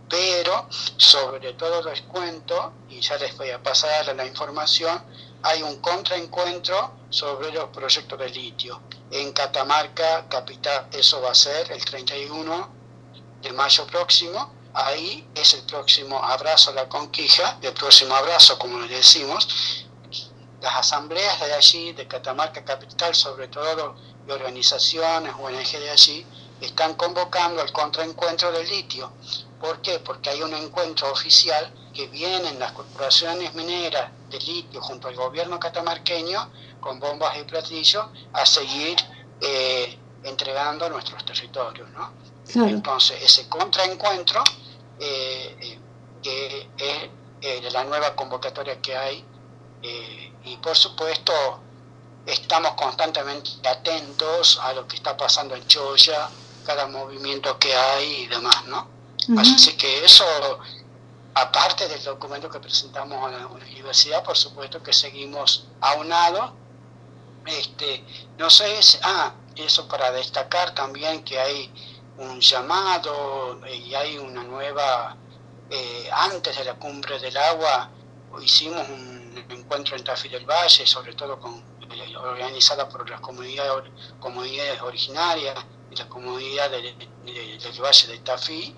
Pero, 0.10 0.68
sobre 0.98 1.54
todo 1.54 1.84
les 1.84 2.02
cuento, 2.02 2.74
y 2.90 3.00
ya 3.00 3.18
les 3.18 3.38
voy 3.38 3.52
a 3.52 3.62
pasar 3.62 4.16
la 4.16 4.26
información, 4.26 5.04
hay 5.44 5.62
un 5.64 5.78
contraencuentro 5.78 6.94
sobre 7.10 7.52
los 7.52 7.70
proyectos 7.70 8.20
de 8.20 8.30
litio. 8.30 8.82
En 9.12 9.32
Catamarca, 9.32 10.28
capital, 10.30 10.88
eso 10.92 11.22
va 11.22 11.32
a 11.32 11.36
ser 11.36 11.72
el 11.72 11.84
31 11.84 12.70
de 13.42 13.54
mayo 13.54 13.88
próximo, 13.88 14.54
ahí 14.74 15.28
es 15.34 15.54
el 15.54 15.64
próximo 15.64 16.22
abrazo 16.24 16.72
a 16.72 16.74
la 16.74 16.90
conquija, 16.90 17.58
el 17.62 17.74
próximo 17.74 18.16
abrazo, 18.16 18.60
como 18.60 18.80
le 18.80 18.88
decimos. 18.88 19.86
Las 20.62 20.76
asambleas 20.76 21.40
de 21.40 21.54
allí, 21.54 21.94
de 21.94 22.06
Catamarca 22.06 22.66
Capital, 22.66 23.16
sobre 23.16 23.48
todo, 23.48 23.96
y 24.28 24.32
organizaciones, 24.32 25.34
ONG 25.40 25.80
de 25.80 25.90
allí, 25.90 26.26
están 26.60 26.96
convocando 26.96 27.62
al 27.62 27.72
contraencuentro 27.72 28.52
del 28.52 28.68
litio. 28.68 29.12
¿Por 29.60 29.82
qué? 29.82 30.00
Porque 30.00 30.30
hay 30.30 30.42
un 30.42 30.54
encuentro 30.54 31.10
oficial 31.12 31.74
que 32.00 32.08
vienen 32.08 32.58
las 32.58 32.72
corporaciones 32.72 33.54
mineras 33.56 34.10
de 34.30 34.39
litio 34.39 34.80
junto 34.80 35.10
al 35.10 35.16
gobierno 35.18 35.60
catamarqueño 35.60 36.50
con 36.80 36.97
bombas 36.97 37.38
y 37.38 37.43
platillos 37.43 38.06
a 38.32 38.45
seguir 38.45 38.95
eh, 39.41 40.00
entregando 40.24 40.89
nuestros 40.89 41.26
territorios. 41.26 41.89
¿no? 41.89 42.14
Entonces, 42.68 43.22
ese 43.22 43.50
contraencuentro, 43.50 44.41
eh, 44.97 45.58
eh, 45.60 45.80
que 46.24 46.70
es 46.78 47.10
eh, 47.41 47.70
la 47.70 47.84
nueva 47.84 48.16
convocatoria 48.16 48.80
que 48.82 48.95
hay, 48.95 49.26
y 50.45 50.56
por 50.58 50.78
supuesto 50.78 51.34
estamos 52.26 52.76
constantemente 52.76 53.50
atentos 53.68 54.58
a 54.62 54.72
lo 54.72 54.88
que 54.88 54.95
está 54.95 55.18
pasando 55.18 55.54
en 55.54 55.68
Choya, 55.68 56.30
cada 56.66 56.88
movimiento 56.88 57.60
que 57.60 57.76
hay 57.76 58.24
y 58.24 58.28
demás, 58.28 58.66
¿no? 58.68 58.88
Así 59.38 59.74
que 59.76 60.06
eso 60.06 60.26
aparte 61.34 61.88
del 61.88 62.04
documento 62.04 62.50
que 62.50 62.60
presentamos 62.60 63.28
a 63.28 63.38
la 63.38 63.48
universidad, 63.48 64.24
por 64.24 64.38
supuesto 64.38 64.82
que 64.82 64.94
seguimos 64.94 65.68
aunados. 65.82 66.52
Este, 67.46 68.04
no 68.38 68.50
sé, 68.50 68.80
ah, 69.04 69.34
eso 69.56 69.88
para 69.88 70.12
destacar 70.12 70.74
también 70.76 71.24
que 71.24 71.40
hay 71.40 71.72
un 72.18 72.40
llamado 72.40 73.60
y 73.68 73.94
hay 73.96 74.18
una 74.18 74.44
nueva, 74.44 75.16
eh, 75.70 76.10
antes 76.12 76.58
de 76.58 76.66
la 76.66 76.76
cumbre 76.76 77.18
del 77.20 77.36
agua, 77.38 77.90
hicimos 78.42 78.88
un 78.90 79.46
encuentro 79.50 79.96
en 79.96 80.04
Tafí 80.04 80.30
del 80.30 80.46
Valle, 80.46 80.86
sobre 80.86 81.14
todo 81.14 81.40
con, 81.40 81.64
eh, 81.92 82.18
organizada 82.18 82.88
por 82.90 83.10
las 83.10 83.22
comunidades, 83.22 83.90
comunidades 84.20 84.82
originarias 84.82 85.56
y 85.90 85.96
la 85.96 86.08
comunidad 86.08 86.70
del 86.70 86.96
Valle 87.82 88.08
de 88.08 88.20
Tafí, 88.20 88.76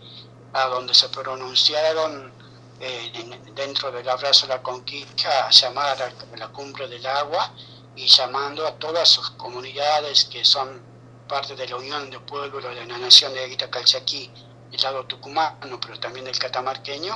a 0.54 0.66
donde 0.66 0.94
se 0.94 1.10
pronunciaron 1.10 2.41
eh, 2.84 3.12
dentro 3.54 3.92
del 3.92 4.10
abrazo 4.10 4.48
de 4.48 4.56
la 4.56 4.64
conquista 4.64 5.46
a 5.46 5.52
llamar 5.52 6.02
a 6.02 6.36
la 6.36 6.48
cumbre 6.48 6.88
del 6.88 7.06
agua 7.06 7.54
y 7.96 8.08
llamando 8.08 8.66
a 8.66 8.74
todas 8.80 9.08
sus 9.08 9.30
comunidades 9.32 10.26
que 10.26 10.44
son 10.44 10.82
parte 11.28 11.56
de 11.56 11.68
la 11.68 11.76
Unión 11.76 12.10
de 12.10 12.20
Pueblos 12.20 12.64
de 12.64 12.86
la 12.86 12.98
Nación 12.98 13.34
de 13.34 13.44
Aguita 13.44 13.70
Calchaquí, 13.70 14.32
el 14.72 14.82
lado 14.82 15.06
tucumano, 15.06 15.80
pero 15.80 16.00
también 16.00 16.26
del 16.26 16.40
catamarqueño, 16.40 17.14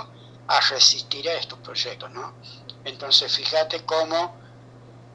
a 0.47 0.59
resistir 0.69 1.27
a 1.29 1.33
estos 1.33 1.57
proyectos. 1.59 2.11
¿no? 2.11 2.33
Entonces, 2.83 3.35
fíjate 3.35 3.83
cómo 3.85 4.35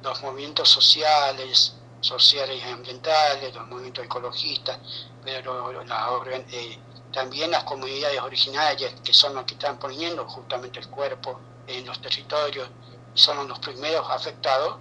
los 0.02 0.20
movimientos 0.22 0.68
sociales, 0.68 1.74
sociales 2.00 2.60
y 2.60 2.68
ambientales, 2.68 3.54
los 3.54 3.68
movimientos 3.68 4.04
ecologistas, 4.04 4.78
pero 5.22 5.84
la, 5.84 6.08
eh, 6.50 6.78
también 7.12 7.50
las 7.50 7.64
comunidades 7.64 8.20
originarias, 8.20 8.94
que 9.02 9.12
son 9.12 9.34
los 9.34 9.44
que 9.44 9.54
están 9.54 9.78
poniendo 9.78 10.28
justamente 10.28 10.80
el 10.80 10.88
cuerpo 10.88 11.40
en 11.66 11.84
los 11.86 12.00
territorios, 12.00 12.68
son 13.14 13.48
los 13.48 13.58
primeros 13.58 14.08
afectados, 14.08 14.76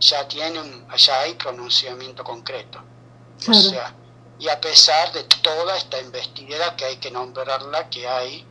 ya 0.00 0.26
tienen, 0.26 0.86
ya 0.96 1.20
hay 1.20 1.34
pronunciamiento 1.34 2.24
concreto. 2.24 2.80
O 3.48 3.54
sea, 3.54 3.94
y 4.38 4.48
a 4.48 4.60
pesar 4.60 5.12
de 5.12 5.24
toda 5.24 5.76
esta 5.76 6.00
investigación 6.00 6.76
que 6.76 6.84
hay 6.84 6.96
que 6.96 7.10
nombrarla, 7.10 7.88
que 7.88 8.06
hay 8.06 8.46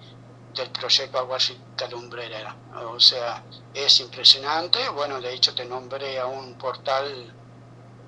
del 0.55 0.69
proyecto 0.69 1.17
Aguasita 1.17 1.87
Lumbrera. 1.87 2.55
O 2.89 2.99
sea, 2.99 3.43
es 3.73 3.99
impresionante. 3.99 4.87
Bueno, 4.89 5.21
de 5.21 5.33
hecho 5.33 5.53
te 5.53 5.65
nombré 5.65 6.19
a 6.19 6.25
un 6.25 6.55
portal 6.55 7.33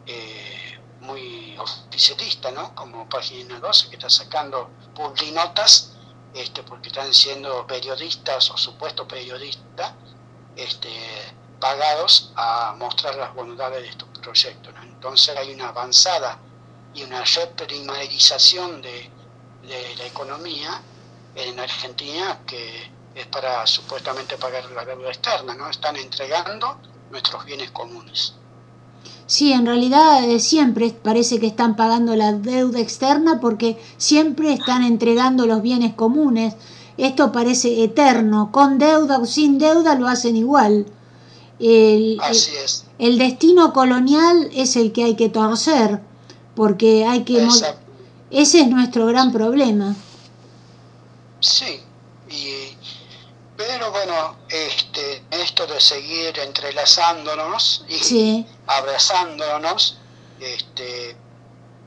eh, 0.05 0.72
muy 1.03 1.55
oficialista, 1.57 2.51
¿no? 2.51 2.73
Como 2.75 3.07
Página 3.07 3.59
12, 3.59 3.89
que 3.89 3.95
está 3.95 4.09
sacando 4.09 4.69
publinotas, 4.95 5.93
este, 6.33 6.63
porque 6.63 6.89
están 6.89 7.13
siendo 7.13 7.67
periodistas 7.67 8.49
o 8.49 8.57
supuestos 8.57 9.05
periodistas 9.07 9.93
este, 10.55 10.89
pagados 11.59 12.31
a 12.35 12.73
mostrar 12.77 13.15
las 13.15 13.33
bondades 13.35 13.83
de 13.83 13.89
estos 13.89 14.09
proyectos. 14.19 14.73
Entonces 14.81 15.35
hay 15.37 15.53
una 15.53 15.69
avanzada 15.69 16.39
y 16.93 17.03
una 17.03 17.23
reprimarización 17.23 18.81
de 18.81 19.11
la 19.63 20.05
economía 20.05 20.81
en 21.35 21.59
Argentina 21.59 22.39
que 22.45 22.91
es 23.15 23.27
para 23.27 23.65
supuestamente 23.67 24.37
pagar 24.37 24.65
la 24.71 24.85
deuda 24.85 25.09
externa, 25.09 25.53
¿no? 25.53 25.69
Están 25.69 25.95
entregando 25.97 26.79
nuestros 27.11 27.45
bienes 27.45 27.71
comunes. 27.71 28.35
Sí, 29.25 29.53
en 29.53 29.65
realidad 29.65 30.29
eh, 30.29 30.39
siempre 30.39 30.89
parece 30.89 31.39
que 31.39 31.47
están 31.47 31.75
pagando 31.75 32.15
la 32.15 32.33
deuda 32.33 32.79
externa 32.79 33.39
porque 33.39 33.77
siempre 33.97 34.53
están 34.53 34.83
entregando 34.83 35.45
los 35.45 35.61
bienes 35.61 35.93
comunes. 35.93 36.55
Esto 36.97 37.31
parece 37.31 37.83
eterno, 37.83 38.51
con 38.51 38.77
deuda 38.77 39.17
o 39.17 39.25
sin 39.25 39.57
deuda 39.57 39.95
lo 39.95 40.07
hacen 40.07 40.35
igual. 40.35 40.85
El, 41.59 42.19
Así 42.21 42.51
es. 42.63 42.85
el 42.99 43.17
destino 43.17 43.73
colonial 43.73 44.49
es 44.53 44.75
el 44.75 44.91
que 44.91 45.05
hay 45.05 45.15
que 45.15 45.29
torcer, 45.29 46.01
porque 46.55 47.05
hay 47.05 47.23
que... 47.23 47.47
Ese 48.29 48.61
es 48.61 48.67
nuestro 48.67 49.05
gran 49.05 49.31
problema. 49.31 49.95
Sí, 51.39 51.79
y 52.29 52.72
pero 53.65 53.91
bueno, 53.91 54.37
este, 54.49 55.23
esto 55.31 55.65
de 55.65 55.79
seguir 55.79 56.37
entrelazándonos 56.37 57.85
y 57.87 58.45
abrazándonos, 58.67 59.97
este, 60.39 61.15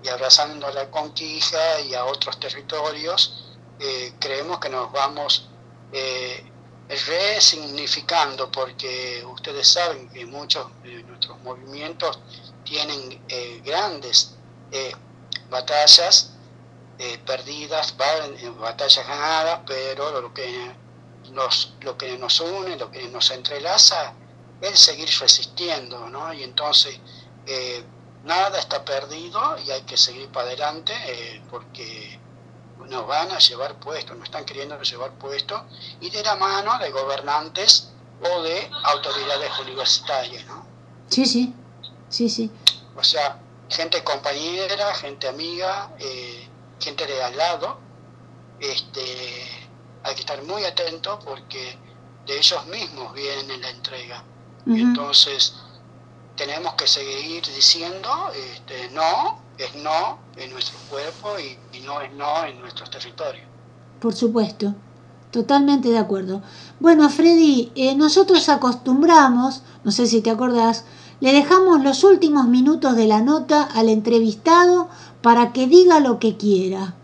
y 0.03 0.09
abrazando 0.09 0.67
a 0.69 0.73
la 0.73 0.91
conquista 0.91 1.81
y 1.81 1.95
a 1.95 2.07
otros 2.07 2.41
territorios, 2.41 3.45
eh, 3.79 4.15
creemos 4.19 4.59
que 4.59 4.71
nos 4.71 4.91
vamos 4.91 5.51
eh, 5.93 6.51
resignificando, 6.89 8.51
porque 8.51 9.23
ustedes 9.27 9.69
saben 9.69 10.09
que 10.09 10.25
muchos 10.25 10.67
de 10.83 11.03
nuestros 11.03 11.39
movimientos 11.41 12.19
tienen 12.65 13.23
eh, 13.29 13.61
grandes 13.63 14.35
eh, 14.73 14.93
batallas 15.51 16.33
perdidas, 17.27 17.95
batallas 18.59 19.07
ganadas, 19.07 19.61
pero 19.67 20.23
lo 20.23 20.33
que 20.33 20.86
lo 21.33 21.97
que 21.97 22.19
nos 22.19 22.41
une, 22.41 22.77
lo 22.77 22.91
que 22.91 23.09
nos 23.09 23.31
entrelaza, 23.31 24.15
es 24.61 24.79
seguir 24.79 25.09
resistiendo, 25.21 26.09
¿no? 26.09 26.33
Y 26.33 26.43
entonces 26.43 26.99
eh, 27.47 27.85
nada 28.25 28.59
está 28.59 28.85
perdido 28.85 29.41
y 29.65 29.71
hay 29.71 29.83
que 29.83 29.97
seguir 29.97 30.29
para 30.29 30.49
adelante 30.49 30.93
eh, 31.07 31.43
porque 31.51 32.19
nos 32.89 33.07
van 33.07 33.31
a 33.31 33.39
llevar 33.39 33.79
puestos, 33.79 34.17
nos 34.17 34.27
están 34.27 34.45
queriendo 34.45 34.81
llevar 34.81 35.13
puestos 35.13 35.63
y 36.01 36.11
de 36.11 36.23
la 36.23 36.37
mano 36.37 36.79
de 36.79 36.91
gobernantes 36.91 37.91
o 38.23 38.43
de 38.43 38.71
autoridades 38.85 39.59
universitarias, 39.61 40.47
¿no? 40.47 40.67
Sí, 41.09 41.27
sí, 41.27 41.55
sí, 42.09 42.29
sí. 42.29 42.51
O 42.97 43.05
sea, 43.05 43.41
gente 43.69 44.03
compañera, 44.03 44.95
gente 44.95 45.29
amiga, 45.29 45.91
eh, 45.99 46.49
gente 46.81 47.07
de 47.07 47.23
al 47.23 47.37
lado, 47.37 47.79
este, 48.61 49.56
hay 50.07 50.15
que 50.15 50.21
estar 50.21 50.43
muy 50.45 50.65
atento 50.65 51.19
porque 51.25 51.77
de 52.27 52.39
ellos 52.39 52.67
mismos 52.67 53.13
viene 53.13 53.59
la 53.59 53.71
entrega. 53.71 54.25
Entonces, 54.67 55.55
tenemos 56.37 56.75
que 56.75 56.89
seguir 56.89 57.45
diciendo, 57.55 58.09
este, 58.35 58.91
no 58.91 59.39
es 59.59 59.75
no 59.77 60.19
en 60.37 60.51
nuestro 60.51 60.77
cuerpo 60.91 61.29
y, 61.39 61.81
no 61.81 62.01
es 62.01 62.13
no 62.15 62.45
en 62.45 62.61
nuestros 62.61 62.91
territorios. 62.91 63.47
Por 64.01 64.15
supuesto, 64.15 64.75
totalmente 65.31 65.89
de 65.89 65.99
acuerdo. 65.99 66.43
Bueno, 66.81 67.09
Freddy, 67.09 67.71
eh, 67.77 67.95
nosotros 67.95 68.49
acostumbramos, 68.49 69.63
no 69.85 69.93
sé 69.93 70.07
si 70.07 70.21
te 70.21 70.31
acordás, 70.31 70.85
le 71.21 71.33
dejamos 71.33 71.83
los 71.83 72.03
últimos 72.03 72.49
minutos 72.49 72.97
de 72.97 73.07
la 73.07 73.21
nota 73.23 73.63
al 73.63 73.89
entrevistado 73.89 74.89
para 75.23 75.53
que 75.53 75.69
diga 75.69 76.01
lo 76.01 76.19
que 76.19 76.37
quiera. 76.37 76.95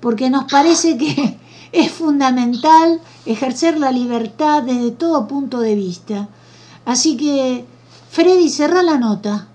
Porque 0.00 0.28
nos 0.28 0.44
parece 0.50 0.98
que 0.98 1.38
es 1.72 1.92
fundamental 1.92 3.00
ejercer 3.26 3.78
la 3.78 3.90
libertad 3.90 4.62
desde 4.62 4.90
todo 4.92 5.28
punto 5.28 5.60
de 5.60 5.74
vista. 5.74 6.28
Así 6.84 7.16
que, 7.16 7.64
Freddy, 8.10 8.48
cerrá 8.48 8.82
la 8.82 8.96
nota. 8.96 9.48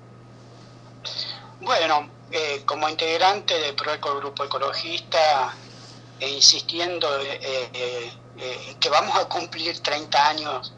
Bueno, 1.62 2.10
eh, 2.32 2.64
como 2.66 2.90
integrante 2.90 3.58
del 3.60 3.76
Proeco 3.76 4.16
Grupo 4.18 4.44
Ecologista, 4.44 5.56
e 6.20 6.30
insistiendo 6.30 7.08
eh, 7.20 7.70
eh, 7.74 8.76
que 8.80 8.90
vamos 8.90 9.16
a 9.16 9.26
cumplir 9.26 9.80
30 9.80 10.30
años 10.30 10.74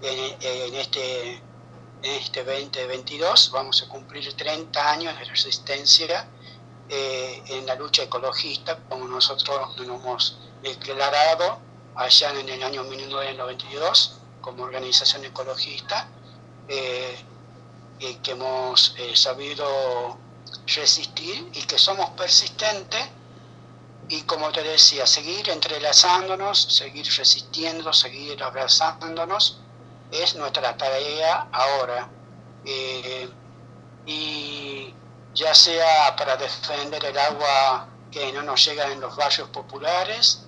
en, 0.00 0.74
este, 0.74 1.34
en 1.34 1.42
este 2.02 2.44
2022, 2.44 3.50
vamos 3.52 3.82
a 3.82 3.88
cumplir 3.88 4.32
30 4.32 4.90
años 4.90 5.18
de 5.18 5.24
resistencia 5.24 6.28
en 6.88 7.66
la 7.66 7.74
lucha 7.74 8.04
ecologista, 8.04 8.78
como 8.88 9.06
nosotros 9.06 9.76
nos 9.76 10.00
hemos 10.00 10.38
declarado 10.68 11.58
allá 11.94 12.30
en 12.30 12.48
el 12.48 12.62
año 12.62 12.84
1992 12.84 14.18
como 14.40 14.64
organización 14.64 15.24
ecologista, 15.24 16.08
eh, 16.68 17.16
y 17.98 18.14
que 18.16 18.32
hemos 18.32 18.94
eh, 18.98 19.16
sabido 19.16 20.18
resistir 20.66 21.48
y 21.54 21.62
que 21.62 21.78
somos 21.78 22.10
persistentes 22.10 23.08
y 24.08 24.22
como 24.22 24.52
te 24.52 24.62
decía, 24.62 25.06
seguir 25.06 25.48
entrelazándonos, 25.50 26.60
seguir 26.60 27.06
resistiendo, 27.16 27.92
seguir 27.92 28.40
abrazándonos, 28.42 29.60
es 30.12 30.36
nuestra 30.36 30.76
tarea 30.76 31.48
ahora. 31.50 32.08
Eh, 32.64 33.28
y 34.06 34.94
ya 35.34 35.52
sea 35.54 36.14
para 36.16 36.36
defender 36.36 37.04
el 37.04 37.18
agua 37.18 37.88
que 38.12 38.32
no 38.32 38.42
nos 38.42 38.64
llega 38.64 38.92
en 38.92 39.00
los 39.00 39.16
barrios 39.16 39.48
populares, 39.48 40.45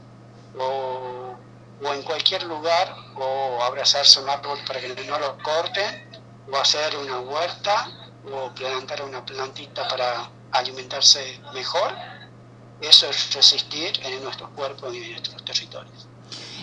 o, 0.58 1.36
en 1.92 2.02
cualquier 2.02 2.42
lugar, 2.44 2.94
o 3.16 3.62
abrazarse 3.62 4.20
un 4.20 4.28
árbol 4.28 4.58
para 4.66 4.80
que 4.80 4.88
no 5.06 5.18
lo 5.18 5.38
corten, 5.38 6.08
o 6.50 6.56
hacer 6.56 6.96
una 6.96 7.20
huerta, 7.20 7.88
o 8.32 8.50
plantar 8.54 9.02
una 9.02 9.24
plantita 9.24 9.86
para 9.88 10.30
alimentarse 10.52 11.40
mejor. 11.54 11.94
Eso 12.80 13.08
es 13.08 13.34
resistir 13.34 13.92
en 14.04 14.22
nuestros 14.22 14.50
cuerpos 14.50 14.94
y 14.94 15.02
en 15.02 15.10
nuestros 15.12 15.44
territorios. 15.44 16.06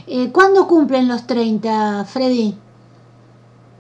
Eh, 0.07 0.31
¿Cuándo 0.31 0.67
cumplen 0.67 1.07
los 1.07 1.25
30, 1.25 2.05
Freddy? 2.05 2.55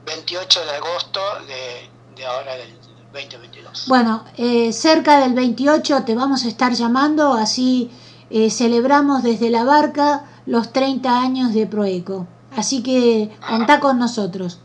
28 0.05 0.65
de 0.65 0.71
agosto 0.71 1.21
de, 1.47 1.89
de 2.15 2.25
ahora 2.25 2.55
del 2.55 2.77
2022. 3.13 3.85
Bueno, 3.87 4.25
eh, 4.37 4.73
cerca 4.73 5.19
del 5.21 5.33
28 5.33 6.03
te 6.03 6.15
vamos 6.15 6.43
a 6.43 6.47
estar 6.47 6.73
llamando, 6.73 7.33
así 7.33 7.91
eh, 8.29 8.49
celebramos 8.49 9.23
desde 9.23 9.49
la 9.49 9.63
barca 9.63 10.25
los 10.45 10.71
30 10.71 11.21
años 11.21 11.53
de 11.53 11.67
Proeco. 11.67 12.27
Así 12.55 12.81
que 12.81 13.31
contá 13.47 13.79
con 13.79 13.99
nosotros. 13.99 14.59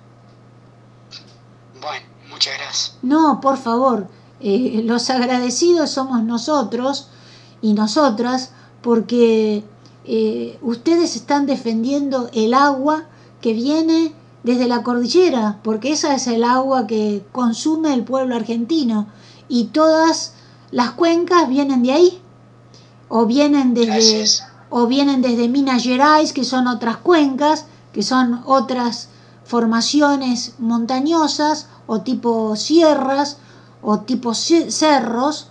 Bueno, 1.80 2.06
muchas 2.30 2.54
gracias. 2.58 2.98
No, 3.02 3.40
por 3.40 3.56
favor, 3.56 4.08
eh, 4.40 4.82
los 4.84 5.10
agradecidos 5.10 5.90
somos 5.90 6.22
nosotros 6.22 7.08
y 7.62 7.72
nosotras 7.74 8.52
porque 8.80 9.64
eh, 10.04 10.58
ustedes 10.62 11.16
están 11.16 11.46
defendiendo 11.46 12.30
el 12.32 12.54
agua 12.54 13.04
que 13.40 13.52
viene 13.52 14.14
desde 14.42 14.68
la 14.68 14.82
cordillera, 14.82 15.60
porque 15.62 15.92
esa 15.92 16.14
es 16.14 16.26
el 16.26 16.44
agua 16.44 16.86
que 16.86 17.24
consume 17.32 17.92
el 17.92 18.04
pueblo 18.04 18.36
argentino 18.36 19.06
y 19.48 19.64
todas 19.64 20.34
las 20.70 20.92
cuencas 20.92 21.48
vienen 21.48 21.82
de 21.82 21.92
ahí 21.92 22.19
o 23.10 23.26
vienen 23.26 23.74
desde 23.74 23.92
o 24.70 24.86
vienen 24.86 25.20
desde 25.20 25.48
Minas 25.48 25.82
Gerais, 25.82 26.32
que 26.32 26.44
son 26.44 26.66
otras 26.68 26.96
cuencas, 26.96 27.66
que 27.92 28.02
son 28.02 28.42
otras 28.46 29.08
formaciones 29.44 30.54
montañosas 30.58 31.66
o 31.86 32.00
tipo 32.02 32.54
sierras 32.56 33.36
o 33.82 34.00
tipo 34.00 34.32
ce- 34.32 34.70
cerros, 34.70 35.48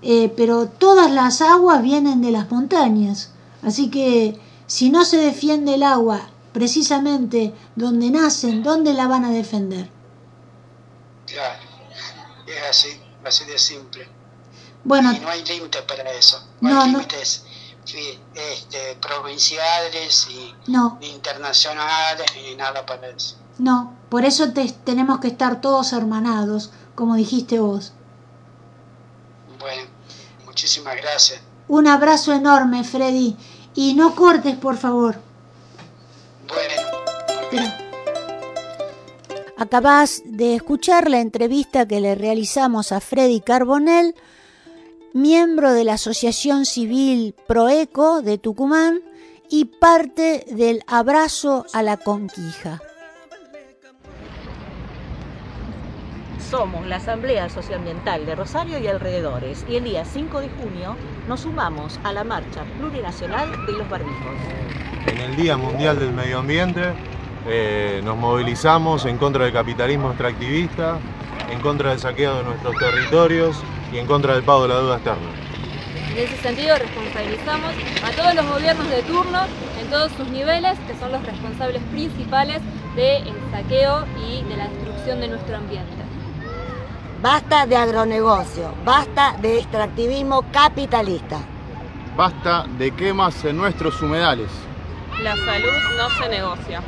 eh, 0.00 0.32
pero 0.36 0.66
todas 0.66 1.10
las 1.10 1.42
aguas 1.42 1.82
vienen 1.82 2.22
de 2.22 2.30
las 2.32 2.50
montañas. 2.50 3.30
Así 3.62 3.90
que 3.90 4.40
si 4.66 4.88
no 4.90 5.04
se 5.04 5.18
defiende 5.18 5.74
el 5.74 5.82
agua 5.82 6.20
precisamente 6.54 7.54
donde 7.76 8.10
nacen, 8.10 8.62
¿dónde 8.62 8.94
la 8.94 9.06
van 9.06 9.24
a 9.26 9.30
defender? 9.30 9.90
Claro, 11.26 11.60
es 12.46 12.62
así, 12.70 12.88
así 13.24 13.44
de 13.44 13.58
simple. 13.58 14.08
Bueno, 14.84 15.12
Y 15.12 15.20
no 15.20 15.28
hay 15.28 15.44
límite 15.44 15.82
para 15.82 16.10
eso. 16.12 16.42
No, 16.60 16.70
No, 16.70 16.82
hay 16.82 16.90
no. 16.92 16.98
límites 16.98 17.44
este, 18.34 18.96
provinciales 19.00 20.28
y 20.30 20.54
no, 20.70 20.98
internacionales 21.00 22.26
ni 22.36 22.54
nada 22.54 22.84
para 22.86 23.08
eso. 23.08 23.36
no, 23.58 23.96
por 24.08 24.24
eso 24.24 24.52
te- 24.52 24.72
tenemos 24.84 25.18
que 25.20 25.28
estar 25.28 25.60
todos 25.60 25.92
hermanados, 25.92 26.70
como 26.94 27.14
dijiste 27.16 27.58
vos. 27.58 27.92
Bueno, 29.58 29.82
muchísimas 30.46 30.96
gracias. 30.96 31.40
Un 31.68 31.86
abrazo 31.86 32.32
enorme, 32.32 32.84
Freddy, 32.84 33.36
y 33.74 33.94
no 33.94 34.14
cortes, 34.14 34.56
por 34.56 34.76
favor. 34.76 35.16
Bueno, 36.48 36.82
Acabás 39.58 40.22
de 40.24 40.56
escuchar 40.56 41.08
la 41.08 41.20
entrevista 41.20 41.86
que 41.86 42.00
le 42.00 42.14
realizamos 42.16 42.90
a 42.90 43.00
Freddy 43.00 43.40
Carbonell, 43.40 44.14
miembro 45.14 45.72
de 45.72 45.84
la 45.84 45.94
Asociación 45.94 46.64
Civil 46.64 47.34
Proeco 47.46 48.22
de 48.22 48.38
Tucumán 48.38 49.00
y 49.50 49.66
parte 49.66 50.44
del 50.50 50.82
Abrazo 50.86 51.66
a 51.72 51.82
la 51.82 51.98
Conquija. 51.98 52.80
Somos 56.50 56.86
la 56.86 56.96
Asamblea 56.96 57.48
Socioambiental 57.48 58.26
de 58.26 58.34
Rosario 58.34 58.78
y 58.78 58.86
alrededores 58.86 59.64
y 59.68 59.76
el 59.76 59.84
día 59.84 60.04
5 60.04 60.40
de 60.40 60.50
junio 60.50 60.96
nos 61.28 61.40
sumamos 61.40 61.98
a 62.04 62.12
la 62.12 62.24
marcha 62.24 62.64
plurinacional 62.78 63.50
de 63.66 63.72
los 63.72 63.88
barbijos. 63.88 64.36
En 65.06 65.18
el 65.18 65.36
Día 65.36 65.56
Mundial 65.56 65.98
del 65.98 66.12
Medio 66.12 66.38
Ambiente 66.38 66.92
eh, 67.46 68.00
nos 68.04 68.16
movilizamos 68.16 69.04
en 69.06 69.18
contra 69.18 69.44
del 69.44 69.52
capitalismo 69.52 70.08
extractivista, 70.08 70.98
en 71.50 71.60
contra 71.60 71.90
del 71.90 71.98
saqueo 71.98 72.36
de 72.36 72.44
nuestros 72.44 72.76
territorios 72.76 73.56
y 73.92 73.98
en 73.98 74.06
contra 74.06 74.34
del 74.34 74.42
pago 74.42 74.62
de 74.62 74.68
la 74.68 74.76
deuda 74.76 74.94
externa. 74.96 75.28
En 76.10 76.18
ese 76.18 76.36
sentido, 76.38 76.76
responsabilizamos 76.76 77.72
a 78.04 78.10
todos 78.10 78.34
los 78.34 78.46
gobiernos 78.46 78.88
de 78.90 79.02
turno 79.02 79.40
en 79.80 79.90
todos 79.90 80.12
sus 80.12 80.28
niveles, 80.28 80.78
que 80.86 80.94
son 80.98 81.12
los 81.12 81.24
responsables 81.24 81.82
principales 81.90 82.60
del 82.96 83.32
saqueo 83.50 84.04
y 84.28 84.42
de 84.44 84.56
la 84.56 84.68
destrucción 84.68 85.20
de 85.20 85.28
nuestro 85.28 85.56
ambiente. 85.56 86.02
Basta 87.22 87.66
de 87.66 87.76
agronegocio, 87.76 88.74
basta 88.84 89.36
de 89.40 89.58
extractivismo 89.58 90.44
capitalista. 90.52 91.38
Basta 92.16 92.66
de 92.76 92.90
quemas 92.90 93.42
en 93.44 93.56
nuestros 93.56 94.02
humedales. 94.02 94.50
La 95.22 95.34
salud 95.36 95.72
no 95.96 96.10
se 96.10 96.28
negocia. 96.28 96.82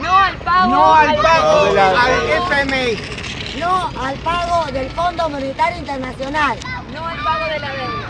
No 0.00 0.16
al 0.16 0.36
pago. 0.36 0.70
No 0.70 0.94
al 0.94 1.16
pago 1.16 1.70
al 1.70 1.78
al 1.78 2.68
FMI. 2.68 3.19
No 3.60 3.90
al 4.00 4.18
pago 4.20 4.72
del 4.72 4.88
Fondo 4.88 5.28
Monetario 5.28 5.80
Internacional. 5.80 6.58
No 6.94 7.06
al 7.06 7.22
pago 7.22 7.44
de 7.52 7.58
la 7.60 7.72
deuda. 7.74 8.08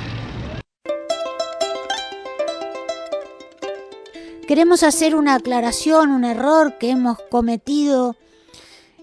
Queremos 4.46 4.84
hacer 4.84 5.16
una 5.16 5.34
aclaración, 5.34 6.12
un 6.12 6.24
error 6.24 6.78
que 6.78 6.90
hemos 6.90 7.18
cometido 7.32 8.14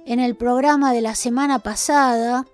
en 0.05 0.21
el 0.21 0.37
programa 0.37 0.93
de 0.93 1.01
la 1.01 1.15
semana 1.15 1.59
pasada, 1.59 2.45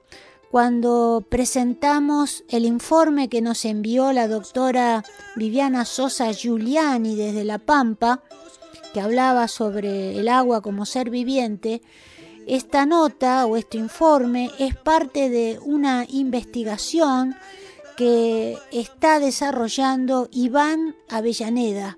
cuando 0.50 1.24
presentamos 1.30 2.44
el 2.50 2.66
informe 2.66 3.30
que 3.30 3.41
nos 3.41 3.64
envió 3.64 4.12
la 4.12 4.28
doctora 4.28 5.04
Viviana 5.36 5.86
Sosa 5.86 6.32
Giuliani 6.32 7.16
desde 7.16 7.44
La 7.44 7.60
Pampa, 7.60 8.24
que 8.91 9.02
hablaba 9.02 9.48
sobre 9.48 10.18
el 10.18 10.30
agua 10.30 10.62
como 10.62 10.88
ser 10.88 11.12
viviente. 11.12 11.84
Esta 12.48 12.86
nota 12.86 13.46
o 13.46 13.56
este 13.56 13.78
informe 13.78 14.52
es 14.60 14.76
parte 14.76 15.30
de 15.30 15.60
una 15.64 16.06
investigación 16.10 17.36
que 17.96 18.58
está 18.72 19.20
desarrollando 19.20 20.28
Iván 20.32 20.96
Avellaneda 21.10 21.98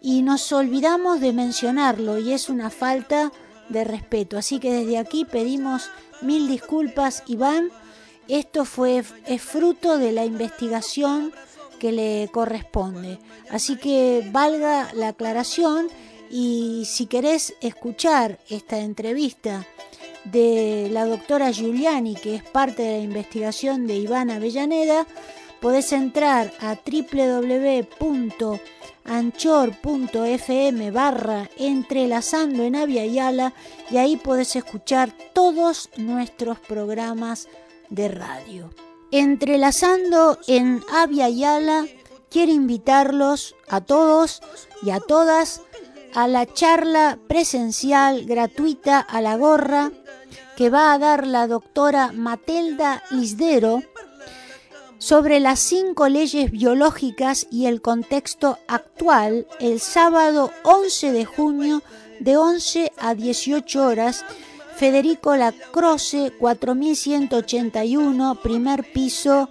y 0.00 0.22
nos 0.22 0.52
olvidamos 0.52 1.20
de 1.20 1.32
mencionarlo 1.32 2.18
y 2.18 2.32
es 2.32 2.48
una 2.48 2.70
falta 2.70 3.32
de 3.68 3.84
respeto. 3.84 4.36
Así 4.36 4.58
que 4.58 4.72
desde 4.72 4.98
aquí 4.98 5.24
pedimos 5.24 5.90
mil 6.20 6.48
disculpas, 6.48 7.22
Iván. 7.26 7.70
Esto 8.28 8.64
fue 8.64 9.02
es 9.26 9.42
fruto 9.42 9.98
de 9.98 10.12
la 10.12 10.24
investigación 10.24 11.32
que 11.80 11.90
le 11.90 12.28
corresponde. 12.32 13.18
Así 13.50 13.76
que 13.76 14.28
valga 14.30 14.92
la 14.94 15.08
aclaración 15.08 15.88
y 16.32 16.84
si 16.86 17.06
querés 17.06 17.54
escuchar 17.60 18.40
esta 18.48 18.78
entrevista 18.78 19.66
de 20.24 20.88
la 20.90 21.04
doctora 21.04 21.50
Giuliani, 21.50 22.14
que 22.14 22.36
es 22.36 22.42
parte 22.42 22.82
de 22.82 22.98
la 22.98 23.04
investigación 23.04 23.86
de 23.86 23.96
Iván 23.96 24.30
Avellaneda, 24.30 25.06
podés 25.60 25.92
entrar 25.92 26.50
a 26.60 26.74
www.anchor.fm 26.74 28.50
barra 30.90 31.50
entrelazando 31.58 32.64
en 32.64 32.76
Avia 32.76 33.04
Yala 33.04 33.52
y 33.90 33.98
ahí 33.98 34.16
podés 34.16 34.56
escuchar 34.56 35.12
todos 35.34 35.90
nuestros 35.98 36.58
programas 36.60 37.46
de 37.90 38.08
radio. 38.08 38.70
Entrelazando 39.10 40.38
en 40.46 40.82
Avia 40.90 41.28
Yala, 41.28 41.86
quiero 42.30 42.52
invitarlos 42.52 43.54
a 43.68 43.82
todos 43.82 44.40
y 44.82 44.88
a 44.90 45.00
todas 45.00 45.60
a 46.14 46.28
la 46.28 46.46
charla 46.46 47.18
presencial 47.26 48.24
gratuita 48.26 49.00
a 49.00 49.20
la 49.20 49.36
gorra 49.36 49.90
que 50.56 50.70
va 50.70 50.92
a 50.92 50.98
dar 50.98 51.26
la 51.26 51.46
doctora 51.46 52.12
Matelda 52.12 53.02
Lisdero 53.10 53.82
sobre 54.98 55.40
las 55.40 55.58
cinco 55.58 56.08
leyes 56.08 56.52
biológicas 56.52 57.46
y 57.50 57.66
el 57.66 57.82
contexto 57.82 58.58
actual 58.68 59.46
el 59.58 59.80
sábado 59.80 60.52
11 60.62 61.12
de 61.12 61.24
junio 61.24 61.82
de 62.20 62.36
11 62.36 62.92
a 62.98 63.14
18 63.14 63.84
horas. 63.84 64.24
Federico 64.76 65.34
Lacroce, 65.36 66.32
4181, 66.38 68.40
primer 68.42 68.92
piso, 68.92 69.48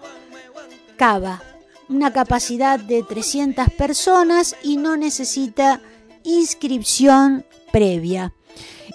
Cava. 0.97 1.41
Una 1.89 2.13
capacidad 2.13 2.79
de 2.79 3.03
300 3.03 3.69
personas 3.71 4.55
y 4.63 4.77
no 4.77 4.95
necesita 4.95 5.81
inscripción 6.23 7.45
previa. 7.71 8.33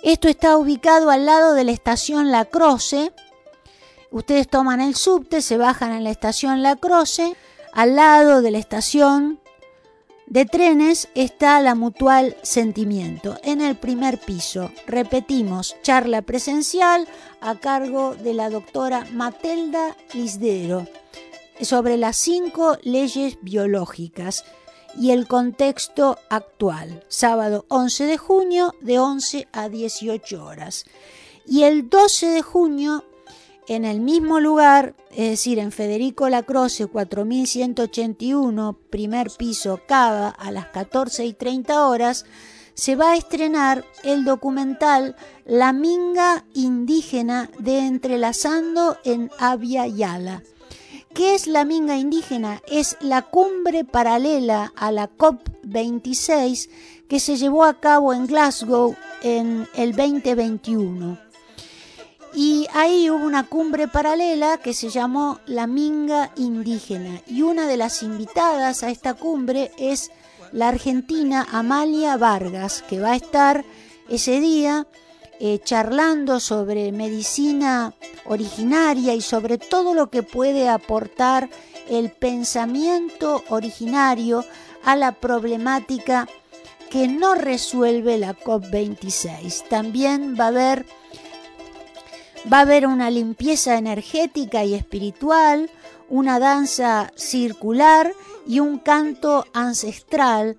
Esto 0.03 0.29
está 0.29 0.57
ubicado 0.57 1.11
al 1.11 1.27
lado 1.27 1.55
de 1.55 1.65
la 1.65 1.73
estación 1.73 2.31
La 2.31 2.45
Croce. 2.45 3.13
Ustedes 4.11 4.49
toman 4.49 4.81
el 4.81 4.95
subte, 4.95 5.41
se 5.43 5.57
bajan 5.57 5.93
en 5.93 6.05
la 6.05 6.11
estación 6.11 6.63
La 6.63 6.77
Croce. 6.77 7.37
Al 7.73 7.97
lado 7.97 8.43
de 8.43 8.51
la 8.51 8.59
estación 8.59 9.41
de 10.27 10.45
trenes 10.45 11.09
está 11.15 11.61
la 11.61 11.75
Mutual 11.75 12.37
Sentimiento, 12.43 13.39
en 13.43 13.61
el 13.61 13.77
primer 13.77 14.19
piso. 14.19 14.71
Repetimos, 14.87 15.77
charla 15.83 16.23
presencial 16.23 17.07
a 17.41 17.55
cargo 17.57 18.15
de 18.15 18.35
la 18.35 18.51
doctora 18.51 19.07
Matelda 19.13 19.97
Lisdero 20.15 20.87
sobre 21.61 21.97
las 21.97 22.17
cinco 22.17 22.77
leyes 22.83 23.39
biológicas 23.41 24.45
y 24.99 25.11
el 25.11 25.29
contexto 25.29 26.19
actual. 26.29 27.05
Sábado 27.09 27.65
11 27.69 28.07
de 28.07 28.19
junio 28.19 28.75
de 28.81 28.99
11 28.99 29.49
a 29.53 29.69
18 29.69 30.45
horas. 30.45 30.85
Y 31.47 31.63
el 31.63 31.89
12 31.89 32.27
de 32.29 32.43
junio, 32.43 33.05
en 33.69 33.85
el 33.85 34.01
mismo 34.01 34.41
lugar, 34.41 34.95
es 35.11 35.31
decir, 35.31 35.59
en 35.59 35.73
Federico 35.73 36.29
Lacroce 36.29 36.87
4181, 36.87 38.79
primer 38.91 39.31
piso, 39.31 39.81
Cava, 39.87 40.29
a 40.29 40.51
las 40.51 40.67
14 40.67 41.25
y 41.25 41.33
30 41.33 41.87
horas, 41.87 42.25
se 42.75 42.95
va 42.95 43.13
a 43.13 43.17
estrenar 43.17 43.85
el 44.05 44.25
documental 44.25 45.17
La 45.47 45.73
Minga 45.73 46.45
Indígena 46.53 47.51
de 47.59 47.79
Entrelazando 47.79 48.99
en 49.05 49.31
Avia 49.39 49.87
Yala. 49.87 50.43
¿Qué 51.17 51.35
es 51.35 51.47
la 51.47 51.65
Minga 51.65 51.97
Indígena? 51.97 52.61
Es 52.69 52.99
la 53.01 53.23
cumbre 53.23 53.85
paralela 53.85 54.75
a 54.77 54.93
la 54.93 55.09
COP26 55.09 56.69
que 57.09 57.21
se 57.21 57.39
llevó 57.39 57.65
a 57.65 57.81
cabo 57.81 58.13
en 58.13 58.27
Glasgow 58.27 58.95
en 59.23 59.67
el 59.77 59.97
2021. 59.97 61.19
Y 62.35 62.67
ahí 62.75 63.09
hubo 63.09 63.25
una 63.25 63.47
cumbre 63.47 63.89
paralela 63.89 64.59
que 64.59 64.75
se 64.75 64.91
llamó 64.91 65.41
la 65.47 65.67
Minga 65.67 66.33
Indígena. 66.37 67.23
Y 67.27 67.41
una 67.41 67.67
de 67.67 67.79
las 67.79 68.03
invitadas 68.03 68.83
a 68.83 68.91
esta 68.91 69.15
cumbre 69.15 69.71
es 69.79 70.11
la 70.53 70.69
argentina 70.69 71.47
Amalia 71.51 72.19
Vargas, 72.19 72.85
que 72.87 73.01
va 73.01 73.13
a 73.13 73.17
estar 73.17 73.65
ese 74.11 74.39
día 74.41 74.87
eh, 75.39 75.61
charlando 75.63 76.41
sobre 76.41 76.93
medicina 76.93 77.93
originaria 78.25 79.15
y 79.15 79.21
sobre 79.21 79.59
todo 79.59 79.95
lo 79.95 80.11
que 80.11 80.23
puede 80.23 80.69
aportar 80.69 81.49
el 81.89 82.11
pensamiento 82.11 83.45
originario 83.49 84.45
a 84.85 84.97
la 84.97 85.13
problemática 85.13 86.29
que 86.91 87.09
no 87.09 87.35
resuelve 87.35 88.19
la 88.19 88.35
COP26. 88.35 89.69
También 89.69 90.37
va 90.39 90.45
a 90.45 90.49
haber 90.49 90.87
va 92.51 92.59
a 92.59 92.63
haber 92.63 92.87
una 92.87 93.11
limpieza 93.11 93.77
energética 93.77 94.65
y 94.65 94.75
espiritual, 94.75 95.69
una 96.09 96.39
danza 96.39 97.13
circular 97.17 98.13
y 98.47 98.61
un 98.61 98.79
canto 98.79 99.45
ancestral, 99.53 100.57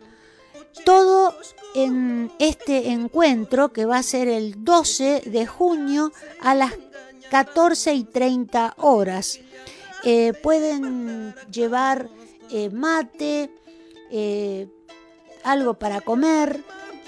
todo 0.84 1.34
en 1.76 2.32
este 2.40 2.90
encuentro 2.90 3.72
que 3.72 3.86
va 3.86 3.98
a 3.98 4.04
ser 4.04 4.28
el 4.28 4.64
12 4.64 5.24
de 5.26 5.46
junio 5.46 6.12
a 6.42 6.56
las 6.56 6.74
14 7.30 7.94
y 7.94 8.04
30 8.04 8.76
horas. 8.78 9.40
Eh, 10.04 10.34
pueden 10.42 11.36
llevar 11.52 12.10
eh, 12.52 12.70
mate, 12.70 13.52
eh, 14.12 14.68
algo 15.44 15.76
para 15.76 16.02
comer, 16.02 16.64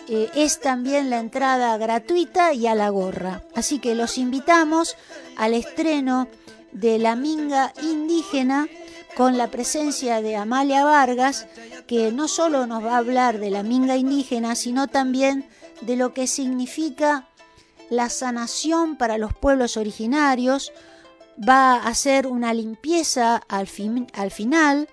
es 0.08 0.60
también 0.60 1.12
la 1.12 1.20
entrada 1.20 1.78
gratuita 1.78 2.52
y 2.54 2.66
a 2.66 2.74
la 2.74 2.90
gorra. 2.90 3.44
Así 3.54 3.78
que 3.78 3.94
los 3.94 4.18
invitamos 4.18 4.96
al 5.38 5.54
estreno 5.54 6.28
de 6.72 6.98
La 6.98 7.16
Minga 7.16 7.74
Indígena 7.84 8.68
con 9.20 9.38
la 9.38 9.52
presencia 9.52 10.22
de 10.22 10.38
Amalia 10.38 10.86
Vargas, 10.86 11.46
que 11.88 12.10
no 12.14 12.30
solo 12.30 12.66
nos 12.68 12.86
va 12.86 12.94
a 12.94 13.00
hablar 13.00 13.38
de 13.38 13.50
la 13.50 13.64
minga 13.64 13.98
indígena, 13.98 14.56
sino 14.56 14.88
también 14.88 15.46
de 15.82 15.98
lo 15.98 16.14
que 16.14 16.26
significa 16.26 17.28
la 17.90 18.08
sanación 18.08 18.96
para 18.96 19.18
los 19.18 19.34
pueblos 19.34 19.76
originarios, 19.76 20.72
va 21.38 21.74
a 21.74 21.88
hacer 21.90 22.28
una 22.28 22.54
limpieza 22.54 23.36
al, 23.50 23.68
al 24.14 24.32
final, 24.32 24.88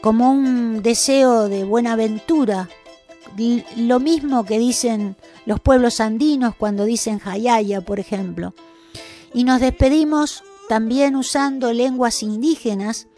como 0.02 0.30
un 0.30 0.82
deseo 0.82 1.48
de 1.48 1.64
buena 1.64 1.92
aventura. 1.92 2.68
Lo 3.76 4.00
mismo 4.00 4.44
que 4.44 4.58
dicen 4.58 5.16
los 5.46 5.60
pueblos 5.60 6.00
andinos 6.00 6.54
cuando 6.56 6.84
dicen 6.84 7.20
Hayaya, 7.24 7.80
por 7.80 7.98
ejemplo. 7.98 8.52
Y 9.32 9.44
nos 9.44 9.60
despedimos 9.60 10.44
también 10.68 11.16
usando 11.16 11.72
lenguas 11.72 12.22
indígenas. 12.22 13.08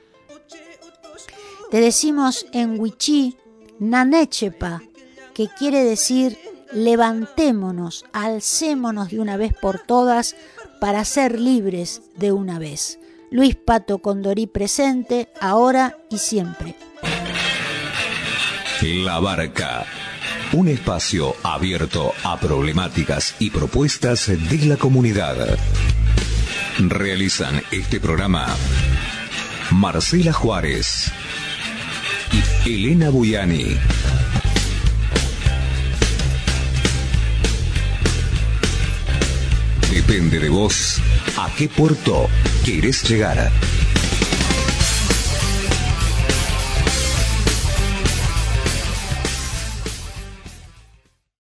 Te 1.70 1.80
decimos 1.80 2.46
en 2.52 2.78
Wichí, 2.78 3.36
Nanechepa, 3.80 4.82
que 5.32 5.48
quiere 5.48 5.82
decir 5.82 6.38
levantémonos, 6.74 8.04
alcémonos 8.12 9.10
de 9.10 9.20
una 9.20 9.36
vez 9.36 9.54
por 9.54 9.78
todas 9.78 10.36
para 10.80 11.04
ser 11.04 11.40
libres 11.40 12.02
de 12.16 12.32
una 12.32 12.58
vez. 12.58 12.98
Luis 13.30 13.56
Pato 13.56 13.98
Condorí 13.98 14.46
presente, 14.46 15.28
ahora 15.40 15.96
y 16.10 16.18
siempre. 16.18 16.74
La 18.82 19.18
Barca, 19.18 19.86
un 20.52 20.68
espacio 20.68 21.34
abierto 21.42 22.12
a 22.22 22.38
problemáticas 22.38 23.34
y 23.38 23.50
propuestas 23.50 24.26
de 24.26 24.66
la 24.66 24.76
comunidad. 24.76 25.58
Realizan 26.78 27.62
este 27.70 27.98
programa 27.98 28.46
Marcela 29.70 30.32
Juárez 30.32 31.10
y 32.66 32.74
Elena 32.74 33.10
Buyani. 33.10 33.78
Depende 39.94 40.40
de 40.40 40.48
vos 40.48 41.00
a 41.36 41.48
qué 41.54 41.68
puerto 41.68 42.28
quieres 42.64 43.08
llegar. 43.08 43.52